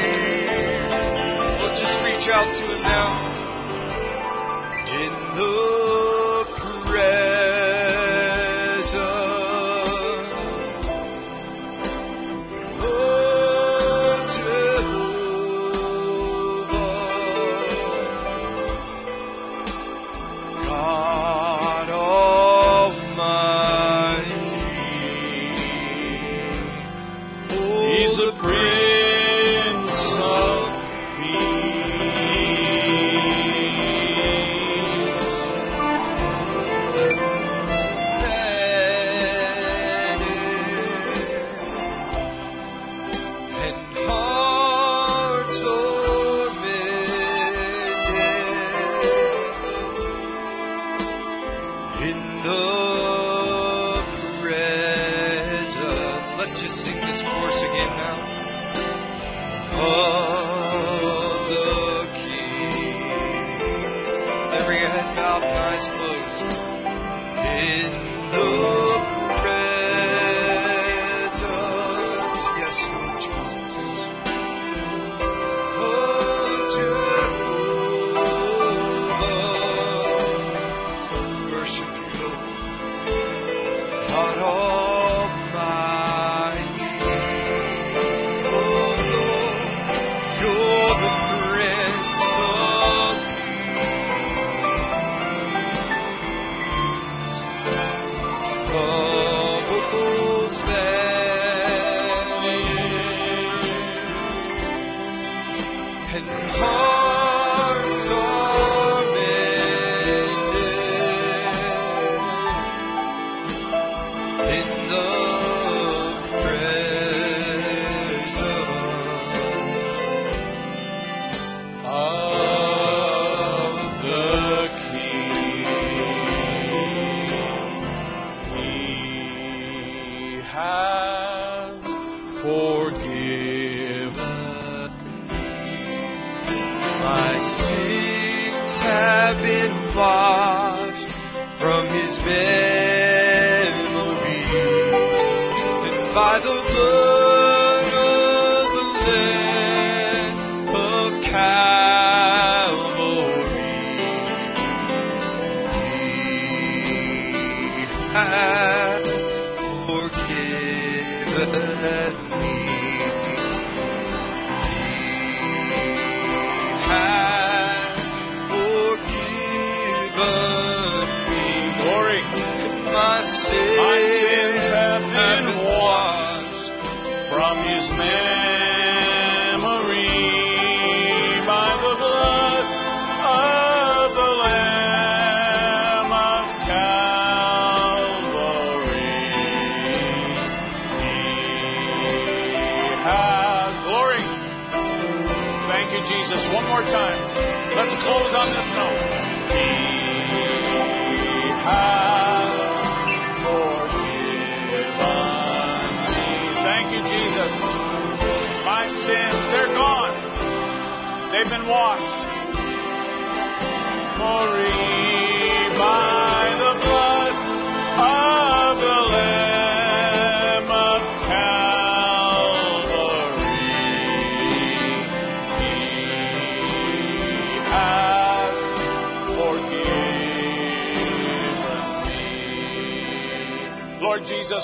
[1.58, 3.07] Well, just reach out to him now.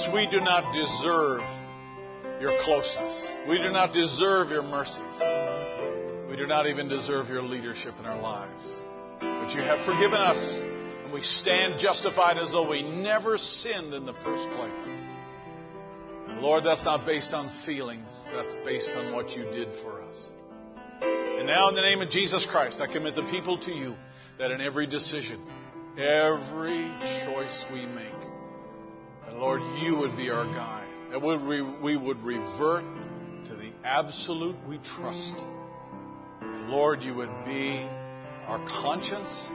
[0.05, 1.41] Because we do not deserve
[2.41, 3.27] your closeness.
[3.49, 5.21] We do not deserve your mercies.
[6.29, 8.65] We do not even deserve your leadership in our lives.
[9.21, 10.59] But you have forgiven us,
[11.05, 14.89] and we stand justified as though we never sinned in the first place.
[16.29, 20.29] And Lord, that's not based on feelings, that's based on what you did for us.
[21.01, 23.95] And now, in the name of Jesus Christ, I commit the people to you
[24.39, 25.41] that in every decision,
[25.97, 26.91] every
[27.25, 28.34] choice we make,
[29.35, 30.87] and Lord, you would be our guide.
[31.11, 32.85] That we, we would revert
[33.47, 35.35] to the absolute we trust.
[36.41, 37.85] And Lord, you would be
[38.47, 39.47] our conscience.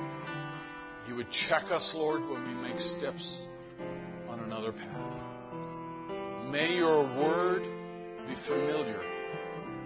[1.07, 3.45] You would check us, Lord, when we make steps
[4.27, 6.51] on another path.
[6.51, 7.61] May your word
[8.27, 8.99] be familiar,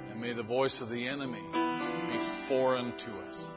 [0.09, 3.47] and may the voice of the enemy be foreign to us.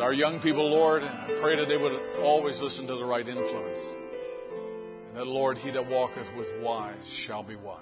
[0.00, 4.05] Our young people, Lord, I pray that they would always listen to the right influence.
[5.16, 7.80] That, Lord, he that walketh with wise shall be wise.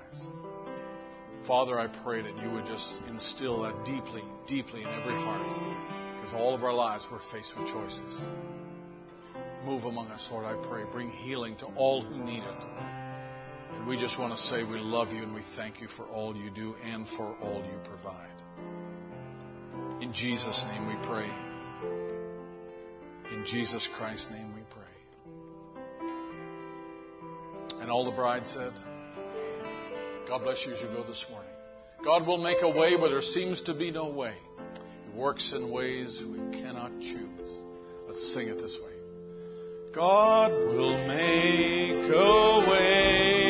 [1.49, 5.43] Father, I pray that you would just instill that deeply, deeply in every heart.
[6.15, 8.21] Because all of our lives we're faced with choices.
[9.65, 10.85] Move among us, Lord, I pray.
[10.93, 12.65] Bring healing to all who need it.
[13.73, 16.37] And we just want to say we love you and we thank you for all
[16.37, 18.31] you do and for all you provide.
[20.01, 21.29] In Jesus' name we pray.
[23.33, 24.54] In Jesus Christ's name
[27.85, 28.73] And all the bride said,
[30.27, 31.51] God bless you as you go this morning.
[32.03, 34.33] God will make a way where there seems to be no way.
[35.13, 37.51] He works in ways we cannot choose.
[38.07, 38.93] Let's sing it this way.
[39.95, 43.44] God will make a way.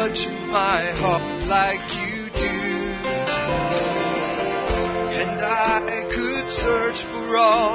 [0.00, 2.60] Touch my heart like you do.
[5.20, 7.69] And I could search for all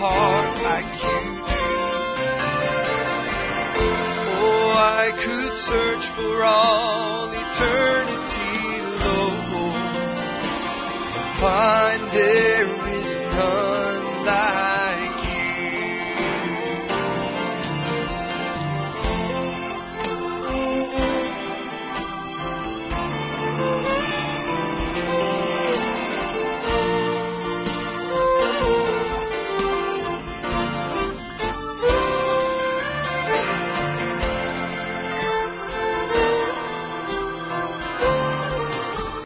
[0.00, 1.68] heart like you do.
[4.40, 9.76] Oh, I could search for all eternity, Lord,
[11.20, 12.79] and find there.